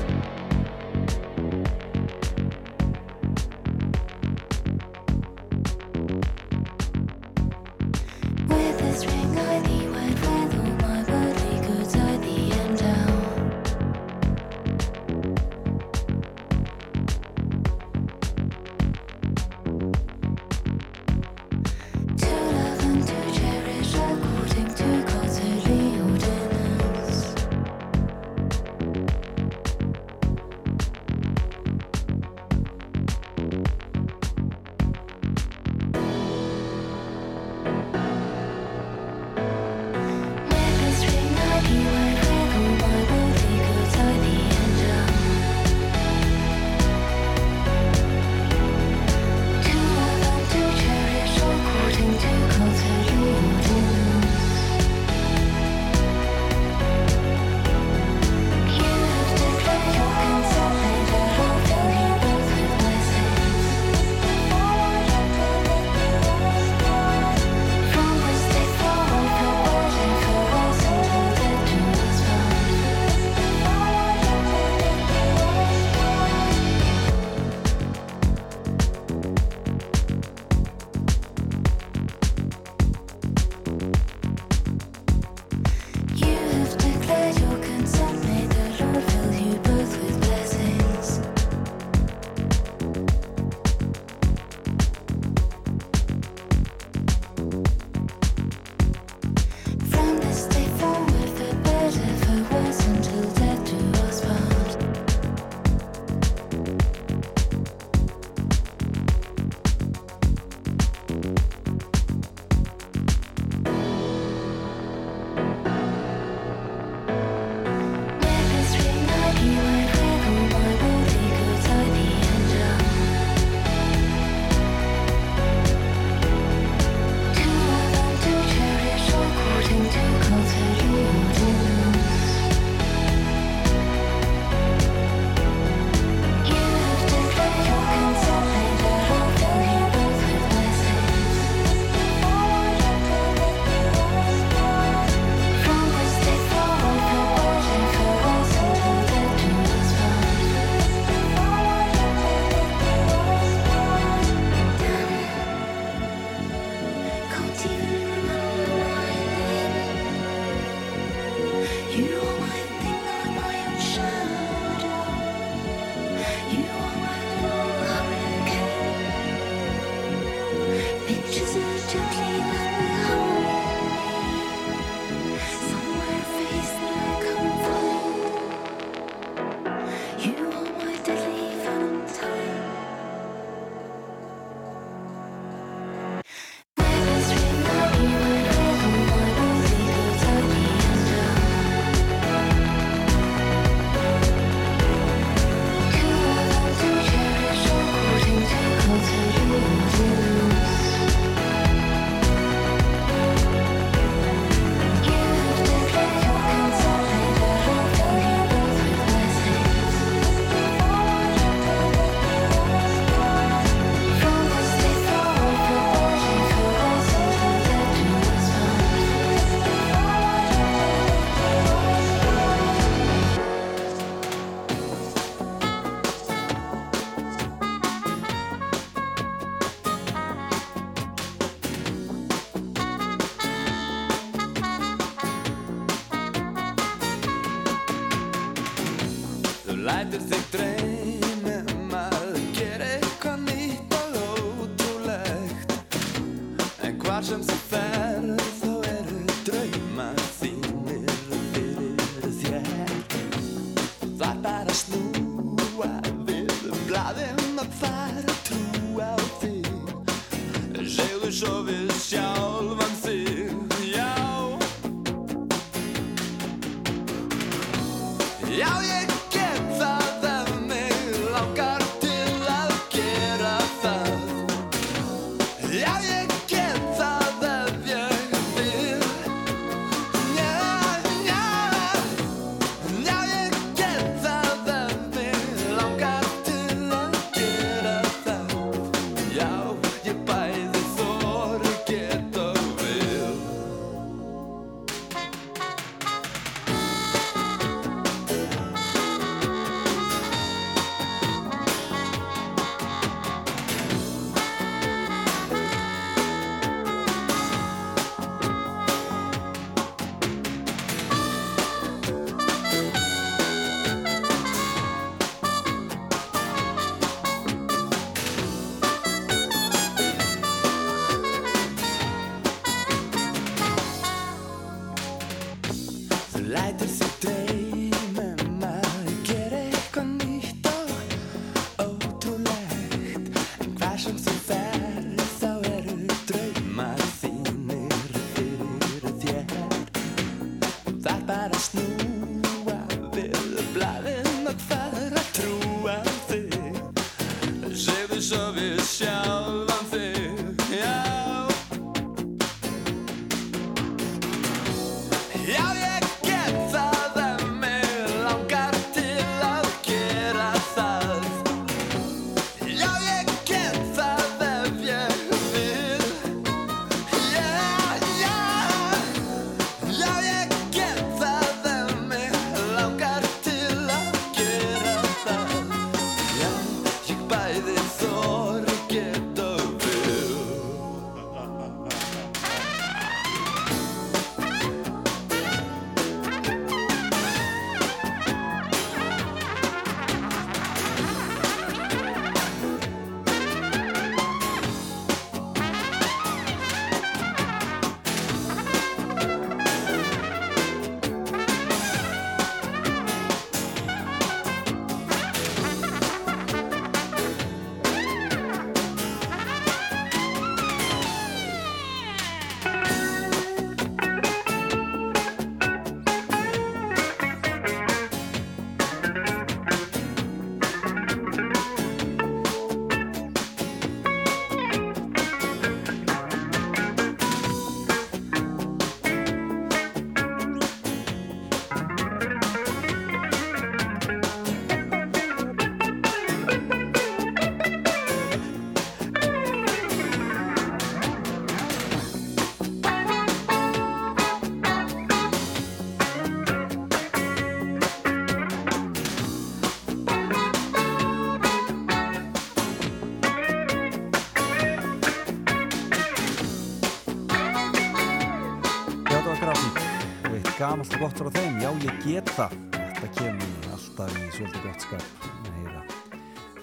gamalt 460.75 460.95
og 460.97 461.03
gott 461.05 461.21
frá 461.21 461.29
þeim. 461.31 461.59
Já, 461.63 461.69
ég 461.85 461.99
get 462.03 462.31
það. 462.35 462.55
Þetta 462.75 463.09
kemur 463.15 463.67
alltaf 463.77 464.15
í 464.19 464.23
svolítið 464.35 464.63
gott 464.65 464.83
skap 464.83 465.27
að 465.31 465.59
heyra. 465.61 465.83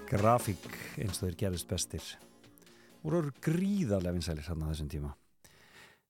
Grafík 0.09 0.65
eins 0.99 1.19
og 1.21 1.29
þeir 1.29 1.38
gerist 1.39 1.67
bestir. 1.69 2.07
Eru 3.07 3.31
gríðarlega 3.45 4.11
vinsælir 4.17 4.49
á 4.51 4.51
þessum 4.51 4.89
tíma. 4.91 5.13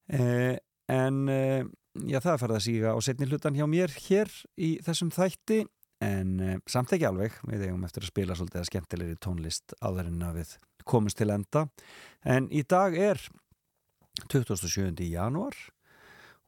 Eh, 0.09 0.57
En 0.91 1.29
eh, 1.29 1.61
já, 2.09 2.17
það 2.17 2.31
er 2.33 2.41
farið 2.41 2.57
að 2.57 2.65
síga 2.65 2.95
á 2.97 2.99
setni 3.05 3.27
hlutan 3.29 3.55
hjá 3.59 3.67
mér 3.69 3.93
hér 4.09 4.33
í 4.57 4.71
þessum 4.81 5.11
þætti. 5.13 5.59
En 6.01 6.31
eh, 6.41 6.57
samt 6.65 6.95
ekki 6.97 7.05
alveg. 7.05 7.37
Við 7.51 7.67
eigum 7.67 7.85
eftir 7.85 8.01
að 8.01 8.13
spila 8.15 8.39
svolítið 8.39 8.63
að 8.63 8.69
skemmtilegri 8.71 9.19
tónlist 9.21 9.75
áður 9.77 10.09
en 10.09 10.25
að 10.25 10.41
við 10.41 10.55
komumst 10.89 11.21
til 11.21 11.29
enda. 11.29 11.67
En 12.25 12.49
í 12.49 12.65
dag 12.65 12.97
er 12.97 13.21
27. 14.25 15.05
janúar 15.05 15.53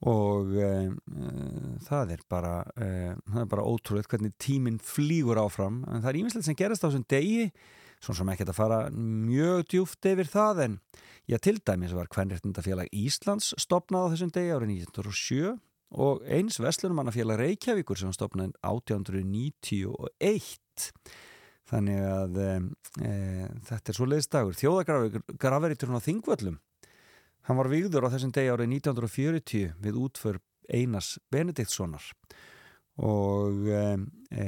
og 0.04 0.52
uh, 0.60 0.92
uh, 0.92 1.80
það 1.86 2.10
er 2.18 2.24
bara 2.32 2.58
uh, 2.76 3.14
það 3.30 3.42
er 3.44 3.50
bara 3.54 3.68
ótrúlega 3.68 4.10
hvernig 4.12 4.34
tíminn 4.42 4.80
flýgur 4.84 5.40
áfram. 5.40 5.78
En 5.88 6.02
það 6.04 6.12
er 6.12 6.20
ímislegt 6.20 6.48
sem 6.50 6.58
gerast 6.60 6.84
á 6.84 6.88
þessum 6.90 7.06
degi 7.08 7.44
svona 8.04 8.18
sem 8.20 8.32
ekki 8.34 8.48
að 8.50 8.58
fara 8.58 8.80
mjög 8.92 9.60
djúft 9.72 10.04
yfir 10.12 10.28
það 10.28 10.56
en 10.66 10.74
já 11.32 11.38
til 11.40 11.58
dæmis 11.64 11.96
var 11.96 12.12
Kvenréttindafélag 12.12 12.92
Íslands 12.92 13.56
stopnað 13.64 14.04
á 14.04 14.12
þessum 14.12 14.36
degi 14.36 14.52
árið 14.52 14.76
1907 14.90 15.56
og 16.04 16.16
eins 16.28 16.60
Vestlunumannafélag 16.60 17.40
Reykjavíkur 17.40 17.96
sem 17.96 18.12
var 18.12 18.18
stopnað 18.18 18.52
1891 18.60 20.92
þannig 21.72 22.04
að 22.04 22.36
þetta 23.70 23.88
er 23.88 23.96
svo 23.96 24.04
leiðstagur 24.12 24.60
þjóðagraferiturinn 24.60 25.96
á 25.96 26.04
Þingvöllum 26.04 26.60
Hann 27.48 27.60
var 27.60 27.70
vigður 27.72 28.08
á 28.08 28.14
þessum 28.14 28.32
degi 28.36 28.52
árið 28.54 28.76
1940 28.80 29.78
við 29.84 30.00
útför 30.00 30.40
Einars 30.72 31.18
Benediktssonar 31.34 32.06
og, 33.04 33.66
e, 33.68 34.46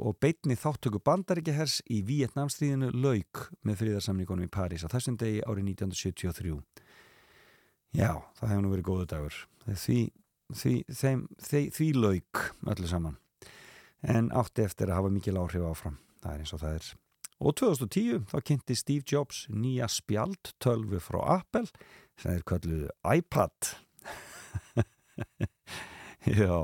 og 0.00 0.16
beitni 0.22 0.56
þáttöku 0.58 1.02
bandaríkihers 1.04 1.80
í 1.92 2.00
Vietnamstíðinu 2.08 2.90
lauk 2.96 3.50
með 3.62 3.82
fríðarsamningunum 3.84 4.48
í 4.48 4.52
París 4.52 4.86
á 4.86 4.92
þessum 4.92 5.18
degi 5.20 5.44
árið 5.44 5.70
1973. 5.76 6.58
Já, 7.94 8.18
það 8.38 8.52
hefði 8.52 8.64
nú 8.64 8.72
verið 8.74 8.86
góðu 8.86 9.06
dagur. 9.10 9.38
Því, 9.66 10.00
því, 10.54 10.74
þeim, 10.90 11.26
því, 11.44 11.62
því 11.76 11.90
lauk 11.98 12.44
öllu 12.72 12.90
saman 12.90 13.18
en 14.00 14.30
átti 14.32 14.64
eftir 14.64 14.90
að 14.90 15.00
hafa 15.00 15.12
mikil 15.12 15.36
áhrif 15.40 15.66
áfram. 15.68 15.98
Það 16.20 16.32
er 16.32 16.44
eins 16.44 16.54
og 16.56 16.62
það 16.62 16.76
er. 16.78 16.90
Og 17.40 17.56
2010 17.56 18.26
þá 18.28 18.36
kynnti 18.44 18.76
Steve 18.76 19.06
Jobs 19.08 19.46
nýja 19.48 19.88
spjald 19.88 20.52
tölvu 20.60 21.00
frá 21.00 21.20
Apple 21.38 21.64
sem 22.20 22.34
er 22.34 22.44
kölluðu 22.44 22.90
iPad. 23.16 23.70
já, 26.40 26.56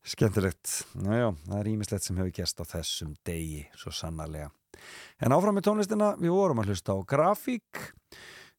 skemmtilegt. 0.00 0.72
Nájá, 0.96 1.34
það 1.44 1.58
er 1.60 1.70
ímislegt 1.74 2.06
sem 2.06 2.20
hefur 2.20 2.32
gæst 2.40 2.62
á 2.62 2.64
þessum 2.72 3.12
degi, 3.28 3.66
svo 3.76 3.92
sannarlega. 3.92 4.48
En 5.20 5.36
áfram 5.36 5.56
með 5.58 5.68
tónlistina, 5.68 6.14
við 6.16 6.32
vorum 6.32 6.64
að 6.64 6.72
hlusta 6.72 6.96
á 6.96 6.98
grafík. 7.04 7.84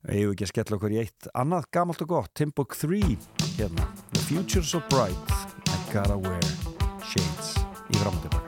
Við 0.05 0.21
hefum 0.21 0.35
ekki 0.35 0.45
að 0.45 0.53
skella 0.53 0.77
okkur 0.77 0.93
í 0.93 1.01
eitt 1.01 1.29
annað 1.33 1.69
gamalt 1.73 2.05
og 2.05 2.13
gott, 2.13 2.33
Timbuk 2.37 2.77
3, 2.77 3.01
hérna. 3.57 3.89
The 4.13 4.25
future's 4.29 4.69
so 4.69 4.85
bright, 4.93 5.37
I 5.65 5.81
gotta 5.89 6.21
wear 6.21 6.45
shades 7.01 7.55
í 7.89 7.97
framöndum. 7.97 8.44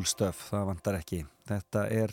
Cool 0.00 0.08
stuff, 0.08 0.46
það 0.48 0.68
vantar 0.70 0.96
ekki. 0.96 1.18
Þetta 1.48 1.80
er 1.92 2.12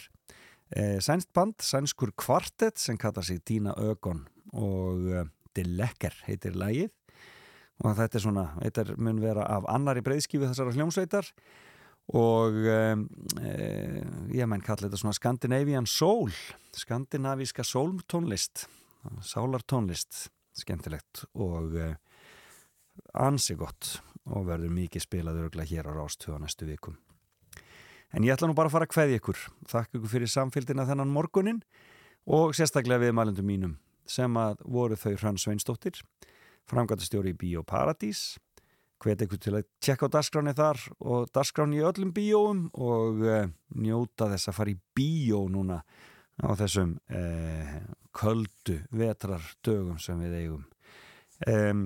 eh, 0.76 0.98
sænst 1.00 1.30
band, 1.36 1.62
sænskur 1.64 2.12
kvartett 2.20 2.82
sem 2.82 2.98
kallar 3.00 3.24
sig 3.24 3.40
Dina 3.48 3.72
Ögon 3.80 4.26
og 4.52 5.08
eh, 5.08 5.30
The 5.56 5.64
Lekker 5.64 6.16
heitir 6.28 6.58
lagið 6.60 6.92
og 7.86 7.96
þetta 7.96 8.18
er 8.18 8.24
svona, 8.26 8.46
þetta 8.60 8.98
mun 8.98 9.22
vera 9.22 9.46
af 9.48 9.70
annari 9.72 10.04
breyðskifu 10.04 10.50
þessara 10.50 10.74
hljómsveitar 10.76 11.32
og 12.18 12.60
eh, 12.68 13.00
eh, 13.46 14.04
ég 14.36 14.52
menn 14.52 14.66
kalla 14.66 14.90
þetta 14.90 15.00
svona 15.00 15.16
Scandinavian 15.16 15.88
Soul, 15.88 16.36
skandinavíska 16.76 17.64
soul-tónlist, 17.64 18.68
sálartónlist, 19.24 20.26
skemmtilegt 20.60 21.24
og 21.40 21.80
eh, 21.80 21.96
ansi 23.16 23.56
gott 23.56 24.02
og 24.28 24.50
verður 24.52 24.76
mikið 24.76 25.08
spilað 25.08 25.46
örgla 25.46 25.68
hér 25.68 25.88
á 25.88 25.96
Rástöða 25.96 26.44
næstu 26.44 26.68
vikum. 26.68 27.00
En 28.16 28.24
ég 28.24 28.34
ætla 28.34 28.48
nú 28.48 28.56
bara 28.56 28.72
að 28.72 28.78
fara 28.78 28.88
að 28.88 28.94
kveði 28.94 29.20
ykkur. 29.20 29.44
Þakk 29.68 29.98
ykkur 29.98 30.12
fyrir 30.14 30.32
samfélgina 30.32 30.88
þennan 30.88 31.12
morgunin 31.12 31.62
og 32.28 32.56
sérstaklega 32.56 33.08
við 33.08 33.16
mælundum 33.18 33.48
mínum 33.48 33.78
sem 34.08 34.40
að 34.40 34.62
voru 34.64 34.96
þau 34.96 35.14
Hrönn 35.18 35.40
Sveinsdóttir, 35.42 36.00
framgættastjóri 36.72 37.34
í 37.34 37.38
Bíóparadís, 37.42 38.38
hvet 39.04 39.26
ykkur 39.26 39.42
til 39.44 39.56
að 39.60 39.68
tjekka 39.84 40.08
á 40.08 40.16
dasgráni 40.16 40.54
þar 40.58 40.80
og 41.04 41.28
dasgráni 41.36 41.82
í 41.82 41.84
öllum 41.86 42.14
bíóum 42.16 42.64
og 42.74 43.20
uh, 43.28 43.50
njóta 43.76 44.30
þess 44.32 44.50
að 44.50 44.58
fara 44.58 44.74
í 44.74 44.80
bíó 44.96 45.44
núna 45.52 45.82
á 46.40 46.50
þessum 46.58 46.96
uh, 47.12 47.76
köldu 48.16 48.80
vetrardögum 48.96 50.00
sem 50.02 50.24
við 50.24 50.40
eigum. 50.42 50.66
Um, 51.46 51.84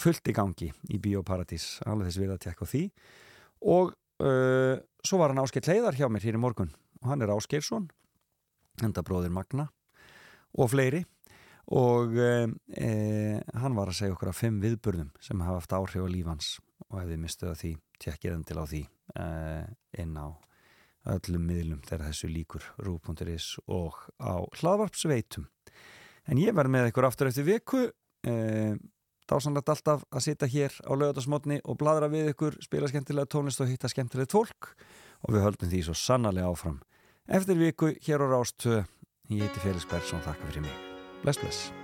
fullt 0.00 0.30
í 0.30 0.32
gangi 0.32 0.70
í 0.88 0.98
Bíóparadís, 1.02 1.82
alveg 1.84 2.08
þess 2.08 2.22
við 2.22 2.30
að 2.32 2.42
tjekka 2.46 2.64
á 2.64 2.72
því 2.72 2.84
og 3.74 3.92
uh, 4.22 4.76
svo 5.04 5.20
var 5.20 5.32
hann 5.32 5.42
Ásker 5.42 5.64
Kleiðar 5.64 5.96
hjá 5.98 6.08
mér 6.10 6.26
hér 6.26 6.38
í 6.38 6.42
morgun. 6.42 6.72
Og 7.02 7.10
hann 7.10 7.24
er 7.24 7.32
Áskersson 7.34 7.88
enda 8.82 9.04
bróðir 9.06 9.32
Magna 9.34 9.68
og 10.58 10.70
fleiri. 10.72 11.04
Og 11.74 12.12
e, 12.20 12.32
e, 12.76 12.88
hann 13.56 13.76
var 13.76 13.88
að 13.88 13.96
segja 13.96 14.12
okkur 14.12 14.28
af 14.34 14.36
fimm 14.36 14.58
viðburðum 14.60 15.14
sem 15.24 15.40
hafa 15.40 15.62
haft 15.62 15.72
áhrif 15.72 16.04
á 16.04 16.12
lífans 16.12 16.48
og 16.90 16.98
ef 17.00 17.06
þið 17.08 17.22
mistuðu 17.22 17.52
að 17.54 17.60
því 17.62 17.70
tjekkið 18.04 18.34
enn 18.34 18.42
til 18.44 18.56
á 18.60 18.64
því 18.68 18.80
inn 20.02 20.18
á 20.20 20.28
öllum 21.14 21.46
miðlum 21.48 21.80
þegar 21.86 22.10
þessu 22.10 22.30
líkur 22.34 22.66
rú.is 22.84 23.48
og 23.64 23.96
á 24.20 24.44
hlaðvarpsveitum. 24.60 25.48
En 26.28 26.40
ég 26.40 26.52
verð 26.56 26.74
með 26.74 26.90
ykkur 26.90 27.08
aftur 27.08 27.30
eftir 27.30 27.48
viku 27.48 27.86
dásanlegt 29.30 29.70
alltaf 29.72 30.02
að 30.10 30.26
sitja 30.26 30.48
hér 30.50 30.74
á 30.84 30.92
lögadagsmotni 30.92 31.60
og 31.64 31.78
bladra 31.80 32.10
við 32.12 32.32
ykkur 32.34 32.58
spila 32.64 32.90
skemmtilega 32.90 33.30
tónlist 33.30 33.62
og 33.64 33.70
hitta 33.70 33.90
skemmtilegt 33.92 34.34
fólk. 34.34 34.74
Og 35.24 35.36
við 35.36 35.46
höldum 35.46 35.70
því 35.70 35.86
svo 35.86 35.96
sannarlega 35.96 36.50
áfram 36.52 36.82
eftir 37.28 37.56
viku 37.56 37.94
hér 38.04 38.20
á 38.20 38.26
Rástu 38.28 38.84
ég 39.30 39.40
heiti 39.40 39.60
Felix 39.64 39.88
Bergsson, 39.88 40.20
þakka 40.20 40.50
fyrir 40.50 40.68
mig. 40.68 40.76
Bless, 41.22 41.40
bless. 41.40 41.83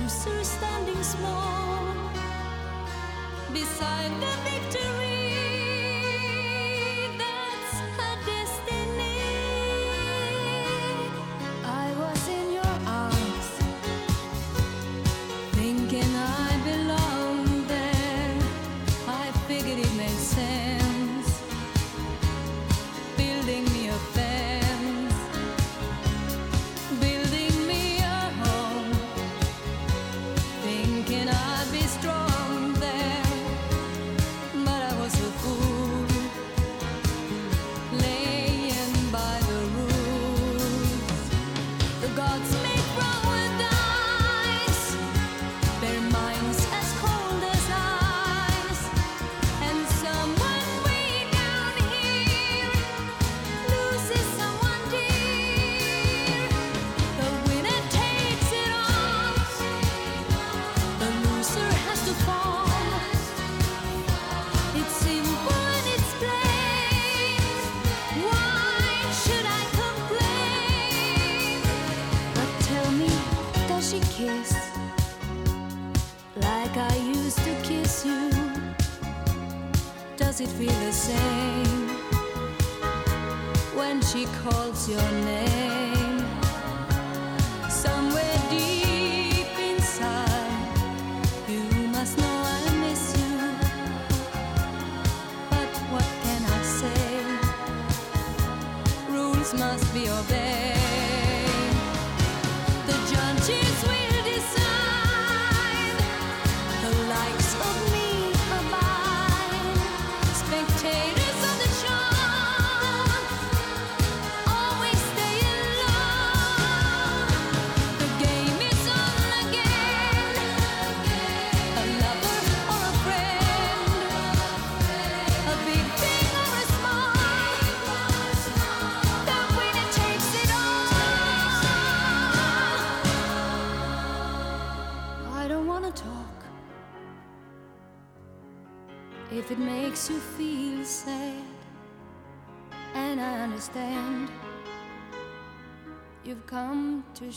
Loser 0.00 0.44
standing 0.44 1.02
small 1.02 1.94
beside 3.52 4.10
the 4.20 4.50
victory. 4.50 4.79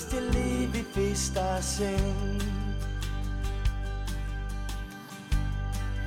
Fannst 0.00 0.14
ég 0.14 0.32
lífi 0.32 0.84
fyrsta 0.94 1.60
sinn. 1.60 2.40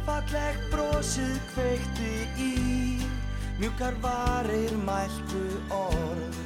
Fallegt 0.06 0.66
brosið 0.74 1.38
kveikti 1.54 2.14
í 2.42 2.54
Mjúkar 3.62 3.94
varir 4.02 4.74
mæltu 4.82 5.46
orð. 5.70 6.40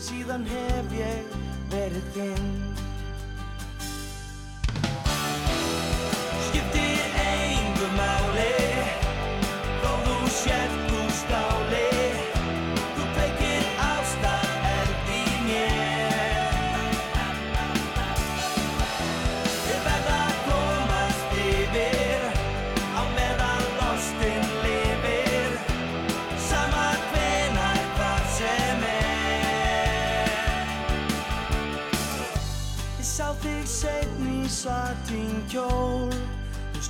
Síðan 0.00 0.48
hef 0.48 0.96
ég 0.96 1.36
verið 1.74 2.08
þinn 2.16 2.63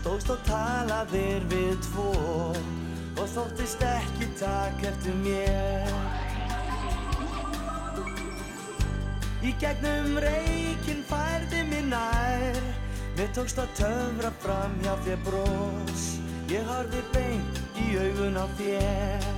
stóðst 0.05 0.35
og 0.35 0.41
talaðir 0.45 1.45
við 1.49 1.77
tvo 1.87 2.11
Og 3.15 3.29
þóttist 3.31 3.81
ekki 3.87 4.27
takk 4.37 4.83
eftir 4.91 5.15
mér. 5.23 5.93
Í 9.45 9.53
gegnum 9.63 10.19
reikinn 10.21 11.01
færði 11.09 11.63
mér 11.71 11.89
nær 11.95 12.61
Mér 13.17 13.33
tókst 13.37 13.63
að 13.63 13.73
töfra 13.81 14.33
fram 14.45 14.77
hjá 14.85 14.93
þér 15.07 15.25
brós 15.25 16.05
Ég 16.53 16.69
horfi 16.69 17.01
beint 17.15 17.63
í 17.81 17.95
augun 18.03 18.41
á 18.41 18.45
þér 18.61 19.34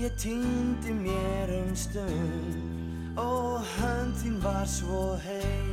ég 0.00 0.14
týndi 0.14 0.92
mér 0.92 1.48
um 1.60 1.74
stund. 1.76 3.18
Og 3.20 3.60
hönd 3.76 4.14
þín 4.22 4.38
var 4.40 4.64
svo 4.66 5.18
heit 5.20 5.69